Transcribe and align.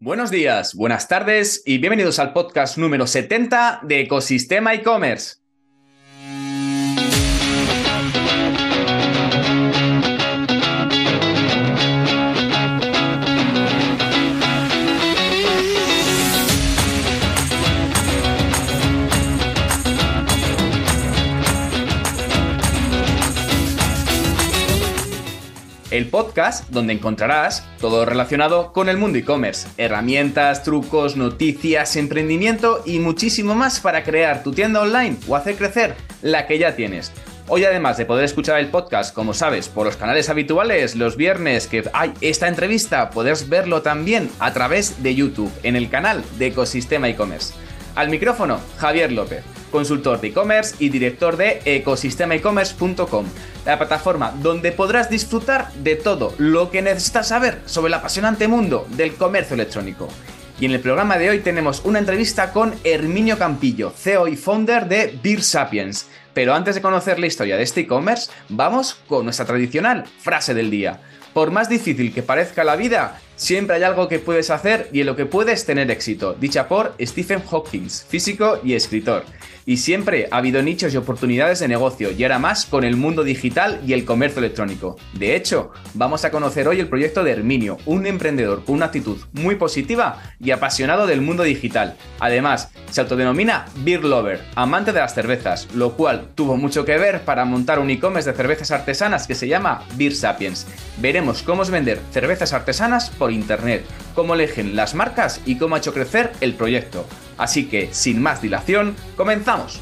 Buenos 0.00 0.30
días, 0.30 0.76
buenas 0.76 1.08
tardes 1.08 1.60
y 1.66 1.78
bienvenidos 1.78 2.20
al 2.20 2.32
podcast 2.32 2.78
número 2.78 3.08
70 3.08 3.80
de 3.82 4.02
Ecosistema 4.02 4.72
e-commerce. 4.72 5.38
El 25.98 26.06
podcast 26.06 26.70
donde 26.70 26.92
encontrarás 26.92 27.66
todo 27.80 28.04
relacionado 28.04 28.72
con 28.72 28.88
el 28.88 28.96
mundo 28.96 29.18
e-commerce, 29.18 29.66
herramientas, 29.78 30.62
trucos, 30.62 31.16
noticias, 31.16 31.96
emprendimiento 31.96 32.84
y 32.86 33.00
muchísimo 33.00 33.56
más 33.56 33.80
para 33.80 34.04
crear 34.04 34.44
tu 34.44 34.52
tienda 34.52 34.80
online 34.80 35.16
o 35.26 35.34
hacer 35.34 35.56
crecer 35.56 35.96
la 36.22 36.46
que 36.46 36.56
ya 36.58 36.76
tienes. 36.76 37.12
Hoy 37.48 37.64
además 37.64 37.96
de 37.96 38.06
poder 38.06 38.24
escuchar 38.24 38.60
el 38.60 38.68
podcast, 38.68 39.12
como 39.12 39.34
sabes, 39.34 39.68
por 39.68 39.86
los 39.86 39.96
canales 39.96 40.28
habituales, 40.28 40.94
los 40.94 41.16
viernes 41.16 41.66
que 41.66 41.82
hay 41.92 42.12
esta 42.20 42.46
entrevista, 42.46 43.10
puedes 43.10 43.48
verlo 43.48 43.82
también 43.82 44.30
a 44.38 44.52
través 44.52 45.02
de 45.02 45.16
YouTube, 45.16 45.50
en 45.64 45.74
el 45.74 45.90
canal 45.90 46.22
de 46.38 46.46
Ecosistema 46.46 47.08
e-commerce. 47.08 47.54
Al 47.98 48.10
micrófono, 48.10 48.60
Javier 48.76 49.10
López 49.10 49.42
consultor 49.72 50.20
de 50.20 50.28
e-commerce 50.28 50.76
y 50.78 50.88
director 50.88 51.36
de 51.36 51.60
ecosistemaecommerce.com, 51.64 53.26
la 53.66 53.76
plataforma 53.76 54.32
donde 54.40 54.70
podrás 54.70 55.10
disfrutar 55.10 55.72
de 55.74 55.96
todo 55.96 56.32
lo 56.38 56.70
que 56.70 56.80
necesitas 56.80 57.28
saber 57.28 57.60
sobre 57.66 57.88
el 57.88 57.94
apasionante 57.94 58.46
mundo 58.46 58.86
del 58.90 59.14
comercio 59.14 59.54
electrónico. 59.54 60.08
Y 60.60 60.66
en 60.66 60.72
el 60.72 60.80
programa 60.80 61.18
de 61.18 61.30
hoy 61.30 61.40
tenemos 61.40 61.82
una 61.84 61.98
entrevista 61.98 62.52
con 62.52 62.72
Herminio 62.84 63.36
Campillo, 63.36 63.90
CEO 63.90 64.28
y 64.28 64.36
founder 64.36 64.86
de 64.88 65.18
Beer 65.20 65.42
Sapiens. 65.42 66.08
Pero 66.32 66.54
antes 66.54 66.76
de 66.76 66.80
conocer 66.80 67.18
la 67.18 67.26
historia 67.26 67.56
de 67.56 67.64
este 67.64 67.80
e-commerce, 67.80 68.30
vamos 68.48 68.94
con 69.08 69.24
nuestra 69.24 69.44
tradicional 69.44 70.04
frase 70.20 70.54
del 70.54 70.70
día. 70.70 71.00
Por 71.38 71.52
más 71.52 71.68
difícil 71.68 72.12
que 72.12 72.24
parezca 72.24 72.64
la 72.64 72.74
vida, 72.74 73.20
siempre 73.36 73.76
hay 73.76 73.84
algo 73.84 74.08
que 74.08 74.18
puedes 74.18 74.50
hacer 74.50 74.88
y 74.92 75.02
en 75.02 75.06
lo 75.06 75.14
que 75.14 75.24
puedes 75.24 75.64
tener 75.64 75.88
éxito, 75.88 76.34
dicha 76.34 76.66
por 76.66 76.96
Stephen 77.00 77.44
Hawking, 77.48 77.88
físico 77.88 78.58
y 78.64 78.74
escritor. 78.74 79.24
Y 79.68 79.76
siempre 79.76 80.28
ha 80.30 80.38
habido 80.38 80.62
nichos 80.62 80.94
y 80.94 80.96
oportunidades 80.96 81.58
de 81.58 81.68
negocio, 81.68 82.10
y 82.10 82.22
ahora 82.22 82.38
más 82.38 82.64
con 82.64 82.84
el 82.84 82.96
mundo 82.96 83.22
digital 83.22 83.82
y 83.86 83.92
el 83.92 84.06
comercio 84.06 84.38
electrónico. 84.38 84.96
De 85.12 85.36
hecho, 85.36 85.72
vamos 85.92 86.24
a 86.24 86.30
conocer 86.30 86.66
hoy 86.66 86.80
el 86.80 86.88
proyecto 86.88 87.22
de 87.22 87.32
Herminio, 87.32 87.76
un 87.84 88.06
emprendedor 88.06 88.64
con 88.64 88.76
una 88.76 88.86
actitud 88.86 89.18
muy 89.32 89.56
positiva 89.56 90.22
y 90.40 90.52
apasionado 90.52 91.06
del 91.06 91.20
mundo 91.20 91.42
digital. 91.42 91.98
Además, 92.18 92.70
se 92.90 93.02
autodenomina 93.02 93.66
Beer 93.84 94.04
Lover, 94.04 94.40
amante 94.54 94.94
de 94.94 95.00
las 95.00 95.14
cervezas, 95.14 95.68
lo 95.74 95.92
cual 95.98 96.30
tuvo 96.34 96.56
mucho 96.56 96.86
que 96.86 96.96
ver 96.96 97.20
para 97.26 97.44
montar 97.44 97.78
un 97.78 97.90
e-commerce 97.90 98.30
de 98.30 98.36
cervezas 98.38 98.70
artesanas 98.70 99.26
que 99.26 99.34
se 99.34 99.48
llama 99.48 99.82
Beer 99.98 100.14
Sapiens. 100.14 100.66
Veremos 100.96 101.42
cómo 101.42 101.62
es 101.62 101.68
vender 101.68 102.00
cervezas 102.10 102.54
artesanas 102.54 103.10
por 103.10 103.32
internet, 103.32 103.84
cómo 104.14 104.32
eligen 104.32 104.76
las 104.76 104.94
marcas 104.94 105.42
y 105.44 105.56
cómo 105.56 105.74
ha 105.74 105.78
hecho 105.78 105.92
crecer 105.92 106.32
el 106.40 106.54
proyecto. 106.54 107.06
Así 107.38 107.66
que, 107.66 107.88
sin 107.92 108.20
más 108.20 108.42
dilación, 108.42 108.94
comenzamos. 109.16 109.80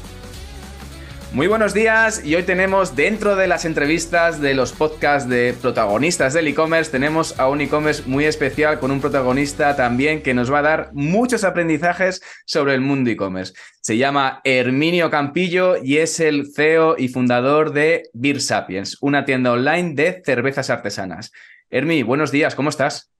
Muy 1.33 1.47
buenos 1.47 1.73
días 1.73 2.23
y 2.25 2.35
hoy 2.35 2.43
tenemos 2.43 2.95
dentro 2.95 3.35
de 3.35 3.47
las 3.47 3.65
entrevistas 3.65 4.39
de 4.39 4.55
los 4.55 4.71
podcasts 4.71 5.29
de 5.29 5.53
protagonistas 5.61 6.33
del 6.33 6.47
e-commerce, 6.47 6.89
tenemos 6.89 7.37
a 7.37 7.49
un 7.49 7.59
e-commerce 7.59 8.03
muy 8.05 8.23
especial 8.23 8.79
con 8.79 8.91
un 8.91 9.01
protagonista 9.01 9.75
también 9.75 10.23
que 10.23 10.33
nos 10.33 10.51
va 10.51 10.59
a 10.59 10.63
dar 10.63 10.89
muchos 10.93 11.43
aprendizajes 11.43 12.21
sobre 12.45 12.73
el 12.75 12.81
mundo 12.81 13.09
e-commerce. 13.09 13.53
Se 13.81 13.97
llama 13.97 14.39
Herminio 14.45 15.09
Campillo 15.09 15.75
y 15.83 15.97
es 15.97 16.21
el 16.21 16.47
CEO 16.55 16.95
y 16.97 17.09
fundador 17.09 17.73
de 17.73 18.03
Beer 18.13 18.39
Sapiens, 18.39 18.97
una 19.01 19.25
tienda 19.25 19.51
online 19.51 19.95
de 19.95 20.21
cervezas 20.25 20.69
artesanas. 20.69 21.33
Hermi, 21.69 22.03
buenos 22.03 22.31
días, 22.31 22.55
¿cómo 22.55 22.69
estás? 22.69 23.11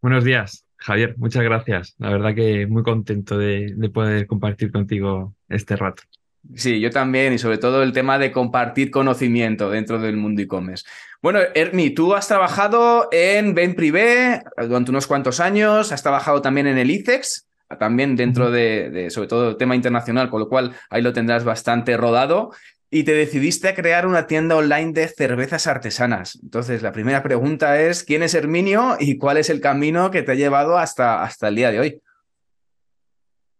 Buenos 0.00 0.22
días. 0.22 0.67
Javier, 0.78 1.14
muchas 1.18 1.42
gracias. 1.42 1.94
La 1.98 2.10
verdad 2.10 2.34
que 2.34 2.66
muy 2.66 2.82
contento 2.82 3.36
de, 3.36 3.74
poder 3.92 4.26
compartir 4.26 4.70
contigo 4.70 5.34
este 5.48 5.76
rato. 5.76 6.02
Sí, 6.54 6.80
yo 6.80 6.90
también, 6.90 7.32
y 7.32 7.38
sobre 7.38 7.58
todo 7.58 7.82
el 7.82 7.92
tema 7.92 8.18
de 8.18 8.32
compartir 8.32 8.90
conocimiento 8.90 9.70
dentro 9.70 9.98
del 9.98 10.16
mundo 10.16 10.40
e-commerce. 10.40 10.86
Bueno, 11.20 11.40
Ermi, 11.54 11.90
tú 11.90 12.14
has 12.14 12.28
trabajado 12.28 13.08
en 13.10 13.54
Ben 13.54 13.74
Privé 13.74 14.42
durante 14.56 14.92
unos 14.92 15.06
cuantos 15.06 15.40
años, 15.40 15.90
has 15.92 16.02
trabajado 16.02 16.40
también 16.40 16.68
en 16.68 16.78
el 16.78 16.90
ICEX, 16.90 17.46
también 17.78 18.16
dentro 18.16 18.50
de, 18.50 18.88
de, 18.88 19.10
sobre 19.10 19.28
todo, 19.28 19.56
tema 19.56 19.74
internacional, 19.74 20.30
con 20.30 20.40
lo 20.40 20.48
cual 20.48 20.72
ahí 20.88 21.02
lo 21.02 21.12
tendrás 21.12 21.44
bastante 21.44 21.96
rodado 21.96 22.52
y 22.90 23.04
te 23.04 23.12
decidiste 23.12 23.68
a 23.68 23.74
crear 23.74 24.06
una 24.06 24.26
tienda 24.26 24.56
online 24.56 24.92
de 24.92 25.08
cervezas 25.08 25.66
artesanas. 25.66 26.38
Entonces, 26.42 26.82
la 26.82 26.92
primera 26.92 27.22
pregunta 27.22 27.80
es, 27.80 28.02
¿quién 28.02 28.22
es 28.22 28.34
Herminio 28.34 28.96
y 28.98 29.18
cuál 29.18 29.36
es 29.36 29.50
el 29.50 29.60
camino 29.60 30.10
que 30.10 30.22
te 30.22 30.32
ha 30.32 30.36
llevado 30.36 30.78
hasta, 30.78 31.22
hasta 31.22 31.48
el 31.48 31.56
día 31.56 31.70
de 31.70 31.80
hoy? 31.80 32.02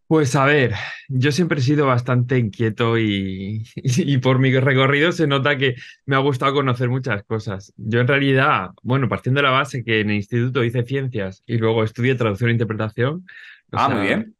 Pues 0.07 0.35
a 0.37 0.47
ver, 0.47 0.73
yo 1.09 1.31
siempre 1.33 1.59
he 1.59 1.63
sido 1.63 1.87
bastante 1.87 2.39
inquieto 2.39 2.97
y, 2.97 3.65
y, 3.77 4.17
por 4.17 4.39
mi 4.39 4.59
recorrido 4.59 5.13
se 5.13 5.27
nota 5.27 5.59
que 5.59 5.75
me 6.07 6.17
ha 6.17 6.21
gustado 6.21 6.55
conocer 6.55 6.89
muchas 6.89 7.23
cosas. 7.25 7.75
Yo 7.77 8.01
en 8.01 8.09
realidad, 8.09 8.71
bueno, 8.83 9.11
partiendo 9.11 9.41
de 9.41 9.49
la 9.49 9.51
base 9.51 9.85
que 9.85 10.01
en 10.01 10.09
el 10.09 10.17
instituto 10.17 10.65
hice 10.65 10.83
ciencias 10.85 11.43
y 11.47 11.59
luego 11.59 11.85
estudié 11.85 12.15
traducción 12.15 12.49
e 12.49 12.53
interpretación. 12.55 13.27
Ah, 13.73 13.91
muy 13.91 14.07
bien. 14.07 14.38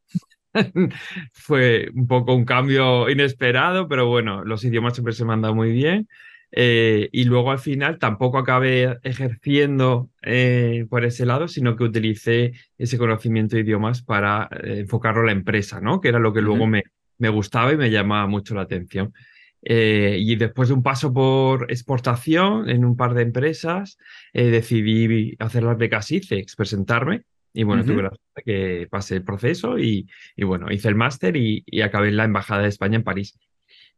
Fue 1.33 1.89
un 1.95 2.07
poco 2.07 2.35
un 2.35 2.45
cambio 2.45 3.09
inesperado, 3.11 3.89
pero 3.89 4.07
bueno, 4.07 4.45
los 4.45 4.65
idiomas 4.65 4.95
siempre 4.95 5.13
se 5.13 5.25
me 5.25 5.33
han 5.33 5.43
dado 5.43 5.55
muy 5.55 5.73
bien. 5.73 6.09
Eh, 6.51 7.11
y 7.13 7.25
luego 7.25 7.51
al 7.51 7.59
final 7.59 7.99
tampoco 7.99 8.39
acabé 8.39 8.99
ejerciendo 9.03 10.11
eh, 10.23 10.87
por 10.89 11.05
ese 11.05 11.27
lado, 11.27 11.47
sino 11.47 11.77
que 11.77 11.85
utilicé 11.85 12.53
ese 12.79 12.97
conocimiento 12.97 13.57
de 13.57 13.63
idiomas 13.63 14.03
para 14.03 14.49
eh, 14.63 14.81
enfocarlo 14.81 15.23
a 15.23 15.27
la 15.27 15.33
empresa, 15.33 15.81
¿no? 15.81 16.01
Que 16.01 16.09
era 16.09 16.19
lo 16.19 16.33
que 16.33 16.41
luego 16.41 16.67
me, 16.67 16.85
me 17.19 17.29
gustaba 17.29 17.73
y 17.73 17.77
me 17.77 17.91
llamaba 17.91 18.27
mucho 18.27 18.55
la 18.55 18.63
atención. 18.63 19.13
y 19.61 20.37
después 20.37 20.69
de 20.69 20.75
un 20.75 20.83
paso 20.83 21.13
por 21.13 21.71
exportación 21.71 22.71
en 22.71 22.85
un 22.85 22.97
par 22.97 23.15
de 23.15 23.23
empresas, 23.23 23.99
decidí 24.33 25.37
hacer 25.39 25.65
las 25.65 25.77
becas 25.77 26.11
ICEX, 26.11 26.57
presentarme 26.57 27.25
y 27.53 27.63
bueno, 27.65 27.85
tuve 27.85 28.03
la 28.03 28.11
suerte 28.11 28.43
que 28.45 28.87
pasé 28.91 29.17
el 29.17 29.25
proceso 29.25 29.79
y, 29.79 30.09
bueno, 30.37 30.71
hice 30.71 30.89
el 30.89 30.95
máster 30.95 31.37
y, 31.37 31.65
acabé 31.83 32.09
en 32.09 32.17
la 32.17 32.25
Embajada 32.25 32.63
de 32.63 32.69
España 32.69 32.97
en 32.97 33.05
París. 33.05 33.39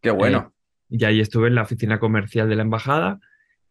Qué 0.01 0.11
bueno. 0.11 0.53
Eh, 0.91 0.97
y 0.99 1.05
ahí 1.05 1.21
estuve 1.21 1.49
en 1.49 1.55
la 1.55 1.63
oficina 1.63 1.99
comercial 1.99 2.49
de 2.49 2.57
la 2.57 2.63
Embajada 2.63 3.21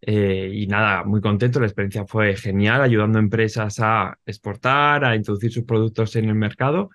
eh, 0.01 0.51
y 0.53 0.67
nada, 0.67 1.03
muy 1.03 1.21
contento. 1.21 1.59
La 1.59 1.65
experiencia 1.65 2.05
fue 2.05 2.35
genial, 2.35 2.81
ayudando 2.81 3.19
a 3.19 3.21
empresas 3.21 3.79
a 3.79 4.17
exportar, 4.25 5.03
a 5.03 5.15
introducir 5.15 5.51
sus 5.51 5.65
productos 5.65 6.15
en 6.15 6.25
el 6.25 6.35
mercado 6.35 6.89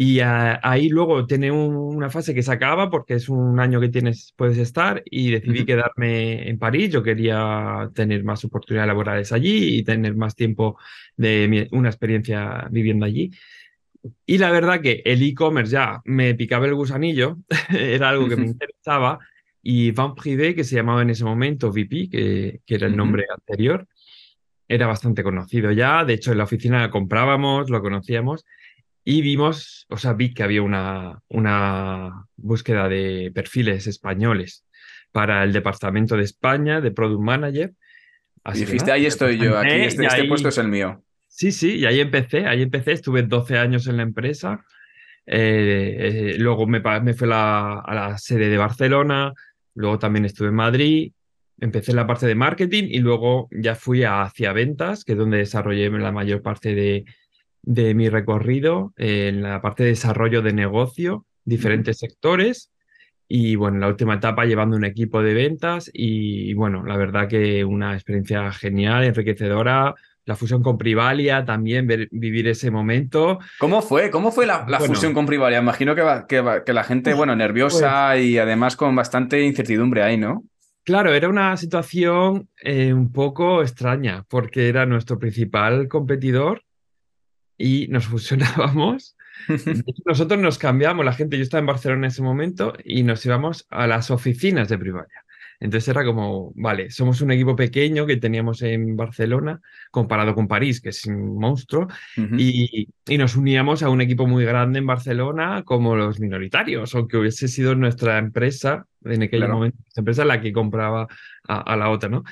y 0.00 0.20
ahí 0.20 0.88
luego 0.90 1.26
tiene 1.26 1.50
una 1.50 2.08
fase 2.08 2.32
que 2.32 2.44
se 2.44 2.52
acaba 2.52 2.88
porque 2.88 3.14
es 3.14 3.28
un 3.28 3.58
año 3.58 3.80
que 3.80 3.88
tienes, 3.88 4.32
puedes 4.36 4.56
estar 4.56 5.02
y 5.04 5.32
decidí 5.32 5.64
quedarme 5.64 6.48
en 6.48 6.56
París. 6.56 6.92
Yo 6.92 7.02
quería 7.02 7.90
tener 7.96 8.22
más 8.22 8.44
oportunidades 8.44 8.86
laborales 8.86 9.32
allí 9.32 9.76
y 9.78 9.82
tener 9.82 10.14
más 10.14 10.36
tiempo 10.36 10.78
de 11.16 11.66
una 11.72 11.88
experiencia 11.88 12.68
viviendo 12.70 13.06
allí. 13.06 13.32
Y 14.24 14.38
la 14.38 14.52
verdad 14.52 14.80
que 14.80 15.02
el 15.04 15.20
e-commerce 15.20 15.72
ya 15.72 16.00
me 16.04 16.32
picaba 16.36 16.66
el 16.66 16.76
gusanillo, 16.76 17.38
era 17.76 18.10
algo 18.10 18.28
que 18.28 18.36
me 18.36 18.46
interesaba 18.46 19.18
y 19.64 19.90
Van 19.90 20.14
Privé, 20.14 20.54
que 20.54 20.62
se 20.62 20.76
llamaba 20.76 21.02
en 21.02 21.10
ese 21.10 21.24
momento 21.24 21.72
VP, 21.72 22.08
que, 22.08 22.60
que 22.64 22.74
era 22.76 22.86
el 22.86 22.96
nombre 22.96 23.24
anterior, 23.36 23.88
era 24.68 24.86
bastante 24.86 25.24
conocido 25.24 25.72
ya. 25.72 26.04
De 26.04 26.14
hecho, 26.14 26.30
en 26.30 26.38
la 26.38 26.44
oficina 26.44 26.88
comprábamos, 26.88 27.68
lo 27.68 27.82
conocíamos 27.82 28.44
y 29.10 29.22
vimos, 29.22 29.86
o 29.88 29.96
sea, 29.96 30.12
vi 30.12 30.34
que 30.34 30.42
había 30.42 30.60
una, 30.60 31.22
una 31.28 32.26
búsqueda 32.36 32.90
de 32.90 33.32
perfiles 33.34 33.86
españoles 33.86 34.66
para 35.12 35.44
el 35.44 35.54
departamento 35.54 36.14
de 36.14 36.24
España 36.24 36.82
de 36.82 36.90
Product 36.90 37.22
Manager. 37.22 37.72
y 38.52 38.58
dijiste, 38.58 38.92
ahí 38.92 39.06
estoy 39.06 39.38
yo, 39.38 39.56
aquí 39.56 39.70
este, 39.70 40.04
este 40.04 40.24
puesto 40.24 40.50
es 40.50 40.58
el 40.58 40.68
mío. 40.68 41.02
Sí, 41.26 41.52
sí, 41.52 41.76
y 41.76 41.86
ahí 41.86 42.00
empecé, 42.00 42.46
ahí 42.46 42.60
empecé, 42.60 42.92
estuve 42.92 43.22
12 43.22 43.56
años 43.56 43.86
en 43.86 43.96
la 43.96 44.02
empresa. 44.02 44.62
Eh, 45.24 45.96
eh, 45.98 46.34
luego 46.36 46.66
me, 46.66 46.80
me 47.00 47.14
fui 47.14 47.30
a 47.32 47.82
la 47.88 48.18
sede 48.18 48.50
de 48.50 48.58
Barcelona, 48.58 49.32
luego 49.74 49.98
también 49.98 50.26
estuve 50.26 50.48
en 50.48 50.54
Madrid, 50.54 51.12
empecé 51.58 51.92
en 51.92 51.96
la 51.96 52.06
parte 52.06 52.26
de 52.26 52.34
marketing 52.34 52.84
y 52.90 52.98
luego 52.98 53.48
ya 53.52 53.74
fui 53.74 54.04
hacia 54.04 54.52
ventas, 54.52 55.02
que 55.02 55.12
es 55.12 55.18
donde 55.18 55.38
desarrollé 55.38 55.88
la 55.88 56.12
mayor 56.12 56.42
parte 56.42 56.74
de, 56.74 57.06
de 57.68 57.94
mi 57.94 58.08
recorrido 58.08 58.94
en 58.96 59.42
la 59.42 59.60
parte 59.60 59.82
de 59.82 59.90
desarrollo 59.90 60.40
de 60.40 60.54
negocio, 60.54 61.26
diferentes 61.44 61.98
sectores 61.98 62.72
y 63.28 63.56
bueno, 63.56 63.76
en 63.76 63.80
la 63.82 63.88
última 63.88 64.14
etapa 64.14 64.46
llevando 64.46 64.74
un 64.74 64.86
equipo 64.86 65.22
de 65.22 65.34
ventas 65.34 65.90
y, 65.92 66.54
bueno, 66.54 66.82
la 66.86 66.96
verdad 66.96 67.28
que 67.28 67.66
una 67.66 67.92
experiencia 67.92 68.50
genial, 68.52 69.04
enriquecedora, 69.04 69.94
la 70.24 70.34
fusión 70.34 70.62
con 70.62 70.78
Privalia, 70.78 71.44
también 71.44 71.86
vivir 72.10 72.48
ese 72.48 72.70
momento. 72.70 73.38
¿Cómo 73.58 73.82
fue? 73.82 74.10
¿Cómo 74.10 74.32
fue 74.32 74.46
la, 74.46 74.64
fusión 74.80 75.12
con 75.12 75.26
Privalia? 75.26 75.58
Imagino 75.58 75.94
que, 75.94 76.62
que, 76.64 76.72
la 76.72 76.84
gente, 76.84 77.12
bueno, 77.12 77.36
nerviosa 77.36 78.12
pues 78.12 78.24
y 78.24 78.38
además 78.38 78.76
con 78.76 78.96
bastante 78.96 79.42
incertidumbre 79.42 80.02
ahí, 80.02 80.16
¿no? 80.16 80.42
Claro, 80.84 81.12
era 81.12 81.28
una 81.28 81.54
situación 81.58 82.48
eh, 82.62 82.94
un 82.94 83.12
poco 83.12 83.60
extraña 83.60 84.24
porque 84.26 84.70
era 84.70 84.86
nuestro 84.86 85.18
principal 85.18 85.86
competidor 85.86 86.62
y 87.58 87.88
nos 87.88 88.06
fusionábamos. 88.06 89.16
Nosotros 90.06 90.40
nos 90.40 90.58
cambiamos, 90.58 91.04
la 91.04 91.12
gente, 91.12 91.36
yo 91.36 91.42
estaba 91.42 91.60
en 91.60 91.66
Barcelona 91.66 92.06
en 92.06 92.10
ese 92.12 92.22
momento 92.22 92.72
y 92.84 93.02
nos 93.02 93.24
íbamos 93.26 93.66
a 93.70 93.86
las 93.86 94.10
oficinas 94.10 94.68
de 94.68 94.78
Privalia. 94.78 95.24
Entonces 95.60 95.88
era 95.88 96.04
como, 96.04 96.52
vale, 96.54 96.90
somos 96.90 97.20
un 97.20 97.32
equipo 97.32 97.56
pequeño 97.56 98.06
que 98.06 98.16
teníamos 98.16 98.62
en 98.62 98.96
Barcelona 98.96 99.60
comparado 99.90 100.34
con 100.34 100.46
París, 100.46 100.80
que 100.80 100.90
es 100.90 101.04
un 101.06 101.36
monstruo, 101.36 101.88
y, 102.16 102.88
nos 103.18 103.34
uníamos 103.34 103.82
a 103.82 103.90
un 103.90 104.00
equipo 104.00 104.26
muy 104.26 104.44
grande 104.44 104.78
en 104.78 104.86
Barcelona 104.86 105.64
como 105.64 105.96
los 105.96 106.20
minoritarios, 106.20 106.94
aunque 106.94 107.16
hubiese 107.16 107.48
sido 107.48 107.74
nuestra 107.74 108.18
empresa, 108.18 108.86
en 109.04 109.24
aquel 109.24 109.48
momento, 109.48 109.78
esa 109.88 110.00
empresa 110.02 110.24
la 110.24 110.40
que 110.40 110.52
compraba 110.52 111.08
a, 111.48 111.76
la 111.76 111.90
otra, 111.90 112.08
¿no? 112.08 112.22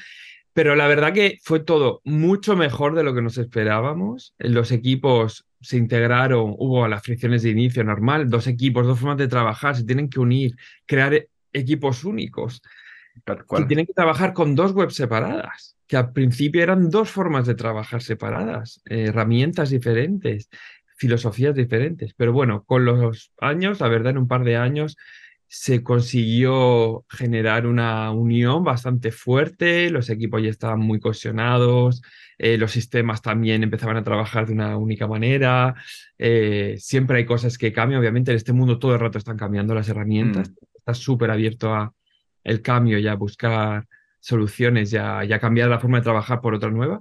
Pero 0.57 0.75
la 0.75 0.87
verdad 0.87 1.13
que 1.13 1.39
fue 1.43 1.61
todo 1.61 2.01
mucho 2.03 2.57
mejor 2.57 2.95
de 2.95 3.05
lo 3.05 3.15
que 3.15 3.21
nos 3.21 3.37
esperábamos. 3.37 4.35
Los 4.39 4.73
equipos 4.73 5.47
se 5.61 5.77
integraron, 5.77 6.55
hubo 6.57 6.89
las 6.89 7.03
fricciones 7.03 7.43
de 7.43 7.51
inicio 7.51 7.85
normal, 7.85 8.31
dos 8.31 8.47
equipos, 8.47 8.87
dos 8.87 8.99
formas 8.99 9.19
de 9.19 9.29
trabajar, 9.29 9.77
se 9.77 9.85
tienen 9.85 10.09
que 10.09 10.19
unir, 10.19 10.57
crear 10.87 11.27
equipos 11.53 12.05
únicos. 12.05 12.63
Y 13.59 13.67
tienen 13.67 13.85
que 13.85 13.93
trabajar 13.93 14.33
con 14.33 14.55
dos 14.55 14.73
webs 14.73 14.95
separadas, 14.95 15.77
que 15.87 15.99
al 15.99 16.15
principio 16.15 16.63
eran 16.63 16.89
dos 16.89 17.11
formas 17.11 17.45
de 17.47 17.55
trabajar 17.55 18.01
separadas, 18.01 18.81
herramientas 18.87 19.69
diferentes, 19.69 20.49
filosofías 20.97 21.55
diferentes. 21.55 22.15
Pero 22.15 22.33
bueno, 22.33 22.65
con 22.65 22.87
los 22.87 23.31
años, 23.43 23.81
la 23.81 23.89
verdad, 23.89 24.13
en 24.13 24.19
un 24.19 24.29
par 24.29 24.43
de 24.43 24.57
años, 24.57 24.97
se 25.49 25.83
consiguió 25.83 27.05
generar 27.09 27.67
una 27.67 28.11
unión 28.11 28.65
bastante 28.65 29.13
fuerte, 29.13 29.91
los 29.91 30.11
equipos 30.11 30.43
ya 30.43 30.51
estaban 30.51 30.81
muy 30.81 30.99
cohesionados, 31.01 32.03
eh, 32.39 32.59
los 32.59 32.73
sistemas 32.73 33.23
también 33.23 33.63
empezaban 33.63 33.97
a 33.97 34.05
trabajar 34.05 34.47
de 34.47 34.53
una 34.53 34.77
única 34.77 35.07
manera, 35.07 35.75
eh, 36.19 36.77
siempre 36.79 37.19
hay 37.19 37.27
cosas 37.27 37.59
que 37.59 37.73
cambian, 37.73 38.01
obviamente 38.01 38.33
en 38.33 38.37
este 38.37 38.53
mundo 38.53 38.79
todo 38.79 38.95
el 38.95 39.01
rato 39.01 39.19
están 39.19 39.37
cambiando 39.37 39.75
las 39.75 39.89
herramientas, 39.89 40.51
mm. 40.51 40.55
está 40.77 40.95
súper 40.95 41.31
abierto 41.31 41.75
a, 41.75 41.93
el 42.47 42.63
cambio 42.63 42.99
y 42.99 43.09
a 43.09 43.15
buscar 43.15 43.87
soluciones 44.21 44.93
y 44.93 44.97
a, 44.97 45.39
cambiar 45.41 45.69
la 45.69 45.81
forma 45.81 45.99
de 45.99 46.05
trabajar 46.05 46.41
por 46.41 46.55
otra 46.55 46.71
nueva. 46.71 47.01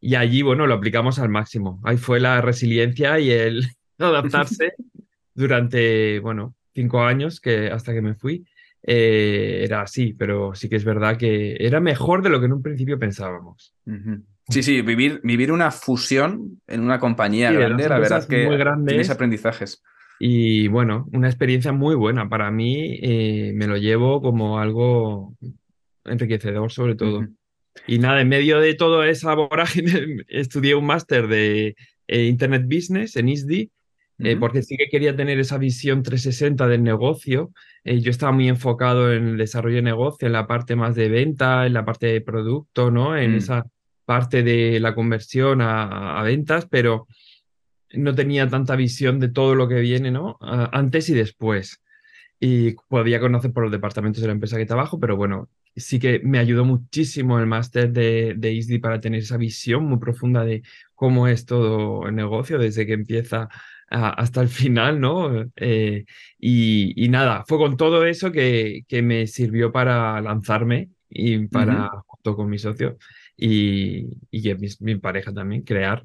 Y 0.00 0.14
allí, 0.14 0.42
bueno, 0.42 0.66
lo 0.66 0.74
aplicamos 0.74 1.18
al 1.18 1.28
máximo. 1.28 1.80
Ahí 1.84 1.98
fue 1.98 2.18
la 2.18 2.40
resiliencia 2.40 3.18
y 3.20 3.30
el 3.30 3.66
adaptarse 3.98 4.72
durante, 5.34 6.18
bueno, 6.20 6.54
cinco 6.76 7.02
años 7.02 7.40
que 7.40 7.68
hasta 7.68 7.92
que 7.92 8.02
me 8.02 8.14
fui. 8.14 8.46
Eh, 8.88 9.62
era 9.64 9.82
así, 9.82 10.12
pero 10.12 10.54
sí 10.54 10.68
que 10.68 10.76
es 10.76 10.84
verdad 10.84 11.16
que 11.16 11.56
era 11.58 11.80
mejor 11.80 12.22
de 12.22 12.30
lo 12.30 12.38
que 12.38 12.46
en 12.46 12.52
un 12.52 12.62
principio 12.62 13.00
pensábamos. 13.00 13.74
Sí, 14.48 14.62
sí, 14.62 14.80
vivir, 14.82 15.20
vivir 15.24 15.50
una 15.50 15.72
fusión 15.72 16.60
en 16.68 16.82
una 16.82 17.00
compañía 17.00 17.50
grande, 17.50 17.88
la 17.88 17.98
verdad 17.98 18.28
que 18.28 18.46
muy 18.46 18.86
tienes 18.86 19.10
aprendizajes. 19.10 19.82
Y 20.20 20.68
bueno, 20.68 21.08
una 21.12 21.28
experiencia 21.28 21.72
muy 21.72 21.96
buena. 21.96 22.28
Para 22.28 22.50
mí 22.52 22.98
eh, 23.02 23.52
me 23.54 23.66
lo 23.66 23.76
llevo 23.76 24.22
como 24.22 24.60
algo 24.60 25.34
enriquecedor 26.04 26.70
sobre 26.70 26.94
todo. 26.94 27.26
Y 27.86 27.98
nada, 27.98 28.20
en 28.20 28.28
medio 28.28 28.60
de 28.60 28.74
toda 28.74 29.08
esa 29.08 29.34
vorágine 29.34 30.24
estudié 30.28 30.74
un 30.74 30.86
máster 30.86 31.26
de 31.26 31.74
eh, 32.06 32.24
Internet 32.24 32.64
Business 32.66 33.16
en 33.16 33.28
ISDI, 33.28 33.70
eh, 34.18 34.36
porque 34.36 34.62
sí 34.62 34.76
que 34.76 34.88
quería 34.88 35.14
tener 35.14 35.38
esa 35.38 35.58
visión 35.58 36.02
360 36.02 36.66
del 36.68 36.82
negocio. 36.82 37.52
yo 37.84 38.10
estaba 38.10 38.32
muy 38.32 38.48
enfocado 38.48 39.12
en 39.12 39.28
el 39.28 39.36
desarrollo 39.36 39.76
de 39.76 39.82
negocio, 39.82 40.26
en 40.26 40.32
la 40.32 40.46
parte 40.46 40.76
más 40.76 40.94
de 40.94 41.08
venta, 41.08 41.66
en 41.66 41.74
la 41.74 41.84
parte 41.84 42.06
de 42.06 42.20
producto, 42.20 42.90
¿no? 42.90 43.16
En 43.16 43.32
mm. 43.32 43.36
esa 43.36 43.66
parte 44.04 44.42
de 44.42 44.80
la 44.80 44.94
conversión 44.94 45.60
a, 45.60 46.18
a 46.18 46.22
ventas, 46.22 46.66
pero 46.70 47.06
no 47.92 48.14
tenía 48.14 48.48
tanta 48.48 48.76
visión 48.76 49.20
de 49.20 49.28
todo 49.28 49.54
lo 49.54 49.68
que 49.68 49.80
viene, 49.80 50.10
¿no? 50.10 50.38
antes 50.40 51.08
y 51.08 51.14
después. 51.14 51.82
Y 52.38 52.72
podía 52.88 53.20
conocer 53.20 53.52
por 53.52 53.64
los 53.64 53.72
departamentos 53.72 54.20
de 54.20 54.28
la 54.28 54.34
empresa 54.34 54.56
que 54.56 54.66
trabajo, 54.66 55.00
pero 55.00 55.16
bueno, 55.16 55.48
sí 55.74 55.98
que 55.98 56.20
me 56.20 56.38
ayudó 56.38 56.64
muchísimo 56.64 57.38
el 57.38 57.46
máster 57.46 57.92
de, 57.92 58.34
de 58.36 58.52
ISDI 58.52 58.78
para 58.78 59.00
tener 59.00 59.20
esa 59.20 59.36
visión 59.36 59.84
muy 59.84 59.98
profunda 59.98 60.44
de 60.44 60.62
cómo 60.94 61.28
es 61.28 61.46
todo 61.46 62.06
el 62.08 62.14
negocio, 62.14 62.58
desde 62.58 62.86
que 62.86 62.92
empieza 62.94 63.48
hasta 63.88 64.40
el 64.42 64.48
final, 64.48 65.00
¿no? 65.00 65.44
Eh, 65.56 66.04
y, 66.38 67.08
nada, 67.08 67.44
fue 67.46 67.58
con 67.58 67.76
todo 67.76 68.04
eso 68.04 68.32
que, 68.32 68.82
que 68.88 69.02
me 69.02 69.26
sirvió 69.26 69.72
para 69.72 70.20
lanzarme 70.20 70.90
y 71.08 71.46
para, 71.46 71.90
junto 72.06 72.36
con 72.36 72.48
mi 72.48 72.58
socio 72.58 72.98
y, 73.36 74.06
y 74.30 74.54
mi, 74.54 74.68
mi 74.80 74.96
pareja 74.96 75.32
también, 75.32 75.62
crear 75.62 76.04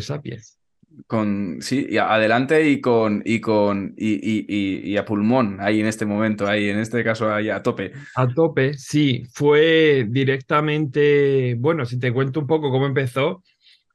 Sapiens. 0.00 0.58
Con, 1.06 1.58
sí, 1.60 1.96
adelante 1.96 2.68
y 2.68 2.80
con, 2.80 3.22
y 3.24 3.40
con, 3.40 3.94
y, 3.96 4.94
a 4.96 5.04
pulmón 5.06 5.56
ahí 5.60 5.80
en 5.80 5.86
este 5.86 6.04
momento, 6.04 6.46
ahí 6.46 6.68
en 6.68 6.78
este 6.78 7.02
caso 7.02 7.32
ahí 7.32 7.48
a 7.48 7.62
tope. 7.62 7.92
A 8.14 8.28
tope, 8.28 8.74
sí, 8.74 9.24
fue 9.32 10.06
directamente, 10.08 11.54
bueno, 11.58 11.86
si 11.86 11.98
te 11.98 12.12
cuento 12.12 12.40
un 12.40 12.46
poco 12.46 12.70
cómo 12.70 12.84
empezó, 12.84 13.42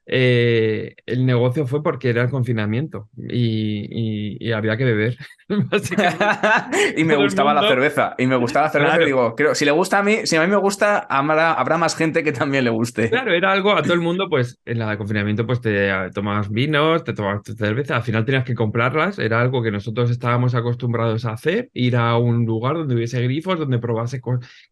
eh, 0.10 0.96
el 1.06 1.26
negocio 1.26 1.68
fue 1.68 1.84
porque 1.84 2.10
era 2.10 2.22
el 2.24 2.30
confinamiento 2.30 3.10
y, 3.18 4.52
había 4.54 4.78
que 4.78 4.86
beber. 4.86 5.18
y 6.98 7.04
me 7.04 7.16
gustaba 7.18 7.54
la 7.54 7.68
cerveza. 7.68 8.16
Y 8.18 8.26
me 8.26 8.38
gustaba 8.38 8.68
la 8.68 8.72
cerveza. 8.72 9.02
Y 9.02 9.06
digo, 9.06 9.36
creo, 9.36 9.54
si 9.54 9.66
le 9.66 9.72
gusta 9.72 10.00
a 10.00 10.04
mí, 10.04 10.20
si 10.24 10.38
a 10.38 10.42
mí 10.42 10.48
me 10.48 10.56
gusta, 10.56 11.00
habrá, 11.00 11.78
más 11.78 11.96
gente 11.96 12.24
que 12.24 12.32
también 12.32 12.64
le 12.64 12.70
guste. 12.70 13.10
Claro, 13.10 13.34
era 13.34 13.52
algo 13.52 13.74
a 13.74 13.84
todo 13.84 13.94
el 13.94 14.00
mundo, 14.00 14.28
pues 14.30 14.60
en 14.66 14.80
la 14.80 14.90
de 14.90 14.98
confinamiento, 14.98 15.46
pues 15.46 15.60
te 15.60 15.92
tomas 16.14 16.50
vinos, 16.50 17.04
te 17.04 17.14
tomas 17.14 17.44
tu 17.44 17.54
cerveza. 17.54 17.98
Al 17.98 18.04
final 18.04 18.24
tenías 18.26 18.46
que 18.46 18.56
comprarlas. 18.56 19.20
Era 19.20 19.42
algo 19.42 19.62
que 19.62 19.72
nosotros 19.72 20.10
estábamos 20.10 20.56
acostumbrados 20.56 21.26
a 21.26 21.34
hacer, 21.34 21.70
ir 21.74 21.98
a 21.98 22.18
un 22.18 22.46
lugar 22.46 22.76
donde 22.76 22.96
hubiese 22.96 23.22
grifos, 23.22 23.60
donde 23.60 23.80
probase, 23.80 24.22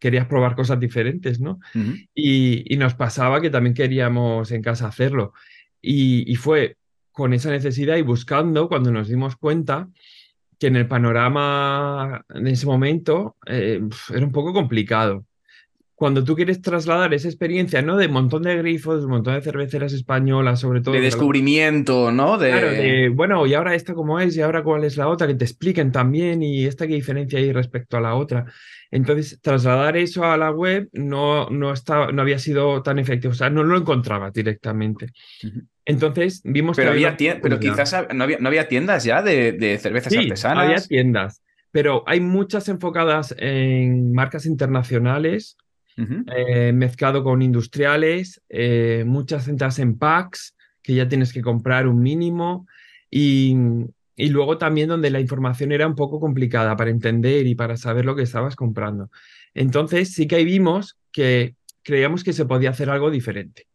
querías 0.00 0.26
probar 0.26 0.56
cosas 0.56 0.80
diferentes, 0.80 1.40
¿no? 1.40 1.58
y 2.14 2.76
nos 2.78 2.94
pasaba 2.94 3.40
que 3.40 3.50
también 3.50 3.74
queríamos 3.74 4.50
en 4.50 4.62
casa 4.62 4.86
hacerlo. 4.86 5.25
Y, 5.80 6.34
fue 6.36 6.76
con 7.12 7.32
esa 7.32 7.50
necesidad 7.50 7.96
y 7.96 8.02
buscando 8.02 8.68
cuando 8.68 8.90
nos 8.90 9.08
dimos 9.08 9.36
cuenta 9.36 9.88
que 10.58 10.66
en 10.66 10.76
el 10.76 10.88
panorama 10.88 12.24
en 12.28 12.46
ese 12.46 12.66
momento 12.66 13.36
eh, 13.46 13.80
era 14.10 14.26
un 14.26 14.32
poco 14.32 14.52
complicado 14.52 15.24
cuando 15.96 16.22
tú 16.22 16.36
quieres 16.36 16.60
trasladar 16.60 17.14
esa 17.14 17.26
experiencia, 17.26 17.80
¿no? 17.80 17.96
De 17.96 18.06
un 18.06 18.12
montón 18.12 18.42
de 18.42 18.54
grifos, 18.58 19.02
un 19.02 19.10
montón 19.12 19.34
de 19.34 19.40
cerveceras 19.40 19.94
españolas, 19.94 20.60
sobre 20.60 20.82
todo. 20.82 20.94
De 20.94 21.00
descubrimiento, 21.00 22.12
¿no? 22.12 22.36
De... 22.36 22.50
Claro, 22.50 22.70
de, 22.70 23.08
bueno, 23.08 23.46
y 23.46 23.54
ahora 23.54 23.74
esta 23.74 23.94
cómo 23.94 24.20
es, 24.20 24.36
y 24.36 24.42
ahora 24.42 24.62
cuál 24.62 24.84
es 24.84 24.98
la 24.98 25.08
otra, 25.08 25.26
que 25.26 25.34
te 25.34 25.46
expliquen 25.46 25.92
también, 25.92 26.42
y 26.42 26.66
esta 26.66 26.86
qué 26.86 26.92
diferencia 26.92 27.38
hay 27.38 27.50
respecto 27.50 27.96
a 27.96 28.02
la 28.02 28.14
otra. 28.14 28.44
Entonces, 28.90 29.40
trasladar 29.40 29.96
eso 29.96 30.22
a 30.24 30.36
la 30.36 30.50
web 30.50 30.90
no, 30.92 31.48
no, 31.48 31.72
estaba, 31.72 32.12
no 32.12 32.20
había 32.20 32.38
sido 32.38 32.82
tan 32.82 32.98
efectivo, 32.98 33.32
o 33.32 33.34
sea, 33.34 33.48
no 33.48 33.64
lo 33.64 33.78
encontraba 33.78 34.30
directamente. 34.30 35.12
Entonces, 35.86 36.42
vimos 36.44 36.76
pero 36.76 36.92
que... 36.92 37.06
Había 37.06 37.40
pero 37.40 37.58
quizás 37.58 37.96
no 38.14 38.24
había, 38.24 38.36
no 38.38 38.48
había 38.48 38.68
tiendas 38.68 39.02
ya 39.04 39.22
de, 39.22 39.52
de 39.52 39.78
cervezas 39.78 40.12
sí, 40.12 40.18
artesanas. 40.18 40.64
había 40.64 40.80
tiendas, 40.82 41.42
pero 41.70 42.04
hay 42.06 42.20
muchas 42.20 42.68
enfocadas 42.68 43.34
en 43.38 44.12
marcas 44.12 44.44
internacionales 44.44 45.56
eh, 45.96 46.72
mezclado 46.74 47.24
con 47.24 47.40
industriales, 47.40 48.42
eh, 48.48 49.04
muchas 49.06 49.44
centras 49.44 49.78
en 49.78 49.96
packs 49.98 50.54
que 50.82 50.94
ya 50.94 51.08
tienes 51.08 51.32
que 51.32 51.42
comprar 51.42 51.86
un 51.86 52.00
mínimo 52.00 52.66
y, 53.10 53.56
y, 54.14 54.28
luego 54.28 54.58
también 54.58 54.88
donde 54.88 55.10
la 55.10 55.20
información 55.20 55.72
era 55.72 55.86
un 55.86 55.94
poco 55.94 56.20
complicada 56.20 56.76
para 56.76 56.90
entender 56.90 57.46
y 57.46 57.54
para 57.54 57.76
saber 57.76 58.04
lo 58.04 58.14
que 58.14 58.22
estabas 58.22 58.56
comprando. 58.56 59.10
Entonces 59.54 60.12
sí 60.12 60.26
que 60.26 60.36
ahí 60.36 60.44
vimos 60.44 60.98
que 61.12 61.54
creíamos 61.82 62.24
que 62.24 62.32
se 62.34 62.44
podía 62.44 62.70
hacer 62.70 62.90
algo 62.90 63.10
diferente, 63.10 63.66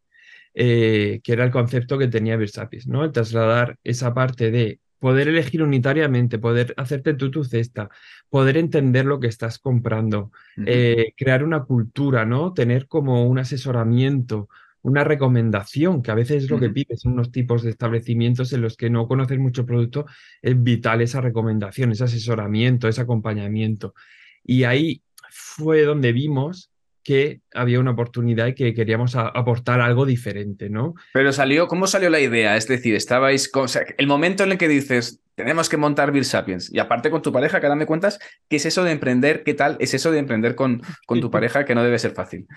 eh, 0.54 1.22
que 1.24 1.34
era 1.34 1.44
el 1.44 1.51
concepto 1.51 1.98
que 1.98 2.08
tenía 2.08 2.38
Versapis, 2.38 2.86
¿no? 2.86 3.04
El 3.04 3.12
trasladar 3.12 3.78
esa 3.84 4.13
parte 4.13 4.51
de 4.51 4.80
poder 5.01 5.29
elegir 5.29 5.63
unitariamente, 5.63 6.38
poder 6.38 6.75
hacerte 6.77 7.15
tú 7.15 7.31
tu 7.31 7.43
cesta, 7.43 7.89
poder 8.29 8.55
entender 8.55 9.03
lo 9.05 9.20
que 9.20 9.25
estás 9.25 9.58
comprando, 9.58 10.31
eh, 10.63 11.13
crear 11.17 11.43
una 11.43 11.63
cultura, 11.63 12.24
¿no? 12.24 12.53
Tener 12.53 12.88
como 12.88 13.25
un 13.25 13.39
asesoramiento, 13.39 14.48
una 14.84 15.03
recomendación, 15.03 16.03
que 16.03 16.12
a 16.12 16.15
veces 16.15 16.43
es 16.43 16.51
lo 16.51 16.60
que 16.60 16.70
pides 16.70 17.03
en 17.03 17.13
unos 17.13 17.31
tipos 17.31 17.63
de 17.63 17.72
establecimientos 17.72 18.53
en 18.53 18.62
los 18.62 18.77
que 18.77 18.91
no 18.91 19.08
conoces 19.08 19.39
mucho 19.39 19.65
producto, 19.65 20.05
es 20.39 20.62
vital 20.62 21.01
esa 21.01 21.20
recomendación, 21.20 21.91
ese 21.91 22.03
asesoramiento, 22.03 22.88
ese 22.88 23.01
acompañamiento. 23.01 23.96
Y 24.43 24.65
ahí 24.65 25.01
fue 25.31 25.81
donde 25.81 26.12
vimos 26.12 26.71
que 27.03 27.41
había 27.53 27.79
una 27.79 27.91
oportunidad 27.91 28.48
y 28.48 28.53
que 28.53 28.74
queríamos 28.74 29.15
aportar 29.15 29.81
algo 29.81 30.05
diferente, 30.05 30.70
¿no? 30.70 30.93
Pero 31.13 31.31
salió, 31.31 31.67
¿cómo 31.67 31.88
salió 31.88 32.10
la 32.10 32.20
idea? 32.20 32.55
Es 32.58 32.67
decir, 32.67 32.96
estabais, 32.96 33.50
con, 33.50 33.67
el 33.98 34.08
momento 34.08 34.43
en 34.43 34.51
el 34.51 34.58
que 34.58 34.67
dices, 34.67 35.22
tenemos 35.36 35.70
que 35.70 35.77
montar 35.77 36.12
Bill 36.12 36.25
Sapiens, 36.25 36.72
y 36.72 36.79
aparte 36.79 37.10
con 37.10 37.22
tu 37.22 37.31
pareja, 37.31 37.60
que 37.60 37.70
me 37.75 37.86
cuentas, 37.86 38.20
¿qué 38.48 38.58
es 38.58 38.65
eso 38.65 38.84
de 38.84 38.91
emprender? 38.91 39.43
¿Qué 39.43 39.53
tal 39.53 39.77
es 39.79 39.93
eso 39.93 40.12
de 40.12 40.20
emprender 40.20 40.55
con, 40.55 40.81
con 41.08 41.20
tu 41.20 41.31
pareja? 41.31 41.65
Que 41.65 41.74
no 41.74 41.84
debe 41.84 41.98
ser 42.00 42.12
fácil. 42.12 42.48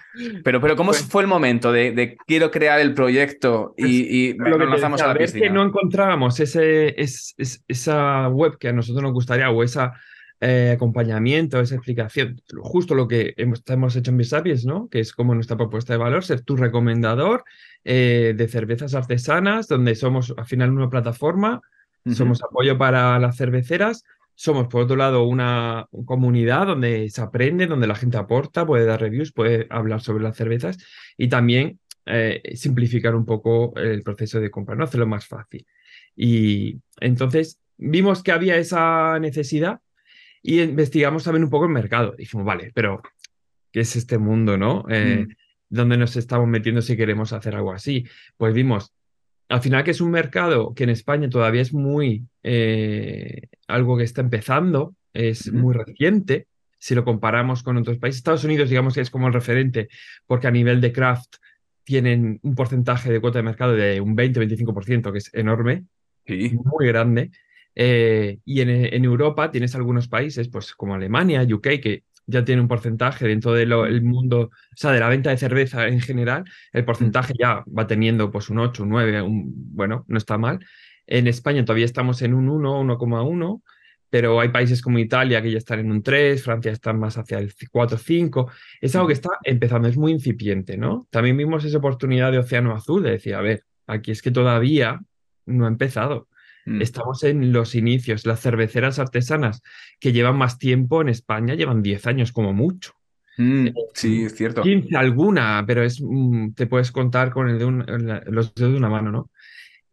Pero, 0.43 0.61
pero 0.61 0.77
¿cómo 0.77 0.91
pues 0.91 1.03
fue 1.03 1.23
el 1.23 1.29
momento 1.29 1.73
de, 1.73 2.17
quiero 2.27 2.51
crear 2.51 2.81
el 2.81 2.95
proyecto 2.95 3.75
y, 3.77 4.31
y 4.31 4.35
lo 4.35 4.59
lanzamos 4.59 5.01
a 5.01 5.09
la 5.09 5.15
piscina? 5.15 5.47
Es 5.47 5.49
que 5.49 5.55
no 5.55 5.63
encontrábamos 5.65 6.39
ese, 6.41 6.95
esa 6.99 8.29
web 8.29 8.59
que 8.59 8.69
a 8.69 8.73
nosotros 8.73 9.03
nos 9.03 9.13
gustaría 9.13 9.51
o 9.51 9.63
esa 9.63 9.95
eh, 10.47 10.73
acompañamiento, 10.73 11.59
esa 11.59 11.75
explicación, 11.75 12.43
justo 12.61 12.95
lo 12.95 13.09
que 13.09 13.33
hemos, 13.39 13.63
hemos 13.67 13.97
hecho 13.97 14.11
en 14.11 14.19
Bisapiens, 14.19 14.67
¿no? 14.67 14.91
Que 14.91 15.01
es 15.01 15.15
como 15.15 15.35
nuestra 15.35 15.57
propuesta 15.57 15.95
de 15.95 15.99
valor, 15.99 16.23
ser 16.23 16.43
tu 16.43 16.55
recomendador 16.55 17.45
eh, 17.83 18.35
de 18.37 18.47
cervezas 18.47 18.95
artesanas, 18.95 19.69
donde 19.69 19.95
somos 19.95 20.35
al 20.37 20.45
final 20.45 20.71
una 20.71 20.91
plataforma, 20.91 21.63
somos 22.15 22.43
apoyo 22.43 22.77
para 22.77 23.19
las 23.19 23.39
cerveceras, 23.39 24.05
somos 24.35 24.69
por 24.69 24.83
otro 24.83 24.97
lado 24.97 25.23
una 25.23 25.89
comunidad 26.05 26.67
donde 26.67 27.09
se 27.09 27.23
aprende, 27.23 27.67
donde 27.67 27.87
la 27.87 27.95
gente 27.95 28.19
aporta, 28.19 28.67
puede 28.67 28.85
dar 28.85 29.01
reviews, 29.01 29.33
puede 29.33 29.67
hablar 29.71 30.03
sobre 30.03 30.23
las 30.23 30.37
cervezas 30.37 30.77
y 31.17 31.29
también 31.29 31.79
eh, 32.05 32.43
simplificar 32.55 33.15
un 33.15 33.25
poco 33.25 33.73
el 33.77 34.03
proceso 34.03 34.39
de 34.41 34.51
compra, 34.51 34.75
¿no? 34.75 34.85
Hacerlo 34.85 35.07
más 35.07 35.27
fácil. 35.27 35.67
Y 36.15 36.81
entonces 37.01 37.59
vimos 37.79 38.23
que 38.23 38.33
había 38.33 38.59
esa 38.59 39.19
necesidad 39.19 39.81
y 40.47 40.61
investigamos 40.61 41.25
también 41.25 41.45
un 41.45 41.51
poco 41.51 41.65
el 41.65 41.73
mercado. 41.73 42.15
Dijimos, 42.19 42.45
vale, 42.45 42.71
pero 42.75 43.01
¿qué 43.73 43.81
es 43.81 43.97
este 43.97 44.19
mundo, 44.19 44.59
no? 44.59 44.85
Eh, 44.91 45.25
mm. 45.27 45.33
¿Dónde 45.71 45.97
nos 45.97 46.17
estamos 46.17 46.47
metiendo 46.47 46.83
si 46.83 46.99
queremos 46.99 47.33
hacer 47.33 47.57
algo 47.57 47.73
así? 47.73 48.07
Pues 48.37 48.53
vimos, 48.53 48.93
al 49.49 49.63
final 49.63 49.83
que 49.85 49.93
es 49.93 50.03
un 50.03 50.11
mercado 50.11 50.75
que 50.75 50.85
en 50.85 50.91
España 50.91 51.31
todavía 51.31 51.63
es 51.63 51.73
muy, 51.73 52.27
eh, 52.43 53.49
algo 53.69 53.97
que 53.97 54.05
está 54.05 54.21
empezando, 54.21 54.95
es 55.15 55.51
muy 55.51 55.75
reciente, 55.75 56.47
si 56.79 56.95
lo 56.95 57.07
comparamos 57.07 57.63
con 57.63 57.79
otros 57.79 57.97
países. 57.97 58.19
Estados 58.19 58.45
Unidos, 58.45 58.69
digamos 58.69 58.93
que 58.93 59.01
es 59.01 59.09
como 59.09 59.29
el 59.29 59.33
referente, 59.33 59.89
porque 60.27 60.47
a 60.47 60.51
nivel 60.51 60.83
de 60.83 60.93
craft 60.93 61.37
tienen 61.85 62.39
un 62.43 62.55
porcentaje 62.55 63.11
de 63.11 63.21
cuota 63.21 63.39
de 63.39 63.45
mercado 63.45 63.73
de 63.73 63.99
un 63.99 64.15
20-25%, 64.15 65.11
que 65.11 65.19
es 65.19 65.33
enorme, 65.33 65.85
muy 66.27 66.87
grande. 66.87 67.31
Eh, 67.75 68.39
y 68.45 68.61
en, 68.61 69.05
Europa 69.05 69.51
tienes 69.51 69.75
algunos 69.75 70.09
países, 70.09 70.49
pues 70.49 70.75
como 70.75 70.95
Alemania, 70.95 71.43
UK, 71.43 71.63
que 71.83 72.05
ya 72.27 72.45
tiene 72.45 72.63
un 72.63 72.69
porcentaje 72.69 73.27
dentro 73.27 73.53
del 73.53 74.03
mundo, 74.03 74.51
o 74.51 74.77
sea, 74.77 74.93
de 74.93 75.01
la 75.01 75.09
venta 75.09 75.31
de 75.31 75.37
cerveza 75.37 75.87
en 75.89 76.01
general, 76.01 76.45
el 76.73 76.85
porcentaje 76.85 77.35
ya 77.39 77.65
va 77.67 77.87
teniendo 77.87 78.31
pues 78.31 78.49
un 78.49 78.61
8, 78.61 78.83
un 78.85 78.89
9, 78.91 79.23
un, 79.23 79.53
bueno, 79.75 80.05
no 80.09 80.19
está 80.19 80.39
mal. 80.39 80.65
En 81.07 81.27
España 81.27 81.65
todavía 81.65 81.85
estamos 81.85 82.23
en 82.23 82.35
un 82.35 82.49
1, 82.49 82.81
1,1, 82.81 83.63
pero 84.09 84.41
hay 84.41 84.49
países 84.49 84.81
como 84.81 84.99
Italia 84.99 85.43
que 85.43 85.51
ya 85.51 85.59
están 85.59 85.81
en 85.81 85.91
un 85.91 86.03
3, 86.03 86.43
Francia 86.43 86.73
está 86.73 86.93
más 86.93 87.19
hacia 87.19 87.39
el 87.39 87.53
4, 87.71 87.99
5. 87.99 88.51
Es 88.81 88.95
algo 88.95 89.09
que 89.09 89.15
está 89.15 89.31
empezando, 89.43 89.89
es 89.89 89.97
muy 89.97 90.13
incipiente, 90.13 90.77
¿no? 90.79 91.07
También 91.11 91.37
vimos 91.37 91.65
esa 91.65 91.79
oportunidad 91.79 92.31
de 92.33 92.39
Océano 92.39 92.73
Azul, 92.75 93.03
de 93.03 93.11
decir, 93.11 93.35
a 93.35 93.41
ver, 93.41 93.65
aquí 93.87 94.13
es 94.13 94.23
que 94.23 94.31
todavía 94.31 95.01
no 95.47 95.65
ha 95.67 95.69
empezado. 95.69 96.29
Mm. 96.67 96.83
Estamos 96.83 97.23
en 97.25 97.53
los 97.53 97.75
inicios. 97.75 98.27
Las 98.27 98.41
cerveceras 98.41 98.99
artesanas 98.99 99.63
que 100.01 100.13
llevan 100.13 100.37
más 100.37 100.59
tiempo 100.59 101.01
en 101.03 101.09
España 101.09 101.55
llevan 101.55 101.83
10 101.83 102.07
años 102.07 102.33
como 102.33 102.53
mucho. 102.53 102.93
Mm, 103.37 103.67
eh, 103.69 103.75
sí, 103.95 104.25
es 104.25 104.35
cierto. 104.35 104.63
15 104.63 104.97
alguna, 104.97 105.65
pero 105.67 105.83
es, 105.83 106.01
mm, 106.01 106.53
te 106.53 106.67
puedes 106.67 106.93
contar 106.93 107.31
con 107.31 107.49
el 107.49 107.59
de 107.59 108.23
los 108.31 108.55
dedos 108.55 108.73
de 108.73 108.79
una 108.79 108.89
mano, 108.89 109.11
¿no? 109.11 109.31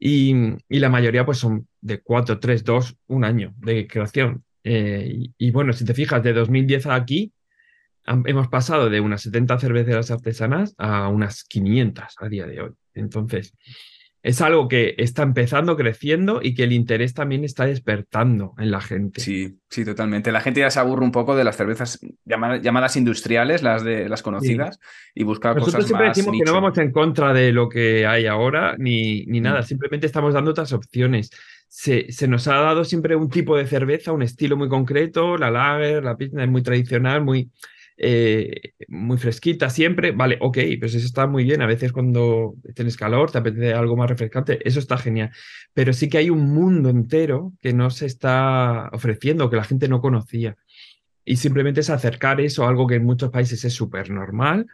Y, 0.03 0.33
la 0.69 0.89
mayoría 0.89 1.25
pues 1.25 1.37
son 1.37 1.67
de 1.79 2.01
4, 2.01 2.39
3, 2.39 2.63
2, 2.63 2.97
un 3.07 3.23
año 3.23 3.53
de 3.57 3.85
creación. 3.87 4.43
Eh, 4.63 5.29
y, 5.37 5.51
bueno, 5.51 5.73
si 5.73 5.85
te 5.85 5.93
fijas, 5.93 6.23
de 6.23 6.33
2010 6.33 6.87
a 6.87 6.95
aquí 6.95 7.31
hemos 8.25 8.47
pasado 8.47 8.89
de 8.89 8.99
unas 8.99 9.21
70 9.21 9.59
cerveceras 9.59 10.09
artesanas 10.09 10.73
a 10.79 11.07
unas 11.07 11.43
500 11.43 12.15
a 12.17 12.27
día 12.29 12.47
de 12.47 12.61
hoy. 12.61 12.71
Entonces, 12.95 13.53
es 14.23 14.39
algo 14.41 14.67
que 14.67 14.93
está 14.97 15.23
empezando, 15.23 15.75
creciendo 15.75 16.41
y 16.43 16.53
que 16.53 16.63
el 16.63 16.73
interés 16.73 17.13
también 17.13 17.43
está 17.43 17.65
despertando 17.65 18.53
en 18.59 18.69
la 18.69 18.79
gente. 18.79 19.19
Sí, 19.19 19.57
sí, 19.69 19.83
totalmente. 19.83 20.31
La 20.31 20.41
gente 20.41 20.59
ya 20.59 20.69
se 20.69 20.79
aburre 20.79 21.03
un 21.03 21.11
poco 21.11 21.35
de 21.35 21.43
las 21.43 21.57
cervezas 21.57 21.99
llamadas, 22.25 22.95
industriales, 22.95 23.63
las 23.63 23.83
de 23.83 24.07
las 24.09 24.21
conocidas, 24.21 24.79
y 25.15 25.23
busca 25.23 25.53
Nosotros 25.55 25.73
cosas 25.73 25.87
siempre 25.87 26.07
decimos 26.09 26.35
que 26.37 26.45
no 26.45 26.53
vamos 26.53 26.77
en 26.77 26.91
contra 26.91 27.33
de 27.33 27.51
lo 27.51 27.67
que 27.67 28.05
hay 28.05 28.27
ahora 28.27 28.75
ni, 28.77 29.25
ni 29.25 29.39
mm. 29.39 29.43
nada, 29.43 29.63
simplemente 29.63 30.05
estamos 30.05 30.35
dando 30.35 30.51
otras 30.51 30.71
opciones. 30.71 31.31
Se, 31.67 32.11
se, 32.11 32.27
nos 32.27 32.47
ha 32.47 32.55
dado 32.55 32.83
siempre 32.83 33.15
un 33.15 33.29
tipo 33.29 33.57
de 33.57 33.65
cerveza, 33.65 34.11
un 34.11 34.21
estilo 34.21 34.57
muy 34.57 34.67
concreto, 34.67 35.37
la 35.37 35.49
lager, 35.49 36.03
la 36.03 36.17
pilsner 36.17 36.49
muy 36.49 36.61
tradicional, 36.61 37.23
muy 37.23 37.49
eh, 38.03 38.73
muy 38.87 39.19
fresquita 39.19 39.69
siempre, 39.69 40.11
vale, 40.11 40.37
ok, 40.41 40.57
pues 40.79 40.95
eso 40.95 41.05
está 41.05 41.27
muy 41.27 41.43
bien. 41.43 41.61
A 41.61 41.67
veces 41.67 41.93
cuando 41.93 42.55
tienes 42.73 42.97
calor, 42.97 43.29
te 43.29 43.37
apetece 43.37 43.73
algo 43.73 43.95
más 43.95 44.09
refrescante, 44.09 44.59
eso 44.67 44.79
está 44.79 44.97
genial. 44.97 45.29
Pero 45.75 45.93
sí 45.93 46.09
que 46.09 46.17
hay 46.17 46.31
un 46.31 46.51
mundo 46.51 46.89
entero 46.89 47.53
que 47.61 47.73
no 47.73 47.91
se 47.91 48.07
está 48.07 48.89
ofreciendo, 48.91 49.51
que 49.51 49.55
la 49.55 49.65
gente 49.65 49.87
no 49.87 50.01
conocía. 50.01 50.57
Y 51.23 51.35
simplemente 51.35 51.81
es 51.81 51.91
acercar 51.91 52.41
eso, 52.41 52.67
algo 52.67 52.87
que 52.87 52.95
en 52.95 53.05
muchos 53.05 53.29
países 53.29 53.63
es 53.65 53.73
súper 53.73 54.09
normal, 54.09 54.61
mm. 54.61 54.65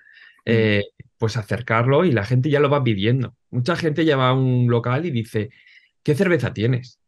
eh, 0.46 0.84
pues 1.18 1.36
acercarlo 1.36 2.06
y 2.06 2.14
la 2.14 2.24
gente 2.24 2.50
ya 2.50 2.62
lo 2.62 2.70
va 2.70 2.82
pidiendo. 2.82 3.36
Mucha 3.50 3.76
gente 3.76 4.06
ya 4.06 4.16
va 4.16 4.30
a 4.30 4.34
un 4.34 4.68
local 4.70 5.06
y 5.06 5.12
dice, 5.12 5.50
¿qué 6.02 6.16
cerveza 6.16 6.54
tienes? 6.54 7.02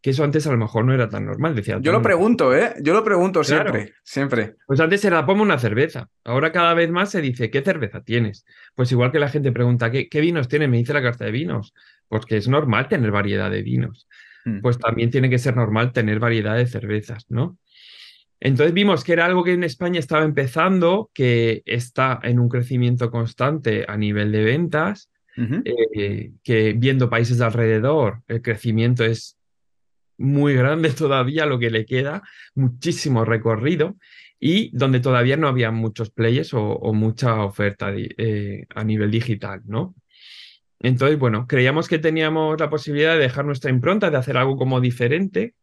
Que 0.00 0.10
eso 0.10 0.24
antes 0.24 0.46
a 0.46 0.52
lo 0.52 0.58
mejor 0.58 0.84
no 0.84 0.94
era 0.94 1.08
tan 1.08 1.26
normal. 1.26 1.54
Decía, 1.54 1.78
Yo 1.80 1.92
lo 1.92 2.02
pregunto, 2.02 2.54
¿eh? 2.54 2.74
Yo 2.82 2.92
lo 2.92 3.02
pregunto 3.02 3.42
siempre, 3.42 3.94
siempre. 4.02 4.54
Pues 4.66 4.80
antes 4.80 5.04
era, 5.04 5.24
ponme 5.26 5.42
una 5.42 5.58
cerveza. 5.58 6.08
Ahora 6.24 6.52
cada 6.52 6.74
vez 6.74 6.90
más 6.90 7.10
se 7.10 7.20
dice, 7.20 7.50
¿qué 7.50 7.62
cerveza 7.62 8.02
tienes? 8.02 8.44
Pues 8.74 8.92
igual 8.92 9.12
que 9.12 9.18
la 9.18 9.28
gente 9.28 9.52
pregunta, 9.52 9.90
¿qué, 9.90 10.20
vinos 10.20 10.48
tienes? 10.48 10.68
Me 10.68 10.76
dice 10.76 10.92
la 10.94 11.02
carta 11.02 11.24
de 11.24 11.32
vinos. 11.32 11.74
Pues 12.08 12.24
que 12.24 12.36
es 12.36 12.46
normal 12.46 12.88
tener 12.88 13.10
variedad 13.10 13.50
de 13.50 13.62
vinos. 13.62 14.06
Mm. 14.44 14.60
Pues 14.60 14.78
también 14.78 15.10
tiene 15.10 15.28
que 15.28 15.38
ser 15.38 15.56
normal 15.56 15.92
tener 15.92 16.20
variedad 16.20 16.56
de 16.56 16.66
cervezas, 16.66 17.26
¿no? 17.28 17.58
Entonces 18.38 18.74
vimos 18.74 19.02
que 19.02 19.14
era 19.14 19.24
algo 19.24 19.42
que 19.42 19.54
en 19.54 19.64
España 19.64 19.98
estaba 19.98 20.24
empezando, 20.24 21.10
que 21.14 21.62
está 21.64 22.20
en 22.22 22.38
un 22.38 22.48
crecimiento 22.48 23.10
constante 23.10 23.86
a 23.88 23.96
nivel 23.96 24.30
de 24.30 24.44
ventas, 24.44 25.10
eh, 25.64 26.32
que 26.42 26.72
viendo 26.74 27.10
países 27.10 27.38
de 27.38 27.44
alrededor, 27.44 28.22
el 28.26 28.40
crecimiento 28.40 29.04
es 29.04 29.36
muy 30.18 30.54
grande 30.54 30.90
todavía 30.90 31.46
lo 31.46 31.58
que 31.58 31.70
le 31.70 31.86
queda, 31.86 32.22
muchísimo 32.54 33.24
recorrido 33.24 33.96
y 34.38 34.70
donde 34.76 35.00
todavía 35.00 35.36
no 35.36 35.48
había 35.48 35.70
muchos 35.70 36.10
players 36.10 36.52
o, 36.54 36.92
mucha 36.92 37.42
oferta 37.42 37.92
eh, 37.96 38.66
a 38.74 38.84
nivel 38.84 39.10
digital, 39.10 39.62
¿no? 39.64 39.94
Entonces, 40.80 41.18
bueno, 41.18 41.46
creíamos 41.46 41.88
que 41.88 41.98
teníamos 41.98 42.60
la 42.60 42.68
posibilidad 42.68 43.14
de 43.14 43.20
dejar 43.20 43.44
nuestra 43.46 43.70
impronta, 43.70 44.10
de 44.10 44.18
hacer 44.18 44.36
algo 44.36 44.56
como 44.56 44.80
diferente 44.80 45.54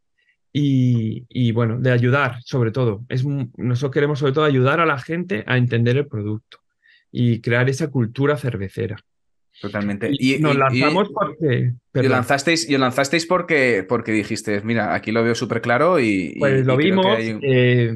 y, 0.52 1.52
bueno, 1.52 1.80
de 1.80 1.92
ayudar 1.92 2.42
sobre 2.44 2.72
todo. 2.72 3.06
Es, 3.10 3.26
nosotros 3.26 3.92
queremos 3.92 4.20
sobre 4.20 4.34
todo 4.34 4.46
ayudar 4.46 4.80
a 4.80 4.86
la 4.86 5.00
gente 5.00 5.44
a 5.48 5.58
entender 5.58 5.98
el 5.98 6.08
producto 6.08 6.60
y 7.12 7.42
crear 7.42 7.70
esa 7.70 7.90
cultura 7.90 8.38
cervecera. 8.38 8.98
Totalmente. 9.64 10.10
Y, 10.12 10.40
nos 10.40 10.58
lanzamos 10.58 11.10
porque. 11.14 11.72
Y 11.94 12.08
lanzasteis, 12.10 12.70
y 12.70 12.78
lanzasteis 12.78 13.26
porque, 13.26 13.86
porque 13.88 14.12
dijiste, 14.12 14.60
mira, 14.62 14.94
aquí 14.94 15.14
lo 15.14 15.24
veo 15.24 15.36
súper 15.36 15.62
claro 15.62 16.02
y. 16.02 16.36
Pues 16.38 16.66
lo 16.66 16.76
vimos. 16.76 17.18
Eh, 17.18 17.96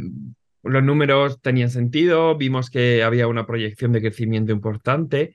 los 0.64 0.82
números 0.82 1.42
tenían 1.42 1.70
sentido, 1.70 2.38
vimos 2.38 2.70
que 2.70 3.04
había 3.04 3.28
una 3.28 3.46
proyección 3.46 3.92
de 3.92 4.00
crecimiento 4.00 4.54
importante 4.54 5.34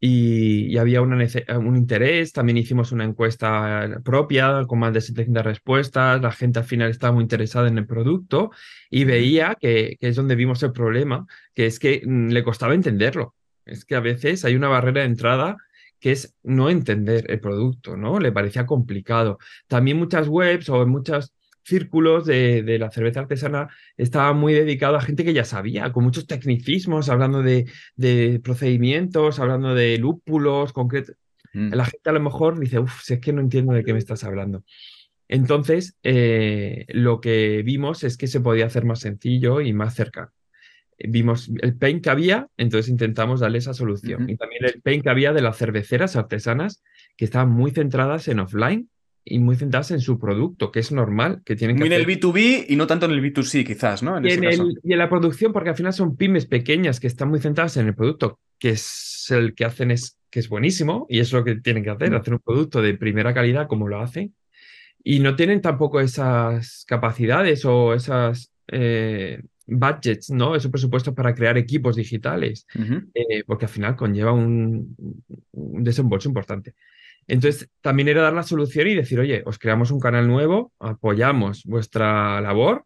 y, 0.00 0.78
había 0.78 1.02
un 1.02 1.76
interés. 1.76 2.32
También 2.32 2.56
hicimos 2.56 2.90
una 2.90 3.04
encuesta 3.04 4.00
propia 4.02 4.64
con 4.66 4.78
más 4.78 4.94
de 4.94 5.02
700 5.02 5.44
respuestas. 5.44 6.22
La 6.22 6.32
gente 6.32 6.60
al 6.60 6.64
final 6.64 6.90
estaba 6.90 7.12
muy 7.12 7.24
interesada 7.24 7.68
en 7.68 7.76
el 7.76 7.86
producto 7.86 8.52
y 8.88 9.04
veía 9.04 9.54
que, 9.60 9.98
que 10.00 10.08
es 10.08 10.16
donde 10.16 10.34
vimos 10.34 10.62
el 10.62 10.72
problema, 10.72 11.26
que 11.54 11.66
es 11.66 11.78
que 11.78 12.00
mm, 12.06 12.28
le 12.30 12.42
costaba 12.42 12.72
entenderlo. 12.72 13.34
Es 13.66 13.84
que 13.84 13.96
a 13.96 14.00
veces 14.00 14.46
hay 14.46 14.56
una 14.56 14.68
barrera 14.68 15.00
de 15.00 15.08
entrada 15.08 15.56
que 16.04 16.12
es 16.12 16.36
no 16.42 16.68
entender 16.68 17.24
el 17.30 17.40
producto, 17.40 17.96
¿no? 17.96 18.20
Le 18.20 18.30
parecía 18.30 18.66
complicado. 18.66 19.38
También 19.68 19.96
muchas 19.96 20.28
webs 20.28 20.68
o 20.68 20.86
muchos 20.86 21.32
círculos 21.62 22.26
de, 22.26 22.76
la 22.78 22.90
cerveza 22.90 23.20
artesana 23.20 23.70
estaban 23.96 24.36
muy 24.36 24.52
dedicados 24.52 25.02
a 25.02 25.06
gente 25.06 25.24
que 25.24 25.32
ya 25.32 25.46
sabía, 25.46 25.92
con 25.92 26.04
muchos 26.04 26.26
tecnicismos, 26.26 27.08
hablando 27.08 27.42
de, 27.42 27.70
procedimientos, 28.44 29.38
hablando 29.38 29.74
de 29.74 29.96
lúpulos 29.96 30.74
concretos. 30.74 31.16
Mm. 31.54 31.72
La 31.72 31.86
gente 31.86 32.10
a 32.10 32.12
lo 32.12 32.20
mejor 32.20 32.60
dice, 32.60 32.80
uff, 32.80 33.00
si 33.02 33.14
es 33.14 33.20
que 33.20 33.32
no 33.32 33.40
entiendo 33.40 33.72
de 33.72 33.82
qué 33.82 33.94
me 33.94 33.98
estás 33.98 34.24
hablando. 34.24 34.62
Entonces, 35.26 35.96
eh, 36.02 36.84
lo 36.88 37.22
que 37.22 37.62
vimos 37.64 38.04
es 38.04 38.18
que 38.18 38.26
se 38.26 38.40
podía 38.40 38.66
hacer 38.66 38.84
más 38.84 39.00
sencillo 39.00 39.62
y 39.62 39.72
más 39.72 39.94
cercano. 39.94 40.32
Vimos 40.98 41.50
el 41.60 41.76
pain 41.76 42.00
que 42.00 42.10
había, 42.10 42.48
entonces 42.56 42.90
intentamos 42.90 43.40
darle 43.40 43.58
esa 43.58 43.74
solución. 43.74 44.28
Y 44.28 44.36
también 44.36 44.64
el 44.64 44.80
pain 44.82 45.02
que 45.02 45.10
había 45.10 45.32
de 45.32 45.42
las 45.42 45.56
cerveceras 45.56 46.16
artesanas 46.16 46.82
que 47.16 47.24
estaban 47.24 47.50
muy 47.50 47.70
centradas 47.70 48.28
en 48.28 48.40
offline 48.40 48.88
y 49.24 49.38
muy 49.38 49.56
centradas 49.56 49.90
en 49.90 50.00
su 50.00 50.18
producto, 50.18 50.70
que 50.70 50.80
es 50.80 50.92
normal, 50.92 51.42
que 51.44 51.56
tienen 51.56 51.76
que 51.76 51.84
Muy 51.84 51.94
en 51.94 52.00
el 52.00 52.06
B2B 52.06 52.66
y 52.68 52.76
no 52.76 52.86
tanto 52.86 53.06
en 53.06 53.12
el 53.12 53.22
B2C, 53.22 53.64
quizás, 53.64 54.02
¿no? 54.02 54.20
y, 54.20 54.30
en 54.30 54.44
y 54.82 54.92
en 54.92 54.98
la 54.98 55.08
producción, 55.08 55.52
porque 55.52 55.70
al 55.70 55.76
final 55.76 55.94
son 55.94 56.16
pymes 56.16 56.46
pequeñas 56.46 57.00
que 57.00 57.06
están 57.06 57.30
muy 57.30 57.40
centradas 57.40 57.76
en 57.78 57.86
el 57.86 57.94
producto, 57.94 58.38
que 58.58 58.70
es 58.70 59.26
el 59.30 59.54
que 59.54 59.64
hacen 59.64 59.90
es 59.90 60.18
que 60.30 60.40
es 60.40 60.48
buenísimo 60.48 61.06
y 61.08 61.20
es 61.20 61.32
lo 61.32 61.44
que 61.44 61.56
tienen 61.56 61.84
que 61.84 61.90
hacer, 61.90 62.14
hacer 62.14 62.34
un 62.34 62.40
producto 62.40 62.82
de 62.82 62.94
primera 62.94 63.32
calidad 63.32 63.66
como 63.66 63.88
lo 63.88 64.00
hacen. 64.00 64.34
Y 65.02 65.20
no 65.20 65.36
tienen 65.36 65.60
tampoco 65.60 66.00
esas 66.00 66.84
capacidades 66.86 67.64
o 67.64 67.94
esas 67.94 68.50
eh, 68.68 69.42
budgets, 69.66 70.30
¿no? 70.30 70.54
Esos 70.54 70.70
presupuestos 70.70 71.14
para 71.14 71.34
crear 71.34 71.56
equipos 71.58 71.96
digitales, 71.96 72.66
Ujú. 72.74 73.02
eh, 73.14 73.44
porque 73.46 73.64
al 73.66 73.70
final 73.70 73.96
conlleva 73.96 74.32
un, 74.32 74.96
un 75.52 75.84
desembolso 75.84 76.28
importante. 76.28 76.74
Entonces, 77.26 77.68
también 77.80 78.08
era 78.08 78.22
dar 78.22 78.34
la 78.34 78.42
solución 78.42 78.86
y 78.88 78.94
decir, 78.94 79.18
oye, 79.18 79.42
os 79.46 79.58
creamos 79.58 79.90
un 79.90 80.00
canal 80.00 80.26
nuevo, 80.26 80.72
apoyamos 80.78 81.64
vuestra 81.64 82.40
labor, 82.42 82.84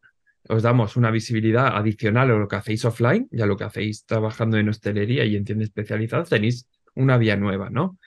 os 0.49 0.63
damos 0.63 0.97
una 0.97 1.11
visibilidad 1.11 1.77
adicional 1.77 2.31
a 2.31 2.39
lo 2.39 2.47
que 2.49 2.57
hacéis 2.57 2.85
offline 2.85 3.29
y 3.33 3.41
a 3.43 3.47
lo 3.47 3.57
que 3.57 3.65
hacéis 3.65 4.05
trabajando 4.07 4.57
en 4.57 4.69
hostelería 4.69 5.25
y 5.25 5.35
en 5.37 5.45
tiendas 5.45 5.69
especializadas, 5.69 6.29
tenéis 6.29 6.69
una 6.95 7.19
vía 7.19 7.37
nueva, 7.37 7.69
¿no? 7.71 7.99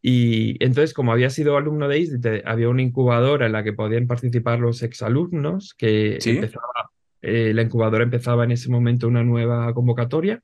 Y 0.00 0.62
entonces, 0.64 0.94
como 0.94 1.10
había 1.12 1.30
sido 1.30 1.56
alumno 1.56 1.88
de 1.88 1.98
ISDE, 1.98 2.42
había 2.46 2.68
una 2.68 2.82
incubadora 2.82 3.46
en 3.46 3.52
la 3.52 3.64
que 3.64 3.72
podían 3.72 4.06
participar 4.06 4.60
los 4.60 4.82
exalumnos, 4.84 5.74
que 5.74 6.18
Sí. 6.20 6.30
empezaba, 6.30 6.90
eh, 7.22 7.52
la 7.54 7.62
incubadora 7.62 8.04
empezaba 8.04 8.44
en 8.44 8.52
ese 8.52 8.68
momento 8.70 9.08
una 9.08 9.24
nueva 9.24 9.72
convocatoria. 9.74 10.42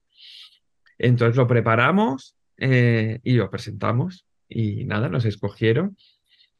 Entonces 0.98 1.36
lo 1.36 1.46
preparamos 1.46 2.36
eh, 2.58 3.20
y 3.22 3.34
lo 3.34 3.50
presentamos 3.50 4.26
y 4.48 4.84
nada, 4.84 5.08
nos 5.08 5.24
escogieron. 5.24 5.96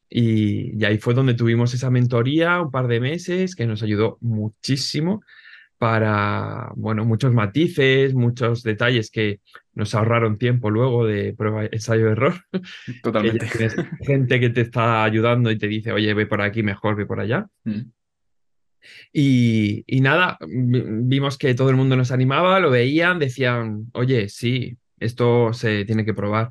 Y, 0.09 0.79
y 0.79 0.85
ahí 0.85 0.99
fue 0.99 1.15
donde 1.15 1.35
tuvimos 1.35 1.73
esa 1.75 1.91
mentoría 1.91 2.61
un 2.61 2.71
par 2.71 2.87
de 2.87 3.01
meses 3.01 3.55
que 3.55 3.67
nos 3.67 3.83
ayudó 3.83 4.19
muchísimo 4.21 5.23
para, 5.83 6.71
bueno, 6.77 7.05
muchos 7.05 7.33
matices, 7.35 8.15
muchos 8.15 8.63
detalles 8.63 9.11
que 9.11 9.41
nos 9.75 9.97
ahorraron 9.97 10.39
tiempo 10.39 10.71
luego 10.71 11.05
de 11.05 11.35
prueba, 11.35 11.65
ensayo, 11.65 12.09
error. 12.09 12.35
Totalmente. 13.03 13.49
gente 14.01 14.39
que 14.39 14.51
te 14.51 14.61
está 14.61 15.03
ayudando 15.03 15.51
y 15.51 15.59
te 15.59 15.67
dice, 15.67 15.91
oye, 15.91 16.15
ve 16.15 16.27
por 16.27 16.41
aquí 16.41 16.63
mejor, 16.63 16.95
ve 16.95 17.05
por 17.05 17.19
allá. 17.19 17.49
Mm. 17.65 17.81
Y, 19.13 19.85
y 19.87 20.01
nada, 20.01 20.39
vi- 20.47 20.85
vimos 20.87 21.39
que 21.39 21.55
todo 21.55 21.71
el 21.71 21.77
mundo 21.77 21.97
nos 21.97 22.11
animaba, 22.11 22.61
lo 22.61 22.71
veían, 22.71 23.19
decían, 23.19 23.87
oye, 23.95 24.29
sí, 24.29 24.77
esto 25.01 25.53
se 25.53 25.85
tiene 25.85 26.05
que 26.05 26.15
probar. 26.15 26.49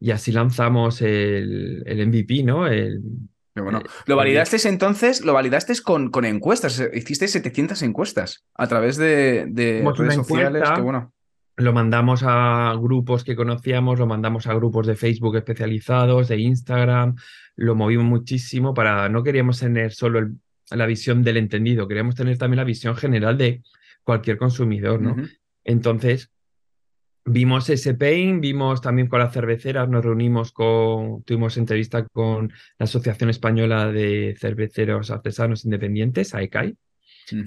Y 0.00 0.10
así 0.10 0.32
lanzamos 0.32 1.00
el, 1.02 1.82
el 1.86 2.06
MVP, 2.08 2.42
¿no? 2.42 2.66
El, 2.66 3.00
bueno, 3.54 3.80
Eh, 3.80 3.84
lo 4.06 4.16
validasteis 4.16 4.64
entonces, 4.66 5.24
lo 5.24 5.32
validasteis 5.34 5.80
con, 5.82 6.10
con 6.10 6.24
encuestas, 6.24 6.80
eh, 6.80 6.90
hiciste 6.94 7.28
700 7.28 7.82
encuestas 7.82 8.44
a 8.54 8.66
través 8.66 8.96
de, 8.96 9.44
de 9.48 9.82
redes 9.96 10.14
sociales, 10.16 10.62
que 10.74 10.80
bueno. 10.80 11.12
lo 11.56 11.72
mandamos 11.74 12.22
a 12.26 12.74
grupos 12.80 13.22
que 13.24 13.36
conocíamos, 13.36 13.98
lo 13.98 14.06
mandamos 14.06 14.46
a 14.46 14.54
grupos 14.54 14.86
de 14.86 14.96
Facebook 14.96 15.36
especializados, 15.36 16.28
de 16.28 16.38
Instagram, 16.38 17.14
lo 17.56 17.74
movimos 17.76 18.06
muchísimo 18.06 18.72
para, 18.74 19.08
no 19.10 19.22
queríamos 19.22 19.60
tener 19.60 19.92
solo 19.92 20.18
el- 20.18 20.32
la 20.70 20.86
visión 20.86 21.22
del 21.22 21.36
entendido, 21.36 21.88
queríamos 21.88 22.14
tener 22.14 22.38
también 22.38 22.58
la 22.58 22.64
visión 22.64 22.96
general 22.96 23.36
de 23.38 23.62
cualquier 24.02 24.36
consumidor, 24.36 25.00
¿no? 25.00 25.16
Entonces, 25.64 26.30
vimos 27.24 27.68
ese 27.70 27.94
pain, 27.94 28.40
vimos 28.40 28.80
también 28.80 29.08
con 29.08 29.20
las 29.20 29.32
cerveceras, 29.32 29.88
nos 29.88 30.04
reunimos 30.04 30.52
con, 30.52 31.22
tuvimos 31.22 31.56
entrevista 31.56 32.04
con 32.04 32.52
la 32.78 32.84
Asociación 32.84 33.30
Española 33.30 33.92
de 33.92 34.34
Cerveceros 34.38 35.10
Artesanos 35.10 35.64
Independientes, 35.64 36.34
AECAI, 36.34 36.76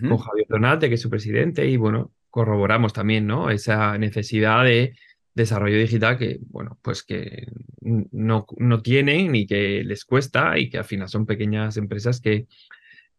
con 0.08 0.18
Javier 0.18 0.48
Donate, 0.48 0.90
que 0.90 0.96
es 0.96 1.02
su 1.02 1.10
presidente, 1.10 1.68
y 1.68 1.78
bueno, 1.78 2.12
corroboramos 2.30 2.94
también, 2.94 3.28
¿no? 3.28 3.50
Esa 3.50 3.98
necesidad 3.98 4.64
de 4.64 4.96
desarrollo 5.36 5.78
digital 5.78 6.18
que, 6.18 6.40
bueno, 6.48 6.80
pues 6.82 7.04
que 7.04 7.48
no, 7.82 8.48
no 8.58 8.82
tienen 8.82 9.34
ni 9.34 9.46
que 9.46 9.84
les 9.84 10.06
cuesta 10.06 10.58
y 10.58 10.70
que 10.70 10.78
al 10.78 10.86
final 10.86 11.10
son 11.10 11.26
pequeñas 11.26 11.76
empresas 11.76 12.22
que 12.22 12.48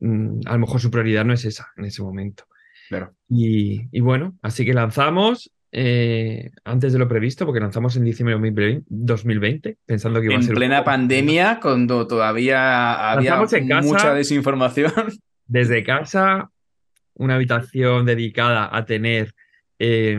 a 0.00 0.52
lo 0.52 0.58
mejor 0.58 0.80
su 0.80 0.90
prioridad 0.90 1.24
no 1.24 1.32
es 1.32 1.44
esa 1.44 1.68
en 1.76 1.86
ese 1.86 2.02
momento. 2.02 2.44
Claro. 2.88 3.14
Y, 3.28 3.88
y 3.90 4.00
bueno, 4.00 4.36
así 4.42 4.64
que 4.64 4.74
lanzamos 4.74 5.50
eh, 5.72 6.52
antes 6.64 6.92
de 6.94 6.98
lo 6.98 7.06
previsto, 7.06 7.44
porque 7.44 7.60
lanzamos 7.60 7.96
en 7.96 8.04
diciembre 8.04 8.34
de 8.34 8.38
2020, 8.40 8.86
2020, 8.88 9.76
pensando 9.84 10.20
que 10.20 10.26
iba 10.26 10.34
a 10.34 10.38
En 10.38 10.42
ser 10.42 10.52
un 10.52 10.56
plena 10.56 10.84
pandemia, 10.84 11.58
cuando 11.60 12.06
todavía 12.06 13.10
había 13.10 13.42
en 13.52 13.68
casa. 13.68 13.86
mucha 13.86 14.14
desinformación. 14.14 14.92
Desde 15.46 15.84
casa, 15.84 16.50
una 17.14 17.34
habitación 17.34 18.06
dedicada 18.06 18.74
a 18.74 18.84
tener 18.84 19.34
eh, 19.78 20.18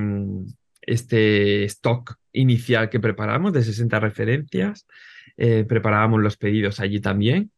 este 0.82 1.64
stock 1.66 2.16
inicial 2.34 2.90
que 2.90 3.00
preparamos 3.00 3.52
de 3.52 3.64
60 3.64 4.00
referencias. 4.00 4.86
Eh, 5.38 5.66
preparábamos 5.68 6.22
los 6.22 6.38
pedidos 6.38 6.80
allí 6.80 7.00
también. 7.00 7.52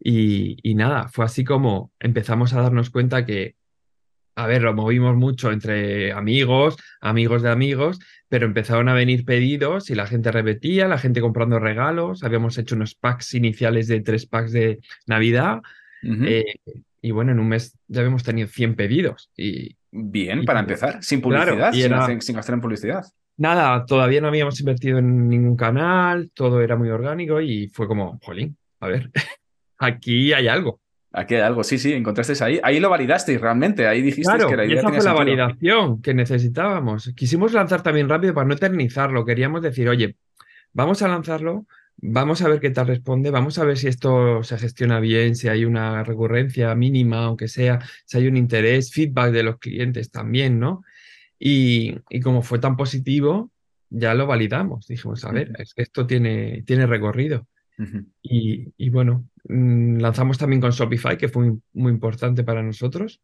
Y, 0.00 0.56
y 0.62 0.74
nada, 0.74 1.08
fue 1.08 1.24
así 1.24 1.44
como 1.44 1.92
empezamos 1.98 2.52
a 2.54 2.60
darnos 2.62 2.90
cuenta 2.90 3.24
que, 3.26 3.56
a 4.36 4.46
ver, 4.46 4.62
lo 4.62 4.72
movimos 4.74 5.16
mucho 5.16 5.50
entre 5.50 6.12
amigos, 6.12 6.76
amigos 7.00 7.42
de 7.42 7.50
amigos, 7.50 7.98
pero 8.28 8.46
empezaron 8.46 8.88
a 8.88 8.94
venir 8.94 9.24
pedidos 9.24 9.90
y 9.90 9.94
la 9.96 10.06
gente 10.06 10.30
repetía, 10.30 10.86
la 10.86 10.98
gente 10.98 11.20
comprando 11.20 11.58
regalos. 11.58 12.22
Habíamos 12.22 12.56
hecho 12.58 12.76
unos 12.76 12.94
packs 12.94 13.34
iniciales 13.34 13.88
de 13.88 14.00
tres 14.00 14.26
packs 14.26 14.52
de 14.52 14.78
Navidad. 15.06 15.60
Eh, 16.04 16.44
y 17.02 17.10
bueno, 17.10 17.32
en 17.32 17.40
un 17.40 17.48
mes 17.48 17.76
ya 17.88 18.00
habíamos 18.02 18.22
tenido 18.22 18.46
100 18.46 18.76
pedidos. 18.76 19.30
Y 19.36 19.76
Bien, 19.90 20.42
y- 20.42 20.46
para 20.46 20.60
empezar, 20.60 21.02
sin 21.02 21.20
publicidad, 21.20 21.72
sin, 21.72 21.82
era- 21.86 22.04
hacer- 22.04 22.22
sin 22.22 22.36
gastar 22.36 22.54
en 22.54 22.60
publicidad. 22.60 23.04
nada, 23.36 23.84
todavía 23.86 24.20
no 24.20 24.28
habíamos 24.28 24.60
invertido 24.60 24.98
en 24.98 25.28
ningún 25.28 25.56
canal, 25.56 26.30
todo 26.34 26.60
era 26.62 26.76
muy 26.76 26.90
orgánico 26.90 27.40
y 27.40 27.68
fue 27.68 27.88
como, 27.88 28.18
jolín, 28.22 28.56
a 28.80 28.86
ver, 28.88 29.10
aquí 29.78 30.32
hay 30.32 30.48
algo. 30.48 30.80
Aquí 31.10 31.34
hay 31.36 31.40
algo, 31.40 31.64
sí, 31.64 31.78
sí, 31.78 31.92
encontrasteis 31.94 32.42
ahí. 32.42 32.60
Ahí 32.62 32.80
lo 32.80 32.90
validasteis 32.90 33.40
realmente, 33.40 33.86
ahí 33.86 34.02
dijisteis 34.02 34.28
Claro, 34.28 34.50
que 34.50 34.56
la 34.56 34.64
y 34.64 34.68
idea 34.68 34.78
esa 34.80 34.86
tenía 34.88 35.00
fue 35.00 35.10
la 35.10 35.16
sentido. 35.16 35.36
validación 35.46 36.02
que 36.02 36.14
necesitábamos. 36.14 37.12
Quisimos 37.16 37.52
lanzar 37.52 37.82
también 37.82 38.08
rápido 38.08 38.34
para 38.34 38.46
no 38.46 38.54
eternizarlo. 38.54 39.24
Queríamos 39.24 39.62
decir, 39.62 39.88
oye, 39.88 40.16
vamos 40.74 41.00
a 41.02 41.08
lanzarlo, 41.08 41.66
vamos 41.96 42.42
a 42.42 42.48
ver 42.48 42.60
qué 42.60 42.70
tal 42.70 42.88
responde, 42.88 43.30
vamos 43.30 43.58
a 43.58 43.64
ver 43.64 43.78
si 43.78 43.88
esto 43.88 44.42
se 44.42 44.58
gestiona 44.58 45.00
bien, 45.00 45.34
si 45.34 45.48
hay 45.48 45.64
una 45.64 46.04
recurrencia 46.04 46.74
mínima, 46.74 47.24
aunque 47.24 47.48
sea, 47.48 47.78
si 48.04 48.18
hay 48.18 48.26
un 48.28 48.36
interés, 48.36 48.92
feedback 48.92 49.32
de 49.32 49.42
los 49.44 49.58
clientes 49.58 50.10
también, 50.10 50.60
¿no? 50.60 50.84
Y, 51.38 51.96
y 52.10 52.20
como 52.20 52.42
fue 52.42 52.58
tan 52.58 52.76
positivo, 52.76 53.50
ya 53.88 54.12
lo 54.14 54.26
validamos. 54.26 54.86
Dijimos, 54.86 55.24
a 55.24 55.32
ver, 55.32 55.50
Ujú. 55.52 55.62
es 55.62 55.72
que 55.72 55.82
esto 55.82 56.06
tiene, 56.06 56.62
tiene 56.66 56.86
recorrido. 56.86 57.46
Y, 58.22 58.72
y 58.76 58.90
bueno, 58.90 59.28
mm, 59.48 59.98
lanzamos 59.98 60.36
también 60.38 60.60
con 60.60 60.70
Shopify, 60.72 61.16
que 61.16 61.28
fue 61.28 61.46
muy, 61.48 61.60
muy 61.74 61.92
importante 61.92 62.42
para 62.44 62.62
nosotros. 62.62 63.20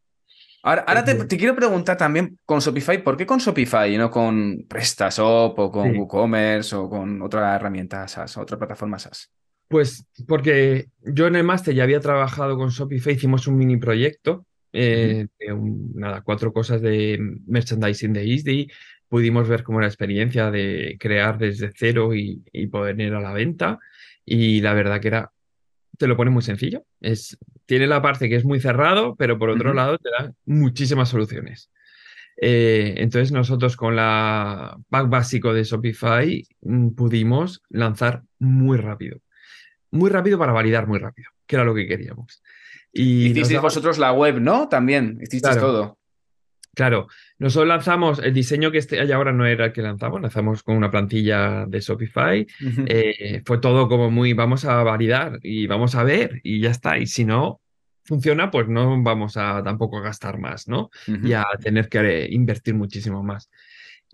Ahora, 0.62 0.83
ahora 0.87 1.05
te, 1.05 1.37
quiero 1.37 1.55
preguntar 1.55 1.97
también 1.99 2.38
con 2.47 2.61
Shopify, 2.61 3.03
¿por 3.03 3.17
qué 3.17 3.27
con 3.27 3.38
Shopify 3.38 3.95
y 3.95 3.99
no 3.99 4.11
con 4.11 4.64
PrestaShop 4.67 5.59
o 5.59 5.71
con 5.71 5.93
Sí. 5.93 5.99
WooCommerce 5.99 6.75
o 6.77 6.88
con 6.88 7.21
otra 7.21 7.55
herramienta 7.55 8.09
SaaS, 8.09 8.38
otra 8.38 8.59
plataforma 8.59 8.99
SaaS? 8.99 9.31
Pues 9.69 10.07
porque 10.27 10.87
yo 11.03 11.27
en 11.27 11.37
el 11.37 11.45
máster 11.45 11.75
ya 11.75 11.83
había 11.83 12.01
trabajado 12.01 12.57
con 12.57 12.71
Shopify, 12.71 13.12
hicimos 13.14 13.47
un 13.47 13.57
mini 13.59 13.77
proyecto, 13.77 14.47
eh, 14.73 15.27
de 15.38 15.53
un- 15.53 15.93
nada, 15.95 16.23
cuatro 16.23 16.53
cosas 16.53 16.81
de 16.81 17.19
merchandising 17.47 18.12
de 18.12 18.25
ISDI, 18.25 18.71
pudimos 19.09 19.49
ver 19.49 19.62
cómo 19.62 19.79
era 19.79 19.87
la 19.87 19.90
experiencia 19.90 20.51
de 20.51 20.97
crear 20.99 21.38
desde 21.38 21.71
cero 21.77 22.14
y, 22.14 22.43
y 22.53 22.67
poner 22.69 23.14
a 23.14 23.21
la 23.21 23.33
venta, 23.33 23.79
y 24.25 24.61
la 24.61 24.73
verdad 24.75 25.01
que 25.01 25.09
era, 25.09 25.33
te 25.99 26.07
lo 26.07 26.17
pone 26.17 26.31
muy 26.31 26.43
sencillo, 26.43 26.85
es, 27.01 27.37
tiene 27.67 27.87
la 27.87 28.03
parte 28.03 28.29
que 28.29 28.37
es 28.37 28.45
muy 28.45 28.61
cerrado, 28.61 29.15
pero 29.17 29.39
por 29.39 29.51
otro 29.51 29.73
lado 29.75 29.99
te 29.99 30.11
da 30.11 30.33
muchísimas 30.47 31.09
soluciones. 31.09 31.71
Eh, 32.41 32.95
entonces 32.99 33.31
nosotros 33.31 33.77
con 33.77 33.95
la 33.95 34.77
pack 34.91 35.09
básico 35.09 35.55
de 35.55 35.63
Shopify 35.63 36.45
mm, 36.63 36.89
pudimos 36.91 37.63
lanzar 37.69 38.23
muy 38.41 38.77
rápido 38.77 39.19
muy 39.93 40.11
rápido 40.11 40.37
para 40.41 40.51
validar 40.53 40.89
muy 40.89 40.99
rápido, 40.99 41.31
que 41.47 41.55
era 41.55 41.65
lo 41.65 41.73
que 41.73 41.87
queríamos. 41.87 42.43
Y 42.93 43.27
Hicisteis 43.27 43.51
daba- 43.51 43.63
vosotros 43.63 43.97
la 43.99 44.11
web, 44.13 44.41
¿no? 44.41 44.69
También, 44.69 45.19
hicisteis 45.23 45.55
Claro. 45.55 45.61
todo. 45.61 45.99
Claro, 46.75 47.09
nosotros 47.39 47.69
lanzamos 47.69 48.19
el 48.19 48.35
diseño 48.35 48.71
que 48.71 48.79
este 48.79 49.01
hay 49.01 49.13
ahora 49.13 49.33
no 49.33 49.47
era 49.47 49.67
el 49.67 49.73
que 49.73 49.83
lanzamos, 49.83 50.21
lanzamos 50.21 50.63
con 50.63 50.77
una 50.77 50.91
plantilla 50.91 51.67
de 51.67 51.81
Shopify. 51.81 52.47
Eh, 52.87 53.43
fue 53.45 53.59
todo 53.59 53.89
como 53.89 54.11
muy, 54.11 54.33
vamos 54.33 54.65
a 54.65 54.83
validar 54.83 55.39
y 55.43 55.67
vamos 55.67 55.95
a 55.95 56.05
ver 56.05 56.41
y 56.43 56.61
ya 56.61 56.71
está. 56.71 56.99
Y 56.99 57.07
si 57.07 57.25
no, 57.25 57.61
funciona, 58.05 58.51
pues 58.51 58.69
no 58.69 59.03
vamos 59.03 59.37
a 59.37 59.63
tampoco 59.63 59.99
a 59.99 60.03
gastar 60.03 60.39
más, 60.39 60.69
¿no? 60.69 60.91
Y 61.07 61.33
a 61.33 61.47
tener 61.61 61.89
que 61.89 62.29
invertir 62.31 62.75
muchísimo 62.75 63.23
más. 63.23 63.51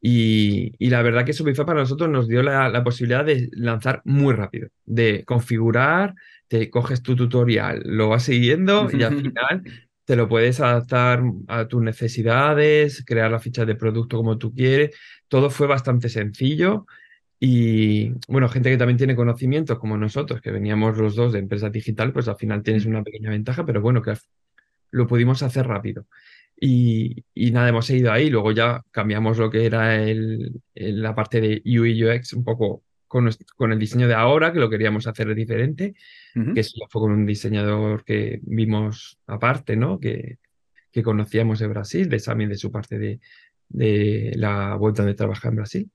Y, 0.02 0.88
la 0.88 1.02
verdad 1.02 1.24
que 1.24 1.32
Shopify 1.32 1.66
para 1.66 1.80
nosotros 1.80 2.08
nos 2.08 2.26
dio 2.26 2.42
la, 2.42 2.82
posibilidad 2.82 3.24
de 3.24 3.50
lanzar 3.52 4.00
muy 4.04 4.34
rápido, 4.34 4.68
de 4.86 5.24
configurar, 5.24 6.14
te 6.48 6.70
coges 6.70 7.02
tu 7.02 7.14
tutorial, 7.14 7.82
lo 7.84 8.08
vas 8.08 8.24
siguiendo 8.24 8.88
y 8.90 9.02
al 9.02 9.16
final 9.16 9.62
te 10.10 10.16
lo 10.16 10.28
puedes 10.28 10.58
adaptar 10.58 11.22
a 11.46 11.68
tus 11.68 11.80
necesidades, 11.80 13.04
crear 13.06 13.30
la 13.30 13.38
ficha 13.38 13.64
de 13.64 13.76
producto 13.76 14.16
como 14.16 14.38
tú 14.38 14.52
quieres. 14.52 14.90
Todo 15.28 15.50
fue 15.50 15.68
bastante 15.68 16.08
sencillo 16.08 16.86
y 17.38 18.10
bueno, 18.26 18.48
gente 18.48 18.70
que 18.70 18.76
también 18.76 18.96
tiene 18.96 19.14
conocimientos 19.14 19.78
como 19.78 19.96
nosotros, 19.96 20.40
que 20.40 20.50
veníamos 20.50 20.98
los 20.98 21.14
dos 21.14 21.32
de 21.32 21.38
empresa 21.38 21.70
digital, 21.70 22.12
pues 22.12 22.26
al 22.26 22.34
final 22.34 22.64
tienes 22.64 22.86
una 22.86 23.04
pequeña 23.04 23.30
ventaja, 23.30 23.64
pero 23.64 23.80
bueno, 23.80 24.02
que 24.02 24.14
lo 24.90 25.06
pudimos 25.06 25.44
hacer 25.44 25.68
rápido. 25.68 26.06
Y, 26.60 27.24
nada, 27.52 27.68
hemos 27.68 27.88
ido 27.90 28.10
ahí. 28.10 28.30
Luego 28.30 28.50
ya 28.50 28.82
cambiamos 28.90 29.38
lo 29.38 29.48
que 29.48 29.64
era 29.64 30.02
el, 30.02 30.60
la 30.74 31.14
parte 31.14 31.40
de 31.40 31.62
UI 31.64 32.04
UX 32.04 32.32
un 32.32 32.42
poco 32.42 32.82
con, 33.06 33.30
con, 33.54 33.70
el 33.70 33.78
diseño 33.78 34.08
de 34.08 34.14
ahora, 34.14 34.52
que 34.52 34.58
lo 34.58 34.68
queríamos 34.68 35.06
hacer 35.06 35.32
diferente, 35.36 35.94
que 36.34 36.60
eso 36.60 36.76
fue 36.88 37.02
con 37.02 37.12
un 37.12 37.26
diseñador 37.26 38.04
que 38.04 38.40
vimos 38.42 39.18
aparte, 39.26 39.76
¿no? 39.76 39.98
Que, 39.98 40.38
que 40.92 41.02
conocíamos 41.02 41.58
de 41.58 41.66
Brasil, 41.66 42.08
de 42.08 42.18
también 42.18 42.50
de 42.50 42.56
su 42.56 42.70
parte 42.70 42.98
de, 42.98 43.20
de 43.68 44.32
la 44.36 44.74
vuelta 44.74 45.04
de 45.04 45.14
trabajar 45.14 45.50
en 45.50 45.56
Brasil. 45.56 45.90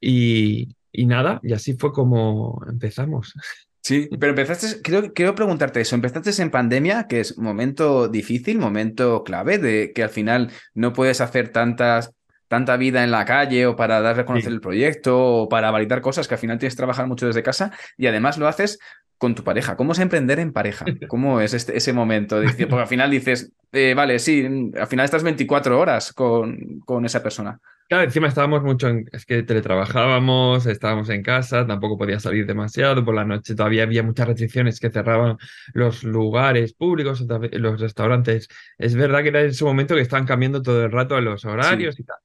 Y, 0.00 0.76
y 0.92 1.06
nada, 1.06 1.40
y 1.42 1.52
así 1.52 1.74
fue 1.74 1.92
como 1.92 2.62
empezamos. 2.68 3.34
Sí, 3.82 4.10
pero 4.20 4.32
empezaste, 4.32 4.82
quiero, 4.82 5.14
quiero 5.14 5.34
preguntarte 5.34 5.80
eso, 5.80 5.94
empezaste 5.94 6.42
en 6.42 6.50
pandemia, 6.50 7.06
que 7.08 7.20
es 7.20 7.38
momento 7.38 8.08
difícil, 8.08 8.58
momento 8.58 9.24
clave, 9.24 9.56
de 9.56 9.92
que 9.94 10.02
al 10.02 10.10
final 10.10 10.52
no 10.74 10.92
puedes 10.92 11.22
hacer 11.22 11.48
tantas, 11.48 12.12
tanta 12.46 12.76
vida 12.76 13.04
en 13.04 13.10
la 13.10 13.24
calle 13.24 13.66
o 13.66 13.76
para 13.76 14.02
dar 14.02 14.20
a 14.20 14.26
conocer 14.26 14.52
el 14.52 14.60
proyecto 14.60 15.18
o 15.18 15.48
para 15.48 15.70
validar 15.70 16.02
cosas 16.02 16.28
que 16.28 16.34
al 16.34 16.40
final 16.40 16.58
tienes 16.58 16.74
que 16.74 16.78
trabajar 16.78 17.06
mucho 17.06 17.26
desde 17.26 17.42
casa 17.42 17.72
y 17.96 18.06
además 18.06 18.36
lo 18.36 18.48
haces 18.48 18.78
con 19.20 19.34
tu 19.34 19.44
pareja. 19.44 19.76
¿Cómo 19.76 19.92
es 19.92 19.98
emprender 19.98 20.38
en 20.38 20.50
pareja? 20.50 20.86
¿Cómo 21.06 21.42
es 21.42 21.52
este, 21.52 21.76
ese 21.76 21.92
momento? 21.92 22.40
Porque 22.40 22.74
al 22.74 22.86
final 22.86 23.10
dices, 23.10 23.52
eh, 23.70 23.92
vale, 23.94 24.18
sí, 24.18 24.72
al 24.74 24.86
final 24.86 25.04
estás 25.04 25.22
24 25.22 25.78
horas 25.78 26.14
con, 26.14 26.80
con 26.86 27.04
esa 27.04 27.22
persona. 27.22 27.60
Claro, 27.86 28.04
encima 28.04 28.28
estábamos 28.28 28.62
mucho 28.62 28.88
en, 28.88 29.04
es 29.12 29.26
que 29.26 29.42
teletrabajábamos, 29.42 30.64
estábamos 30.64 31.10
en 31.10 31.22
casa, 31.22 31.66
tampoco 31.66 31.98
podía 31.98 32.18
salir 32.18 32.46
demasiado, 32.46 33.04
por 33.04 33.14
la 33.14 33.26
noche 33.26 33.54
todavía 33.54 33.82
había 33.82 34.02
muchas 34.02 34.26
restricciones 34.26 34.80
que 34.80 34.90
cerraban 34.90 35.36
los 35.74 36.02
lugares 36.02 36.72
públicos, 36.72 37.22
los 37.52 37.78
restaurantes. 37.78 38.48
Es 38.78 38.94
verdad 38.94 39.20
que 39.20 39.28
era 39.28 39.42
en 39.42 39.50
ese 39.50 39.64
momento 39.64 39.96
que 39.96 40.00
estaban 40.00 40.24
cambiando 40.24 40.62
todo 40.62 40.82
el 40.82 40.90
rato 40.90 41.20
los 41.20 41.44
horarios 41.44 42.00
y 42.00 42.04
tal. 42.04 42.16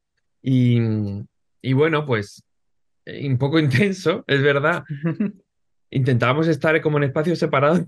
Y, 0.42 1.74
bueno, 1.74 2.06
pues 2.06 2.42
eh, 3.04 3.28
un 3.28 3.38
poco 3.38 3.60
intenso, 3.60 4.24
es 4.28 4.42
verdad. 4.42 4.86
Intentábamos 5.96 6.48
estar 6.48 6.80
como 6.82 6.98
en 6.98 7.06
espacios 7.06 7.40
separados. 7.40 7.86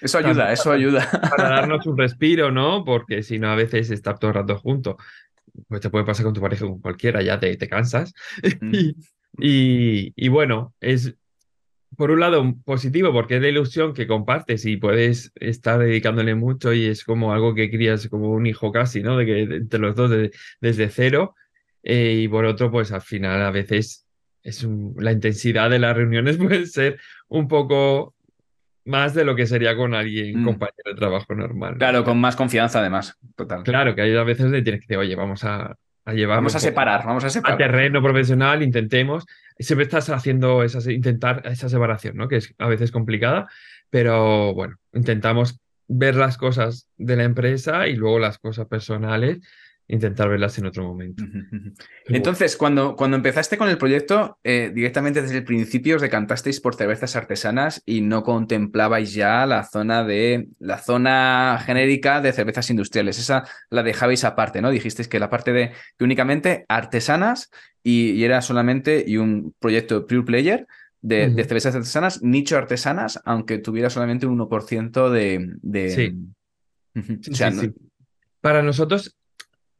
Eso 0.00 0.18
ayuda, 0.18 0.52
eso 0.52 0.70
ayuda. 0.72 1.08
Para 1.10 1.48
darnos 1.48 1.86
un 1.86 1.96
respiro, 1.96 2.50
¿no? 2.50 2.84
Porque 2.84 3.22
si 3.22 3.38
no, 3.38 3.48
a 3.48 3.54
veces 3.54 3.90
estar 3.90 4.18
todo 4.18 4.30
el 4.30 4.34
rato 4.34 4.58
juntos 4.58 4.96
pues 5.68 5.80
te 5.80 5.90
puede 5.90 6.04
pasar 6.04 6.24
con 6.24 6.34
tu 6.34 6.40
pareja, 6.40 6.66
con 6.66 6.80
cualquiera, 6.80 7.22
ya 7.22 7.38
te, 7.38 7.56
te 7.56 7.68
cansas. 7.68 8.12
Mm. 8.60 8.72
y, 9.38 10.12
y, 10.16 10.28
bueno, 10.28 10.74
es 10.80 11.14
por 11.96 12.10
un 12.10 12.20
lado 12.20 12.54
positivo 12.64 13.12
porque 13.12 13.36
es 13.36 13.42
la 13.42 13.48
ilusión 13.48 13.94
que 13.94 14.06
compartes 14.06 14.66
y 14.66 14.76
puedes 14.76 15.32
estar 15.36 15.78
dedicándole 15.78 16.34
mucho 16.34 16.72
y 16.72 16.86
es 16.86 17.04
como 17.04 17.32
algo 17.32 17.54
que 17.54 17.70
crías 17.70 18.08
como 18.08 18.30
un 18.30 18.46
hijo 18.46 18.72
casi, 18.72 19.02
¿no? 19.02 19.16
De 19.16 19.26
que 19.26 19.40
entre 19.42 19.80
los 19.80 19.94
dos 19.94 20.10
desde 20.60 20.88
cero. 20.90 21.34
Eh, 21.82 22.20
y 22.22 22.28
por 22.28 22.44
otro, 22.44 22.70
pues 22.70 22.92
al 22.92 23.02
final 23.02 23.42
a 23.42 23.50
veces 23.50 24.05
es 24.46 24.66
la 24.96 25.12
intensidad 25.12 25.68
de 25.70 25.78
las 25.78 25.96
reuniones 25.96 26.36
puede 26.38 26.66
ser 26.66 27.00
un 27.28 27.48
poco 27.48 28.14
más 28.84 29.14
de 29.14 29.24
lo 29.24 29.34
que 29.34 29.46
sería 29.46 29.76
con 29.76 29.94
alguien, 29.94 30.40
mm. 30.40 30.44
compañero 30.44 30.90
de 30.90 30.94
trabajo 30.94 31.34
normal. 31.34 31.76
Claro, 31.76 32.04
con 32.04 32.20
más 32.20 32.36
confianza 32.36 32.78
además, 32.78 33.18
total. 33.34 33.64
Claro, 33.64 33.94
que 33.96 34.02
hay 34.02 34.16
a 34.16 34.22
veces 34.22 34.46
le 34.46 34.62
tienes 34.62 34.80
que 34.80 34.86
decir, 34.86 34.98
oye, 34.98 35.16
vamos 35.16 35.42
a, 35.42 35.76
llevar... 36.06 36.36
Vamos 36.36 36.54
a 36.54 36.60
separar, 36.60 37.04
vamos 37.04 37.24
a 37.24 37.30
separar. 37.30 37.56
A 37.56 37.58
terreno 37.58 38.00
profesional, 38.00 38.62
intentemos. 38.62 39.26
Siempre 39.58 39.84
estás 39.84 40.08
haciendo 40.10 40.62
esas, 40.62 40.86
intentar 40.86 41.42
esa 41.46 41.68
separación, 41.68 42.16
¿no? 42.16 42.28
Que 42.28 42.36
es 42.36 42.54
a 42.58 42.68
veces 42.68 42.92
complicada, 42.92 43.48
pero 43.90 44.54
bueno, 44.54 44.76
intentamos 44.92 45.58
ver 45.88 46.14
las 46.14 46.38
cosas 46.38 46.88
de 46.96 47.16
la 47.16 47.24
empresa 47.24 47.88
y 47.88 47.96
luego 47.96 48.20
las 48.20 48.38
cosas 48.38 48.66
personales 48.66 49.40
intentar 49.88 50.28
verlas 50.28 50.58
en 50.58 50.66
otro 50.66 50.84
momento. 50.84 51.24
Entonces, 52.06 52.56
cuando, 52.56 52.96
cuando 52.96 53.16
empezaste 53.16 53.56
con 53.56 53.68
el 53.68 53.78
proyecto, 53.78 54.38
eh, 54.42 54.72
directamente 54.74 55.22
desde 55.22 55.38
el 55.38 55.44
principio 55.44 55.96
os 55.96 56.02
decantasteis 56.02 56.60
por 56.60 56.74
cervezas 56.74 57.14
artesanas 57.14 57.82
y 57.86 58.00
no 58.00 58.22
contemplabais 58.24 59.14
ya 59.14 59.46
la 59.46 59.64
zona 59.64 60.02
de 60.04 60.48
la 60.58 60.78
zona 60.78 61.62
genérica 61.64 62.20
de 62.20 62.32
cervezas 62.32 62.68
industriales. 62.70 63.18
Esa 63.18 63.44
la 63.70 63.82
dejabais 63.82 64.24
aparte, 64.24 64.60
¿no? 64.60 64.70
Dijisteis 64.70 65.08
que 65.08 65.20
la 65.20 65.30
parte 65.30 65.52
de 65.52 65.72
que 65.96 66.04
únicamente 66.04 66.64
artesanas 66.68 67.50
y, 67.82 68.24
era 68.24 68.42
solamente 68.42 69.04
y 69.06 69.18
un 69.18 69.54
proyecto 69.58 70.06
pure 70.06 70.22
player. 70.22 70.66
De, 71.02 71.30
cervezas 71.44 71.76
artesanas, 71.76 72.20
nicho 72.24 72.56
artesanas, 72.56 73.20
aunque 73.24 73.58
tuviera 73.58 73.90
solamente 73.90 74.26
un 74.26 74.40
1% 74.40 75.08
de... 75.08 75.54
de... 75.62 75.90
Sí. 76.92 77.72
Para 78.40 78.62
nosotros 78.62 79.16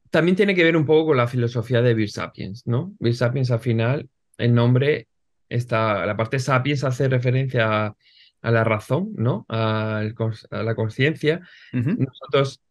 también 0.09 0.35
tiene 0.35 0.55
que 0.55 0.63
ver 0.63 0.77
un 0.77 0.85
poco 0.85 1.07
con 1.07 1.17
la 1.17 1.27
filosofía 1.27 1.81
de 1.81 1.93
Beer 1.93 2.09
Sapiens, 2.09 2.65
¿no? 2.65 2.93
Beer 2.99 3.15
Sapiens 3.15 3.51
al 3.51 3.59
final, 3.59 4.09
el 4.37 4.53
nombre 4.53 5.07
está, 5.49 6.05
la 6.05 6.15
parte 6.15 6.39
Sapiens 6.39 6.83
hace 6.83 7.07
referencia 7.07 7.95
a, 8.41 8.51
la 8.51 8.63
razón, 8.63 9.11
¿no? 9.15 9.45
A, 9.49 10.03
la 10.51 10.75
conciencia. 10.75 11.41
Nosotros 11.73 12.61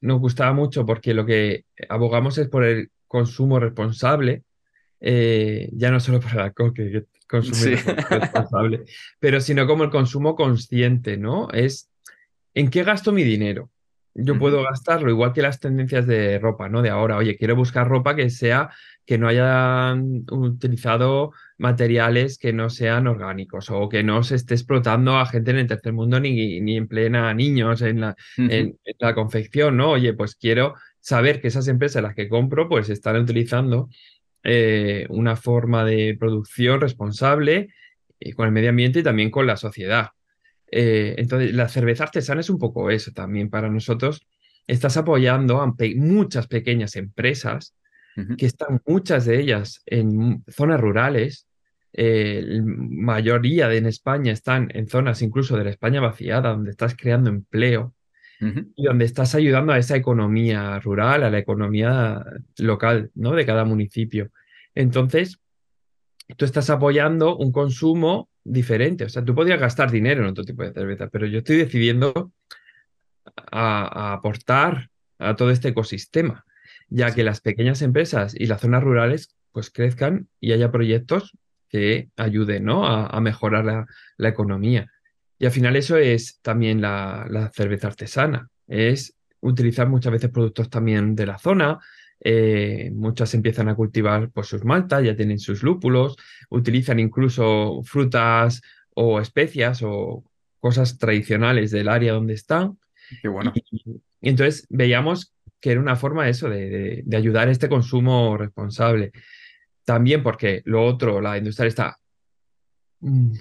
nos 0.00 0.20
gustaba 0.20 0.52
mucho 0.52 0.86
porque 0.86 1.12
lo 1.12 1.26
que 1.26 1.64
abogamos 1.88 2.38
es 2.38 2.48
por 2.48 2.64
el 2.64 2.90
consumo 3.06 3.60
responsable, 3.60 4.44
eh, 5.00 5.68
ya 5.72 5.90
no 5.90 6.00
solo 6.00 6.20
por 6.20 6.32
el 6.32 6.40
alcohol, 6.40 6.72
que, 6.72 7.04
consumir 7.28 7.78
responsable, 8.08 8.84
pero 9.18 9.40
sino 9.40 9.66
como 9.66 9.84
el 9.84 9.90
consumo 9.90 10.34
consciente, 10.36 11.16
¿no? 11.16 11.50
Es 11.50 11.90
en 12.54 12.70
qué 12.70 12.84
gasto 12.84 13.12
mi 13.12 13.24
dinero 13.24 13.70
yo 14.18 14.38
puedo 14.38 14.62
gastarlo 14.62 15.10
igual 15.10 15.32
que 15.32 15.42
las 15.42 15.60
tendencias 15.60 16.06
de 16.06 16.38
ropa, 16.38 16.68
¿no? 16.68 16.82
De 16.82 16.90
ahora, 16.90 17.16
oye, 17.16 17.36
quiero 17.36 17.54
buscar 17.54 17.88
ropa 17.88 18.16
que 18.16 18.30
sea, 18.30 18.70
que 19.04 19.18
no 19.18 19.28
hayan 19.28 20.24
utilizado 20.30 21.32
materiales 21.58 22.38
que 22.38 22.52
no 22.52 22.70
sean 22.70 23.06
orgánicos 23.06 23.70
o 23.70 23.88
que 23.88 24.02
no 24.02 24.22
se 24.22 24.34
esté 24.34 24.54
explotando 24.54 25.16
a 25.16 25.26
gente 25.26 25.52
en 25.52 25.58
el 25.58 25.66
tercer 25.66 25.92
mundo 25.92 26.20
ni, 26.20 26.60
ni 26.60 26.76
en 26.76 26.88
plena 26.88 27.32
niños 27.34 27.82
en 27.82 28.00
la, 28.00 28.16
en, 28.36 28.78
la 28.98 29.14
confección, 29.14 29.76
¿no? 29.76 29.90
Oye, 29.90 30.12
pues 30.14 30.34
quiero 30.34 30.74
saber 31.00 31.40
que 31.40 31.48
esas 31.48 31.68
empresas 31.68 32.02
las 32.02 32.14
que 32.14 32.28
compro 32.28 32.68
pues 32.68 32.90
están 32.90 33.16
utilizando 33.16 33.88
eh, 34.42 35.06
una 35.08 35.36
forma 35.36 35.84
de 35.84 36.16
producción 36.18 36.80
responsable 36.80 37.68
eh, 38.18 38.32
con 38.34 38.46
el 38.46 38.52
medio 38.52 38.70
ambiente 38.70 39.00
y 39.00 39.02
también 39.02 39.30
con 39.30 39.46
la 39.46 39.56
sociedad. 39.56 40.08
Eh, 40.70 41.14
entonces, 41.18 41.54
la 41.54 41.68
cerveza 41.68 42.04
artesana 42.04 42.40
es 42.40 42.50
un 42.50 42.58
poco 42.58 42.90
eso 42.90 43.12
también 43.12 43.50
para 43.50 43.68
nosotros. 43.68 44.26
Estás 44.66 44.96
apoyando 44.96 45.60
a 45.60 45.74
muchas 45.96 46.46
pequeñas 46.48 46.96
empresas 46.96 47.74
que 48.38 48.46
están 48.46 48.80
muchas 48.86 49.26
de 49.26 49.38
ellas 49.38 49.82
en 49.84 50.42
zonas 50.48 50.80
rurales. 50.80 51.46
Eh, 51.92 52.42
la 52.42 52.62
mayoría 52.64 53.68
de 53.68 53.76
en 53.76 53.86
España 53.86 54.32
están 54.32 54.70
en 54.72 54.88
zonas 54.88 55.20
incluso 55.20 55.56
de 55.56 55.64
la 55.64 55.70
España 55.70 56.00
vaciada, 56.00 56.50
donde 56.50 56.70
estás 56.70 56.96
creando 56.96 57.28
empleo 57.28 57.94
y 58.40 58.84
donde 58.84 59.04
estás 59.04 59.34
ayudando 59.34 59.72
a 59.72 59.78
esa 59.78 59.96
economía 59.96 60.78
rural, 60.80 61.24
a 61.24 61.30
la 61.30 61.38
economía 61.38 62.24
local, 62.58 63.10
¿no? 63.14 63.32
De 63.32 63.46
cada 63.46 63.64
municipio. 63.64 64.30
Entonces, 64.74 65.38
tú 66.36 66.44
estás 66.44 66.68
apoyando 66.70 67.36
un 67.36 67.52
consumo 67.52 68.28
diferente. 68.46 69.04
O 69.04 69.08
sea, 69.08 69.24
tú 69.24 69.34
podrías 69.34 69.60
gastar 69.60 69.90
dinero 69.90 70.22
en 70.22 70.28
otro 70.28 70.44
tipo 70.44 70.62
de 70.62 70.72
cerveza, 70.72 71.08
pero 71.08 71.26
yo 71.26 71.38
estoy 71.38 71.56
decidiendo 71.56 72.32
a, 73.50 74.12
aportar 74.12 74.90
a 75.18 75.34
todo 75.34 75.50
este 75.50 75.68
ecosistema, 75.68 76.44
ya 76.88 77.14
que 77.14 77.24
las 77.24 77.40
pequeñas 77.40 77.82
empresas 77.82 78.34
y 78.34 78.46
las 78.46 78.60
zonas 78.60 78.82
rurales 78.82 79.34
pues 79.52 79.70
crezcan 79.70 80.28
y 80.40 80.52
haya 80.52 80.70
proyectos 80.70 81.32
que 81.68 82.10
ayuden 82.16 82.64
¿no? 82.64 82.86
a, 82.86 83.20
mejorar 83.20 83.86
la, 84.16 84.28
economía. 84.28 84.90
Y 85.38 85.46
al 85.46 85.52
final 85.52 85.76
eso 85.76 85.96
es 85.96 86.38
también 86.40 86.80
la, 86.80 87.50
cerveza 87.54 87.88
artesana, 87.88 88.48
es 88.68 89.14
utilizar 89.40 89.88
muchas 89.88 90.12
veces 90.12 90.30
productos 90.30 90.70
también 90.70 91.16
de 91.16 91.26
la 91.26 91.38
zona, 91.38 91.78
eh, 92.20 92.90
muchas 92.94 93.34
empiezan 93.34 93.68
a 93.68 93.74
cultivar 93.74 94.30
pues, 94.30 94.48
sus 94.48 94.64
maltas, 94.64 95.04
ya 95.04 95.16
tienen 95.16 95.38
sus 95.38 95.62
lúpulos, 95.62 96.16
utilizan 96.50 96.98
incluso 96.98 97.82
frutas 97.84 98.62
o 98.94 99.20
especias 99.20 99.82
o 99.82 100.24
cosas 100.58 100.98
tradicionales 100.98 101.70
del 101.70 101.88
área 101.88 102.14
donde 102.14 102.34
están. 102.34 102.78
Qué 103.22 103.28
bueno. 103.28 103.52
Y, 103.54 104.00
entonces 104.22 104.66
veíamos 104.68 105.32
que 105.60 105.72
era 105.72 105.80
una 105.80 105.96
forma 105.96 106.28
eso 106.28 106.48
de, 106.48 107.02
de, 107.04 107.16
ayudar 107.16 107.48
a 107.48 107.52
este 107.52 107.68
consumo 107.68 108.36
responsable. 108.36 109.12
También 109.84 110.22
porque 110.22 110.62
lo 110.64 110.84
otro, 110.84 111.20
la 111.20 111.38
industria 111.38 111.68
está 111.68 111.98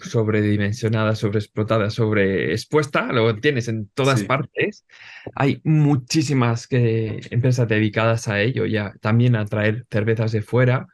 sobredimensionada, 0.01 1.15
sobreexplotada, 1.15 1.89
sobreexpuesta, 1.89 3.11
lo 3.11 3.35
tienes 3.37 3.67
en 3.67 3.89
todas 3.93 4.23
partes. 4.23 4.85
Hay 5.35 5.61
muchísimas 5.63 6.67
que, 6.67 7.21
empresas 7.31 7.67
dedicadas 7.67 8.27
a 8.27 8.41
ello, 8.41 8.65
ya 8.65 8.93
también 9.01 9.35
a 9.35 9.45
traer 9.45 9.85
cervezas 9.89 10.31
de 10.31 10.41
fuera 10.41 10.87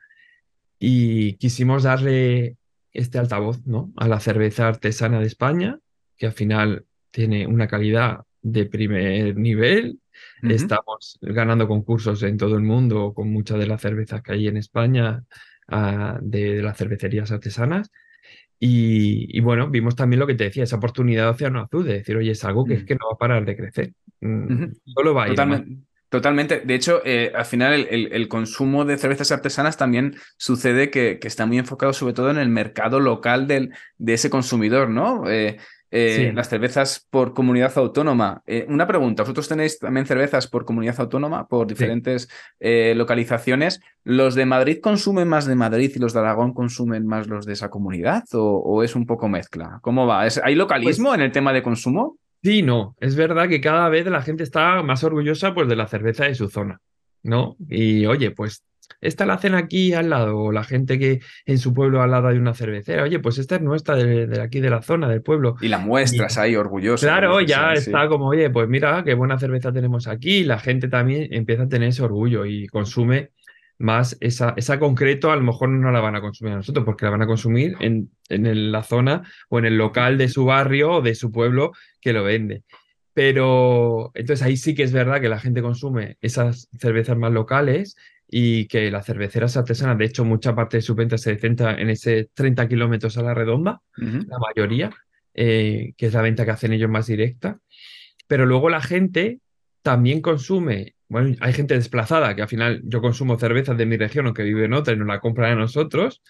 y 0.80 1.34
quisimos 1.34 1.84
darle 1.84 2.58
este 2.94 3.20
altavoz 3.20 3.66
¿no? 3.66 3.92
a 3.98 4.08
la 4.08 4.20
cerveza 4.20 4.68
artesana 4.68 5.20
de 5.20 5.28
España, 5.28 5.80
que 6.18 6.28
al 6.28 6.34
final 6.34 6.86
tiene 7.12 7.48
una 7.48 7.68
calidad 7.68 8.22
de 8.42 8.66
primer 8.66 9.36
nivel. 9.38 10.00
Estamos 10.44 11.20
ganando 11.22 11.68
concursos 11.68 12.24
en 12.24 12.38
todo 12.38 12.56
el 12.56 12.64
mundo 12.64 13.14
con 13.14 13.32
muchas 13.32 13.60
de 13.60 13.68
las 13.68 13.82
cervezas 13.82 14.22
que 14.22 14.34
hay 14.34 14.48
en 14.48 14.58
España, 14.58 15.24
uh, 15.72 16.18
de, 16.22 16.62
las 16.62 16.78
cervecerías 16.78 17.32
artesanas. 17.32 17.92
Y, 18.64 19.40
bueno, 19.42 19.72
vimos 19.72 19.96
también 19.96 20.20
lo 20.20 20.28
que 20.28 20.36
te 20.36 20.44
decía, 20.44 20.64
esa 20.64 20.76
oportunidad 20.76 21.24
de 21.24 21.30
Océano 21.32 21.62
Azul, 21.62 21.84
de 21.84 21.94
decir, 21.94 22.16
oye, 22.16 22.32
es 22.32 22.46
algo 22.46 22.64
que 22.64 22.76
es 22.76 22.84
mm. 22.84 22.86
que 22.86 22.94
no 22.94 23.08
va 23.10 23.16
a 23.16 23.18
parar 23.18 23.44
de 23.44 23.58
crecer. 23.58 23.94
Mm, 24.20 24.66
solo 24.86 25.16
va 25.16 25.24
a 25.24 25.28
ir. 25.30 25.32
Totalmente. 25.32 25.78
Totalmente. 26.10 26.60
De 26.60 26.76
hecho, 26.76 27.02
eh, 27.04 27.32
al 27.34 27.46
final 27.46 27.88
el, 27.90 28.28
consumo 28.28 28.84
de 28.86 28.98
cervezas 28.98 29.32
artesanas 29.32 29.78
también 29.78 30.16
sucede 30.38 30.92
que, 30.92 31.18
está 31.24 31.46
muy 31.46 31.58
enfocado 31.58 31.94
sobre 31.94 32.14
todo 32.14 32.30
en 32.30 32.38
el 32.38 32.50
mercado 32.50 33.00
local 33.00 33.48
del, 33.48 33.74
de 33.98 34.14
ese 34.14 34.30
consumidor, 34.30 34.90
¿no? 34.90 35.28
Eh, 35.28 35.58
eh, 35.92 36.32
las 36.34 36.50
cervezas 36.50 37.06
por 37.10 37.34
comunidad 37.34 37.78
autónoma. 37.78 38.44
una 38.68 38.88
pregunta, 38.88 39.24
¿vosotros 39.24 39.48
tenéis 39.48 39.78
también 39.78 40.06
cervezas 40.06 40.48
por 40.48 40.66
comunidad 40.66 41.00
autónoma, 41.00 41.48
por 41.48 41.68
diferentes 41.68 42.30
localizaciones? 42.60 43.82
¿Los 44.04 44.36
de 44.36 44.46
Madrid 44.46 44.80
consumen 44.82 45.28
más 45.28 45.46
de 45.46 45.56
Madrid 45.56 45.92
y 45.96 46.00
los 46.00 46.14
de 46.14 46.20
Aragón 46.20 46.54
consumen 46.54 47.06
más 47.06 47.28
los 47.28 47.46
de 47.46 47.54
esa 47.54 47.70
comunidad? 47.70 48.24
¿O, 48.34 48.84
es 48.84 48.96
un 48.96 49.06
poco 49.06 49.28
mezcla? 49.28 49.80
¿Cómo 49.82 50.08
va? 50.08 50.28
¿Hay 50.44 50.56
localismo 50.56 51.10
pues 51.10 51.20
en 51.20 51.26
el 51.26 51.32
tema 51.32 51.54
de 51.54 51.62
consumo? 51.62 52.18
Sí, 52.44 52.64
no, 52.64 52.96
es 53.00 53.16
verdad 53.16 53.48
que 53.48 53.62
cada 53.62 53.88
vez 53.90 54.08
la 54.08 54.22
gente 54.24 54.44
está 54.44 54.82
más 54.82 55.04
orgullosa 55.04 55.54
pues, 55.54 55.68
de 55.68 55.76
la 55.76 55.88
cerveza 55.88 56.26
de 56.26 56.34
su 56.34 56.50
zona, 56.50 56.80
¿no? 57.22 57.56
Y 57.70 58.08
oye, 58.08 58.32
pues 58.32 58.64
esta 59.00 59.26
la 59.26 59.36
hacen 59.36 59.56
aquí 59.56 59.94
al 59.94 60.10
lado, 60.10 60.38
o 60.38 60.52
la 60.52 60.64
gente 60.64 61.00
que 61.00 61.22
en 61.46 61.58
su 61.58 61.74
pueblo 61.74 62.02
al 62.02 62.12
lado 62.12 62.28
hay 62.28 62.38
una 62.38 62.54
cervecera, 62.54 63.04
oye, 63.04 63.20
pues 63.20 63.38
esta 63.38 63.56
es 63.56 63.62
nuestra 63.62 63.96
de, 63.96 64.42
aquí 64.42 64.60
de 64.60 64.70
la 64.70 64.82
zona, 64.82 65.08
del 65.08 65.22
pueblo. 65.22 65.56
Y 65.62 65.68
la 65.68 65.78
muestras 65.78 66.38
ahí 66.38 66.56
orgullosa. 66.56 67.08
Claro, 67.08 67.40
ya 67.42 67.74
está 67.74 68.08
como, 68.08 68.28
oye, 68.28 68.50
pues 68.50 68.68
mira, 68.68 69.04
qué 69.04 69.14
buena 69.14 69.40
cerveza 69.40 69.72
tenemos 69.72 70.08
aquí, 70.08 70.44
la 70.44 70.60
gente 70.60 70.88
también 70.88 71.28
empieza 71.32 71.64
a 71.64 71.70
tener 71.70 71.90
ese 71.90 72.04
orgullo 72.04 72.46
y 72.46 72.68
consume 72.68 73.32
más 73.82 74.16
esa, 74.22 74.54
esa 74.58 74.80
concreto 74.80 75.32
a 75.32 75.36
lo 75.36 75.42
mejor 75.42 75.70
no 75.70 75.92
la 75.92 76.00
van 76.00 76.16
a 76.16 76.22
consumir 76.22 76.54
a 76.54 76.58
nosotros, 76.58 76.86
porque 76.86 77.06
la 77.06 77.12
van 77.12 77.24
a 77.24 77.28
consumir 77.28 77.76
en, 77.80 78.12
en 78.30 78.72
la 78.72 78.84
zona 78.84 79.24
o 79.50 79.60
en 79.60 79.66
el 79.66 79.78
local 79.78 80.18
de 80.18 80.30
su 80.30 80.46
barrio 80.46 80.92
o 80.94 81.02
de 81.02 81.16
su 81.16 81.32
pueblo 81.32 81.72
que 82.00 82.14
lo 82.14 82.24
vende. 82.24 82.64
Pero 83.14 84.12
entonces 84.14 84.46
ahí 84.46 84.56
sí 84.56 84.74
que 84.74 84.84
es 84.84 84.94
verdad 84.94 85.20
que 85.20 85.28
la 85.28 85.40
gente 85.40 85.62
consume 85.62 86.18
esas 86.22 86.70
cervezas 86.80 87.18
más 87.18 87.34
locales 87.34 87.98
y 88.32 88.66
que 88.68 88.90
las 88.90 89.06
cerveceras 89.06 89.56
artesanas, 89.58 89.98
de 90.00 90.06
hecho, 90.06 90.26
mucha 90.26 90.56
parte 90.56 90.78
de 90.78 90.82
su 90.82 90.96
venta 90.96 91.20
se 91.20 91.38
centra 91.38 91.80
en 91.80 91.92
ese 91.92 92.30
30 92.34 92.68
kilómetros 92.68 93.18
a 93.18 93.24
la 93.24 93.36
redonda, 93.36 93.82
la 93.98 94.40
mayoría, 94.40 94.90
eh, 95.34 95.94
que 95.98 96.08
es 96.08 96.14
la 96.14 96.24
venta 96.24 96.46
que 96.46 96.52
hacen 96.52 96.74
ellos 96.74 96.90
más 96.90 97.08
directa. 97.08 97.60
Pero 98.28 98.46
luego 98.46 98.70
la 98.70 98.82
gente 98.82 99.42
también 99.84 100.22
consume 100.22 100.96
bueno, 101.12 101.36
hay 101.42 101.52
gente 101.52 101.74
desplazada 101.74 102.34
que 102.38 102.42
al 102.42 102.48
final 102.48 102.80
yo 102.86 103.02
consumo 103.02 103.38
cervezas 103.38 103.78
de 103.78 103.86
mi 103.86 103.98
región, 103.98 104.28
aunque 104.28 104.44
vive 104.44 104.64
en 104.64 104.72
otra 104.72 104.94
y 104.94 104.98
no 104.98 105.04
la 105.04 105.20
compran 105.20 105.52
a 105.52 105.56
nosotros. 105.56 106.22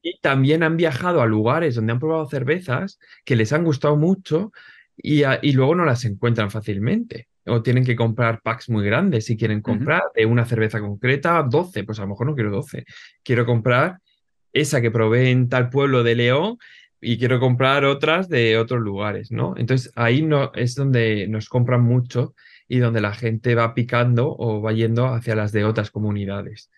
Y 0.00 0.20
también 0.20 0.62
han 0.62 0.76
viajado 0.76 1.22
a 1.22 1.26
lugares 1.26 1.74
donde 1.74 1.90
han 1.90 1.98
probado 1.98 2.28
cervezas 2.28 3.00
que 3.24 3.34
les 3.34 3.52
han 3.52 3.64
gustado 3.64 3.96
mucho 3.96 4.52
y, 4.96 5.24
luego 5.54 5.74
no 5.74 5.84
las 5.84 6.04
encuentran 6.04 6.52
fácilmente. 6.52 7.26
O 7.46 7.62
tienen 7.62 7.84
que 7.84 7.96
comprar 7.96 8.40
packs 8.40 8.68
muy 8.70 8.84
grandes 8.84 9.24
si 9.26 9.36
quieren 9.36 9.62
comprar 9.62 10.02
de 10.14 10.26
una 10.26 10.44
cerveza 10.44 10.80
concreta, 10.80 11.42
12, 11.42 11.84
pues 11.84 11.98
a 11.98 12.02
lo 12.02 12.08
mejor 12.08 12.28
no 12.28 12.34
quiero 12.34 12.50
12. 12.50 12.84
Quiero 13.24 13.44
comprar 13.44 13.98
esa 14.52 14.80
que 14.80 14.90
probé 14.90 15.30
en 15.30 15.48
tal 15.48 15.68
pueblo 15.68 16.02
de 16.02 16.14
León 16.14 16.58
y 17.00 17.18
quiero 17.18 17.40
comprar 17.40 17.84
otras 17.84 18.28
de 18.28 18.58
otros 18.58 18.80
lugares, 18.80 19.32
¿no? 19.32 19.54
Entonces 19.56 19.92
ahí 19.96 20.22
no, 20.22 20.52
es 20.54 20.76
donde 20.76 21.26
nos 21.26 21.48
compran 21.48 21.82
mucho 21.82 22.34
y 22.68 22.78
donde 22.78 23.00
la 23.00 23.12
gente 23.12 23.56
va 23.56 23.74
picando 23.74 24.34
o 24.38 24.62
va 24.62 24.72
yendo 24.72 25.06
hacia 25.06 25.34
las 25.34 25.50
de 25.50 25.64
otras 25.64 25.90
comunidades. 25.90 26.70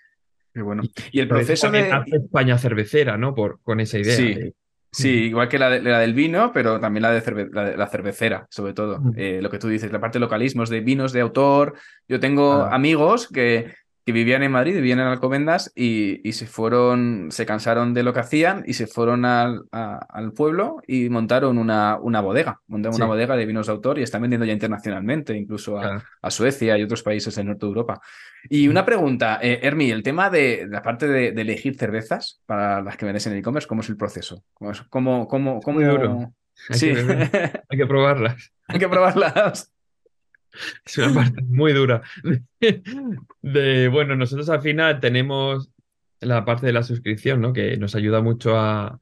bueno. 0.54 0.82
Y, 1.12 1.20
el 1.20 1.28
proceso 1.28 1.70
de... 1.70 1.90
España 2.06 2.56
cervecera, 2.56 3.18
¿no? 3.18 3.34
Por, 3.34 3.60
con 3.62 3.80
esa 3.80 3.98
idea. 3.98 4.16
Sí. 4.16 4.54
Sí, 4.94 5.24
igual 5.24 5.48
que 5.48 5.58
la, 5.58 5.70
del 5.70 6.14
vino, 6.14 6.52
pero 6.52 6.78
también 6.78 7.02
la 7.02 7.10
de 7.10 7.76
la, 7.76 7.86
cervecera, 7.88 8.46
sobre 8.48 8.74
todo. 8.74 9.00
Eh, 9.16 9.40
lo 9.42 9.50
que 9.50 9.58
tú 9.58 9.68
dices, 9.68 9.90
la 9.90 10.00
parte 10.00 10.18
de 10.18 10.20
localismos, 10.20 10.70
de 10.70 10.80
vinos 10.80 11.12
de 11.12 11.20
autor. 11.20 11.74
Yo 12.08 12.20
tengo 12.20 12.62
amigos 12.62 13.28
que, 13.28 13.74
que 14.04 14.12
vivían 14.12 14.42
en 14.42 14.52
Madrid, 14.52 14.74
vivían 14.74 15.00
en 15.00 15.06
Alcobendas 15.06 15.72
y, 15.74 16.26
y, 16.28 16.32
se 16.32 16.46
fueron, 16.46 17.28
se 17.30 17.46
cansaron 17.46 17.94
de 17.94 18.02
lo 18.02 18.12
que 18.12 18.20
hacían 18.20 18.62
y 18.66 18.74
se 18.74 18.86
fueron 18.86 19.24
al, 19.24 19.62
al 19.70 20.32
pueblo 20.32 20.76
y 20.86 21.08
montaron 21.08 21.56
una, 21.56 21.98
una 21.98 22.20
bodega, 22.20 22.60
montaron 22.66 22.96
una 22.96 23.06
bodega 23.06 23.34
de 23.34 23.46
vinos 23.46 23.66
de 23.66 23.72
autor 23.72 23.98
y 23.98 24.02
están 24.02 24.20
vendiendo 24.20 24.44
ya 24.44 24.52
internacionalmente, 24.52 25.34
incluso 25.34 25.78
a, 25.78 26.04
a 26.20 26.30
Suecia 26.30 26.76
y 26.76 26.82
otros 26.82 27.02
países 27.02 27.34
del 27.34 27.46
norte 27.46 27.64
de 27.64 27.70
Europa. 27.70 28.00
Y 28.50 28.68
una 28.68 28.84
pregunta, 28.84 29.38
eh, 29.40 29.60
Hermi, 29.62 29.90
el 29.90 30.02
tema 30.02 30.28
de 30.28 30.66
la 30.68 30.82
parte 30.82 31.08
de, 31.08 31.28
elegir 31.28 31.76
cervezas 31.76 32.42
para 32.44 32.82
las 32.82 32.96
que 32.98 33.06
vendes 33.06 33.26
en 33.26 33.32
el 33.32 33.38
e-commerce, 33.38 33.66
¿cómo 33.66 33.80
es 33.80 33.88
el 33.88 33.96
proceso? 33.96 34.44
¿Cómo, 34.52 34.72
cómo, 34.90 35.26
cómo, 35.26 35.60
cómo... 35.62 36.34
Hay 36.68 36.78
sí. 36.78 36.94
Que 36.94 37.62
hay 37.68 37.78
que 37.78 37.86
probarlas. 37.86 38.52
hay 38.68 38.78
que 38.78 38.88
probarlas. 38.88 39.73
Es 40.84 40.98
una 40.98 41.12
parte 41.12 41.42
muy 41.42 41.72
dura. 41.72 42.02
De, 43.42 43.88
bueno, 43.88 44.16
nosotros 44.16 44.48
al 44.48 44.62
final 44.62 45.00
tenemos 45.00 45.70
la 46.20 46.44
parte 46.44 46.66
de 46.66 46.72
la 46.72 46.82
suscripción, 46.82 47.40
¿no? 47.40 47.52
Que 47.52 47.76
nos 47.76 47.94
ayuda 47.94 48.20
mucho 48.20 48.56
a, 48.58 48.98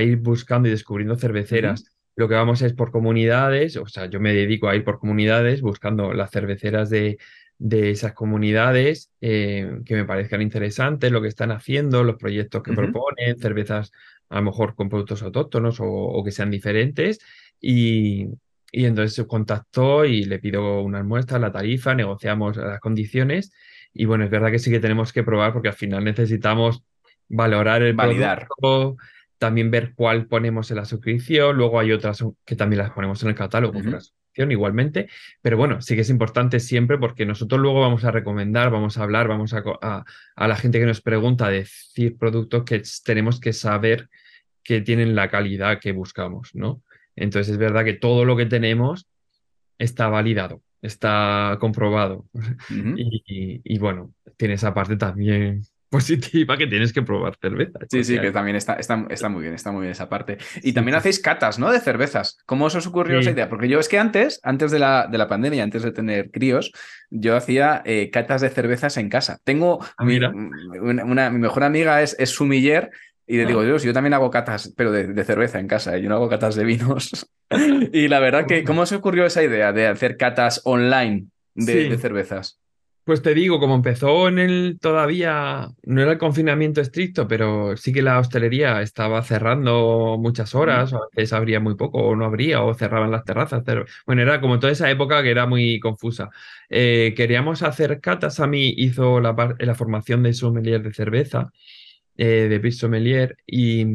ir 0.00 0.16
buscando 0.18 0.68
y 0.68 0.70
descubriendo 0.70 1.16
cerveceras. 1.16 1.84
Lo 2.14 2.28
que 2.28 2.34
vamos 2.34 2.62
es 2.62 2.72
por 2.72 2.90
comunidades, 2.90 3.76
o 3.76 3.86
sea, 3.86 4.06
yo 4.06 4.20
me 4.20 4.32
dedico 4.32 4.68
a 4.68 4.76
ir 4.76 4.84
por 4.84 4.98
comunidades 4.98 5.60
buscando 5.60 6.12
las 6.12 6.30
cerveceras 6.30 6.90
de, 6.90 7.18
esas 7.58 8.12
comunidades 8.12 9.10
eh, 9.20 9.80
que 9.84 9.94
me 9.94 10.04
parezcan 10.04 10.42
interesantes, 10.42 11.12
lo 11.12 11.22
que 11.22 11.28
están 11.28 11.52
haciendo, 11.52 12.04
los 12.04 12.16
proyectos 12.16 12.62
que 12.62 12.72
proponen, 12.72 13.38
cervezas 13.38 13.92
a 14.28 14.36
lo 14.36 14.42
mejor 14.42 14.74
con 14.74 14.88
productos 14.88 15.22
autóctonos 15.22 15.80
o, 15.80 15.86
o 15.86 16.24
que 16.24 16.32
sean 16.32 16.50
diferentes. 16.50 17.20
Y, 17.60 18.28
y 18.72 18.86
entonces 18.86 19.14
se 19.14 19.26
contactó 19.26 20.06
y 20.06 20.24
le 20.24 20.38
pido 20.38 20.80
unas 20.80 21.04
muestras, 21.04 21.40
la 21.40 21.52
tarifa, 21.52 21.94
negociamos 21.94 22.56
las 22.56 22.80
condiciones. 22.80 23.52
Y 23.92 24.06
bueno, 24.06 24.24
es 24.24 24.30
verdad 24.30 24.50
que 24.50 24.58
sí 24.58 24.70
que 24.70 24.80
tenemos 24.80 25.12
que 25.12 25.22
probar 25.22 25.52
porque 25.52 25.68
al 25.68 25.74
final 25.74 26.02
necesitamos 26.02 26.82
valorar 27.28 27.82
el 27.82 27.92
Validar. 27.92 28.48
producto, 28.58 28.96
también 29.36 29.70
ver 29.70 29.92
cuál 29.94 30.26
ponemos 30.26 30.70
en 30.70 30.78
la 30.78 30.86
suscripción. 30.86 31.54
Luego 31.54 31.78
hay 31.78 31.92
otras 31.92 32.24
que 32.46 32.56
también 32.56 32.78
las 32.78 32.92
ponemos 32.92 33.22
en 33.22 33.28
el 33.28 33.34
catálogo 33.34 33.78
la 33.78 34.00
suscripción 34.00 34.50
igualmente. 34.50 35.10
Pero 35.42 35.58
bueno, 35.58 35.82
sí 35.82 35.94
que 35.94 36.00
es 36.00 36.10
importante 36.10 36.58
siempre 36.58 36.96
porque 36.96 37.26
nosotros 37.26 37.60
luego 37.60 37.82
vamos 37.82 38.04
a 38.04 38.10
recomendar, 38.10 38.70
vamos 38.70 38.96
a 38.96 39.02
hablar, 39.02 39.28
vamos 39.28 39.52
a, 39.52 39.62
a, 39.82 40.04
a 40.34 40.48
la 40.48 40.56
gente 40.56 40.80
que 40.80 40.86
nos 40.86 41.02
pregunta 41.02 41.50
decir 41.50 42.16
productos 42.16 42.64
que 42.64 42.82
tenemos 43.04 43.38
que 43.38 43.52
saber 43.52 44.08
que 44.64 44.80
tienen 44.80 45.14
la 45.14 45.28
calidad 45.28 45.78
que 45.78 45.92
buscamos, 45.92 46.54
¿no? 46.54 46.82
Entonces 47.16 47.52
es 47.52 47.58
verdad 47.58 47.84
que 47.84 47.94
todo 47.94 48.24
lo 48.24 48.36
que 48.36 48.46
tenemos 48.46 49.06
está 49.78 50.08
validado, 50.08 50.62
está 50.80 51.56
comprobado. 51.60 52.26
y, 52.70 53.78
bueno, 53.78 54.12
tiene 54.36 54.54
esa 54.54 54.72
parte 54.74 54.96
también 54.96 55.62
positiva 55.90 56.56
que 56.56 56.66
tienes 56.66 56.92
que 56.92 57.02
probar 57.02 57.36
cerveza. 57.40 57.80
Sí, 57.90 58.02
sí, 58.02 58.18
que 58.18 58.30
también 58.30 58.56
está, 58.56 58.74
está, 58.74 59.06
está, 59.10 59.28
muy 59.28 59.42
bien, 59.42 59.54
está 59.54 59.72
muy 59.72 59.82
bien 59.82 59.92
esa 59.92 60.08
parte. 60.08 60.38
Y 60.62 60.72
también 60.72 60.94
hacéis 60.94 61.20
catas, 61.20 61.58
¿no? 61.58 61.70
De 61.70 61.80
cervezas. 61.80 62.38
¿Cómo 62.46 62.64
os 62.64 62.86
ocurrió 62.86 63.18
esa 63.18 63.32
idea? 63.32 63.50
Porque 63.50 63.68
yo 63.68 63.78
es 63.78 63.90
que 63.90 63.98
antes, 63.98 64.40
antes 64.42 64.70
de 64.70 64.78
la, 64.78 65.06
de 65.06 65.18
la 65.18 65.28
pandemia, 65.28 65.62
antes 65.62 65.82
de 65.82 65.92
tener 65.92 66.30
críos, 66.30 66.72
yo 67.10 67.36
hacía 67.36 67.82
eh, 67.84 68.08
catas 68.10 68.40
de 68.40 68.48
cervezas 68.48 68.96
en 68.96 69.10
casa. 69.10 69.38
Tengo, 69.44 69.84
ah, 69.98 70.04
mi, 70.04 70.18
una, 70.18 71.28
mi 71.28 71.38
mejor 71.38 71.62
amiga 71.62 72.00
es, 72.00 72.16
es 72.18 72.30
sumiller 72.30 72.90
y 73.32 73.38
le 73.38 73.46
digo. 73.46 73.64
Dios, 73.64 73.82
yo 73.82 73.94
también 73.94 74.12
hago 74.12 74.30
catas, 74.30 74.74
pero 74.76 74.92
de, 74.92 75.24
cerveza 75.24 75.58
en 75.58 75.66
casa, 75.66 75.96
¿eh? 75.96 76.02
yo 76.02 76.10
no 76.10 76.16
hago 76.16 76.28
catas 76.28 76.54
de 76.54 76.64
vinos. 76.64 77.26
y 77.92 78.06
la 78.08 78.20
verdad 78.20 78.44
que, 78.44 78.62
¿cómo 78.62 78.84
se 78.84 78.96
ocurrió 78.96 79.24
esa 79.24 79.42
idea 79.42 79.72
de 79.72 79.86
hacer 79.86 80.18
catas 80.18 80.60
online 80.64 81.28
de, 81.54 81.96
cervezas? 81.96 82.60
Pues 83.04 83.22
te 83.22 83.32
digo, 83.32 83.58
como 83.58 83.74
empezó 83.74 84.28
en 84.28 84.38
el 84.38 84.78
todavía, 84.78 85.70
no 85.82 86.02
era 86.02 86.12
el 86.12 86.18
confinamiento 86.18 86.82
estricto, 86.82 87.26
pero 87.26 87.74
sí 87.78 87.90
que 87.90 88.02
la 88.02 88.18
hostelería 88.18 88.82
estaba 88.82 89.22
cerrando 89.22 90.18
muchas 90.20 90.54
horas, 90.54 90.92
o 90.92 90.98
a 90.98 91.08
veces 91.16 91.32
abría 91.32 91.58
muy 91.58 91.74
poco, 91.74 92.00
o 92.00 92.14
no 92.14 92.26
abría, 92.26 92.62
o 92.62 92.74
cerraban 92.74 93.10
las 93.10 93.24
terrazas. 93.24 93.62
Pero, 93.64 93.86
bueno, 94.04 94.20
era 94.20 94.42
como 94.42 94.58
toda 94.58 94.74
esa 94.74 94.90
época 94.90 95.22
que 95.22 95.30
era 95.30 95.46
muy 95.46 95.80
confusa. 95.80 96.28
Eh, 96.68 97.14
queríamos 97.16 97.62
hacer 97.62 97.98
catas, 98.02 98.40
a 98.40 98.46
mí 98.46 98.74
hizo 98.76 99.20
la, 99.20 99.56
la 99.58 99.74
formación 99.74 100.22
de 100.22 100.34
sommelier 100.34 100.82
de 100.82 100.92
cerveza, 100.92 101.50
eh, 102.16 102.48
de 102.48 102.60
Pis 102.60 102.78
Sommelier, 102.78 103.36
y 103.46 103.86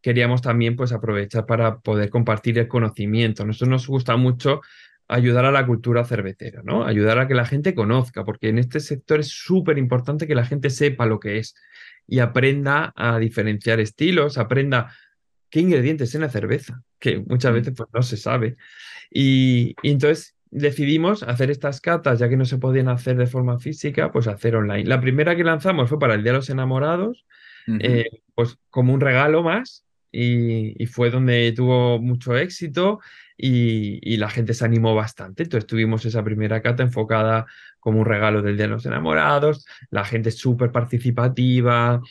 queríamos 0.00 0.42
también 0.42 0.76
pues 0.76 0.92
aprovechar 0.92 1.46
para 1.46 1.80
poder 1.80 2.10
compartir 2.10 2.58
el 2.58 2.68
conocimiento. 2.68 3.42
A 3.42 3.46
nosotros 3.46 3.68
nos 3.68 3.86
gusta 3.86 4.16
mucho 4.16 4.60
ayudar 5.08 5.46
a 5.46 5.50
la 5.50 5.66
cultura 5.66 6.04
cervecera, 6.04 6.60
¿no? 6.62 6.84
Ayudar 6.84 7.18
a 7.18 7.26
que 7.26 7.34
la 7.34 7.46
gente 7.46 7.74
conozca, 7.74 8.24
porque 8.24 8.50
en 8.50 8.58
este 8.58 8.78
sector 8.80 9.20
es 9.20 9.28
súper 9.28 9.78
importante 9.78 10.26
que 10.26 10.34
la 10.34 10.44
gente 10.44 10.70
sepa 10.70 11.06
lo 11.06 11.18
que 11.18 11.38
es 11.38 11.54
y 12.06 12.20
aprenda 12.20 12.92
a 12.94 13.18
diferenciar 13.18 13.80
estilos, 13.80 14.38
aprenda 14.38 14.92
qué 15.50 15.60
ingredientes 15.60 16.14
en 16.14 16.22
la 16.22 16.28
cerveza, 16.28 16.82
que 16.98 17.18
muchas 17.18 17.52
mm. 17.52 17.54
veces 17.54 17.74
pues, 17.76 17.88
no 17.92 18.02
se 18.02 18.16
sabe. 18.16 18.56
Y, 19.10 19.74
entonces 19.82 20.34
decidimos 20.50 21.22
hacer 21.22 21.50
estas 21.50 21.80
catas, 21.80 22.18
ya 22.18 22.28
que 22.28 22.36
no 22.36 22.46
se 22.46 22.58
podían 22.58 22.88
hacer 22.88 23.16
de 23.16 23.26
forma 23.26 23.58
física, 23.58 24.10
pues 24.12 24.26
hacer 24.26 24.56
online. 24.56 24.84
La 24.84 25.00
primera 25.00 25.36
que 25.36 25.44
lanzamos 25.44 25.88
fue 25.88 25.98
para 25.98 26.14
el 26.14 26.22
Día 26.22 26.32
de 26.32 26.38
los 26.38 26.50
Enamorados, 26.50 27.26
eh, 27.80 28.22
pues 28.34 28.58
como 28.70 28.94
un 28.94 29.00
regalo 29.00 29.42
más, 29.42 29.84
y, 30.10 30.82
y, 30.82 30.86
fue 30.86 31.10
donde 31.10 31.52
tuvo 31.52 31.98
mucho 31.98 32.36
éxito 32.36 33.00
y, 33.38 34.16
la 34.16 34.28
gente 34.28 34.52
se 34.52 34.64
animó 34.64 34.94
bastante. 34.94 35.44
Entonces 35.44 35.66
tuvimos 35.66 36.04
esa 36.04 36.24
primera 36.24 36.60
cata 36.60 36.82
enfocada 36.82 37.46
como 37.78 38.00
un 38.00 38.06
regalo 38.06 38.42
del 38.42 38.56
Día 38.56 38.66
de 38.66 38.72
los 38.72 38.86
Enamorados, 38.86 39.64
la 39.90 40.04
gente 40.04 40.30
súper 40.32 40.72
participativa, 40.72 42.02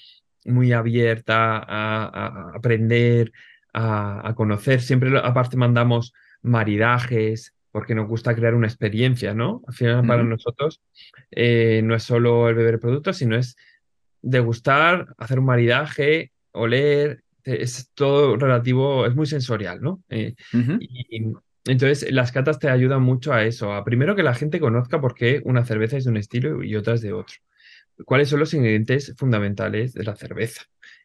muy 0.45 0.71
abierta 0.71 1.57
a, 1.57 2.51
aprender, 2.55 3.33
a, 3.73 4.33
conocer. 4.35 4.81
Siempre 4.81 5.11
aparte 5.19 5.57
mandamos 5.57 6.13
maridajes, 6.41 7.53
porque 7.71 7.93
nos 7.93 8.07
gusta 8.07 8.33
crear 8.33 8.55
una 8.55 8.67
experiencia, 8.67 9.33
¿no? 9.33 9.61
Al 9.67 9.73
final, 9.73 10.07
para 10.07 10.23
nosotros, 10.23 10.81
eh, 11.31 11.81
no 11.83 11.93
es 11.93 12.03
solo 12.03 12.47
el 12.49 12.55
beber 12.55 12.79
productos, 12.79 13.17
sino 13.17 13.35
es 13.35 13.57
degustar, 14.21 15.07
hacer 15.17 15.39
un 15.39 15.45
maridaje, 15.45 16.31
oler, 16.51 17.23
es 17.43 17.91
todo 17.93 18.35
relativo, 18.35 19.05
es 19.05 19.15
muy 19.15 19.25
sensorial, 19.25 19.81
¿no? 19.81 20.03
Eh, 20.09 20.35
y, 20.79 21.33
entonces, 21.65 22.11
las 22.11 22.31
catas 22.31 22.59
te 22.59 22.69
ayudan 22.69 23.01
mucho 23.01 23.33
a 23.33 23.43
eso, 23.43 23.73
a 23.73 23.83
primero 23.83 24.15
que 24.15 24.23
la 24.23 24.33
gente 24.33 24.59
conozca 24.59 25.01
por 25.01 25.15
qué 25.15 25.41
una 25.43 25.65
cerveza 25.65 25.97
es 25.97 26.05
de 26.05 26.11
un 26.11 26.17
estilo 26.17 26.63
y 26.63 26.75
otra 26.75 26.93
es 26.93 27.01
de 27.01 27.13
otro. 27.13 27.35
¿Cuáles 28.05 28.29
son 28.29 28.39
los 28.39 28.53
ingredientes 28.53 29.13
fundamentales 29.17 29.93
de 29.93 30.03
la 30.03 30.15
cerveza? 30.15 30.63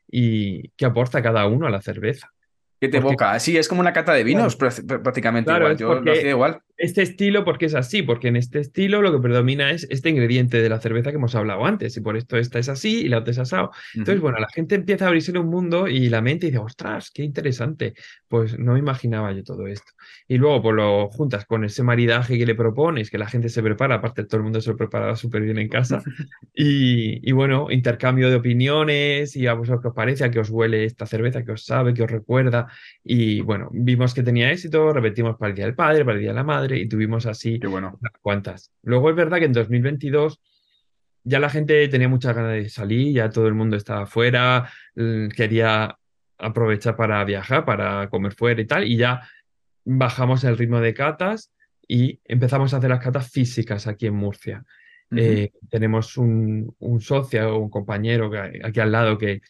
Y 0.09 0.69
qué 0.71 0.85
aporta 0.85 1.23
cada 1.23 1.47
uno 1.47 1.67
a 1.67 1.71
la 1.71 1.83
cerveza. 1.83 2.33
¿Qué 2.81 2.89
te 2.89 2.99
evoca? 2.99 3.39
Sí, 3.39 3.57
es 3.57 3.69
como 3.69 3.81
una 3.81 3.93
cata 3.93 4.13
de 4.13 4.25
vinos 4.25 4.57
prácticamente 4.57 5.53
igual. 5.53 5.77
Yo 5.77 6.01
lo 6.01 6.13
hacía 6.13 6.31
igual 6.31 6.61
este 6.83 7.03
estilo, 7.03 7.45
porque 7.45 7.67
es 7.67 7.77
así? 7.77 8.03
Porque 8.03 8.27
en 8.27 8.35
este 8.35 8.59
estilo 8.59 9.03
lo 9.03 9.13
que 9.13 9.21
predomina 9.21 9.71
es 9.71 9.87
este 9.89 10.11
ingrediente 10.11 10.61
de 10.61 10.69
la 10.69 10.81
cerveza 10.81 11.11
que 11.11 11.17
hemos 11.17 11.37
hablado 11.37 11.65
antes, 11.65 11.97
y 11.97 12.01
por 12.01 12.17
esto 12.17 12.37
esta 12.37 12.59
es 12.59 12.69
así 12.69 13.03
y 13.03 13.09
la 13.09 13.19
otra 13.19 13.31
es 13.31 13.39
asado. 13.39 13.71
Entonces, 13.95 14.21
bueno, 14.21 14.39
la 14.41 14.49
gente 14.49 14.75
empieza 14.75 15.05
a 15.05 15.09
abrirse 15.09 15.31
un 15.39 15.47
mundo 15.47 15.87
y 15.87 16.09
la 16.09 16.21
mente 16.21 16.47
dice, 16.47 16.59
ostras, 16.59 17.13
qué 17.15 17.23
interesante. 17.23 17.95
Pues 18.27 18.59
no 18.59 18.73
me 18.73 18.81
imaginaba 18.81 19.31
yo 19.31 19.45
todo 19.45 19.69
esto. 19.69 19.93
Y 20.27 20.39
luego, 20.39 20.61
pues 20.61 20.75
lo 20.75 21.09
juntas 21.09 21.47
con 21.47 21.65
ese 21.65 21.85
maridaje 21.85 22.37
que 22.37 22.47
le 22.47 22.57
propones, 22.57 23.11
que 23.11 23.19
la 23.19 23.29
gente 23.29 23.49
se 23.49 23.63
prepara, 23.63 23.97
aparte 23.97 24.25
todo 24.25 24.39
el 24.39 24.43
mundo 24.43 24.61
se 24.61 24.71
lo 24.71 24.77
prepara 24.77 25.15
súper 25.15 25.43
bien 25.43 25.59
en 25.59 25.69
casa. 25.69 26.03
y, 26.53 27.31
bueno, 27.31 27.69
intercambio 27.71 28.29
de 28.29 28.37
opiniones 28.37 29.37
y 29.37 29.47
a 29.47 29.55
vosotros 29.55 29.83
que 29.83 29.89
os 29.89 29.95
parece, 29.95 30.25
a 30.25 30.33
que 30.33 30.41
os 30.41 30.51
huele 30.51 30.85
esta 30.85 31.07
cerveza, 31.07 31.45
que 31.45 31.53
os 31.53 31.65
sabe, 31.65 31.95
que 31.95 32.03
os 32.03 32.11
recuerda. 32.11 32.67
Y 33.05 33.41
bueno, 33.41 33.69
vimos 33.73 34.15
que 34.15 34.25
tenía 34.25 34.51
éxito, 34.51 34.93
repetimos 34.93 35.37
para 35.37 35.51
el 35.51 35.55
Día 35.55 35.67
del 35.67 35.77
Padre, 35.77 36.05
para 36.05 36.17
el 36.17 36.23
Día 36.23 36.31
de 36.31 36.37
la 36.37 36.45
Madre 36.45 36.72
y 36.73 36.89
tuvimos 36.89 37.27
así 37.27 37.59
bueno. 37.59 37.99
cuantas. 38.21 38.73
Luego 38.83 39.11
es 39.11 39.17
verdad 39.17 39.39
que 39.39 39.45
en 39.47 39.53
2022 39.53 40.41
ya 41.25 41.39
la 41.39 41.51
gente 41.51 41.87
tenía 41.89 42.09
muchas 42.09 42.35
ganas 42.35 42.53
de 42.53 42.69
salir, 42.69 43.15
ya 43.15 43.31
todo 43.31 43.47
el 43.47 43.55
mundo 43.55 43.77
estaba 43.77 44.07
fuera, 44.07 44.69
quería 45.37 45.97
aprovechar 46.39 46.97
para 46.97 47.25
viajar, 47.25 47.65
para 47.65 48.09
comer 48.09 48.35
fuera 48.35 48.61
y 48.61 48.67
tal, 48.67 48.85
y 48.85 48.97
ya 48.97 49.21
bajamos 49.85 50.43
el 50.45 50.59
ritmo 50.59 50.81
de 50.81 50.95
catas 50.95 51.53
y 51.87 52.21
empezamos 52.25 52.75
a 52.75 52.79
hacer 52.79 52.91
las 52.91 53.01
catas 53.01 53.31
físicas 53.31 53.87
aquí 53.87 54.07
en 54.07 54.15
Murcia. 54.15 54.65
Eh, 55.15 55.53
tenemos 55.69 56.17
un, 56.17 56.75
un 56.79 57.01
socio, 57.03 57.59
un 57.59 57.69
compañero 57.69 58.31
aquí 58.65 58.81
al 58.81 58.93
lado 58.93 59.19
que 59.19 59.43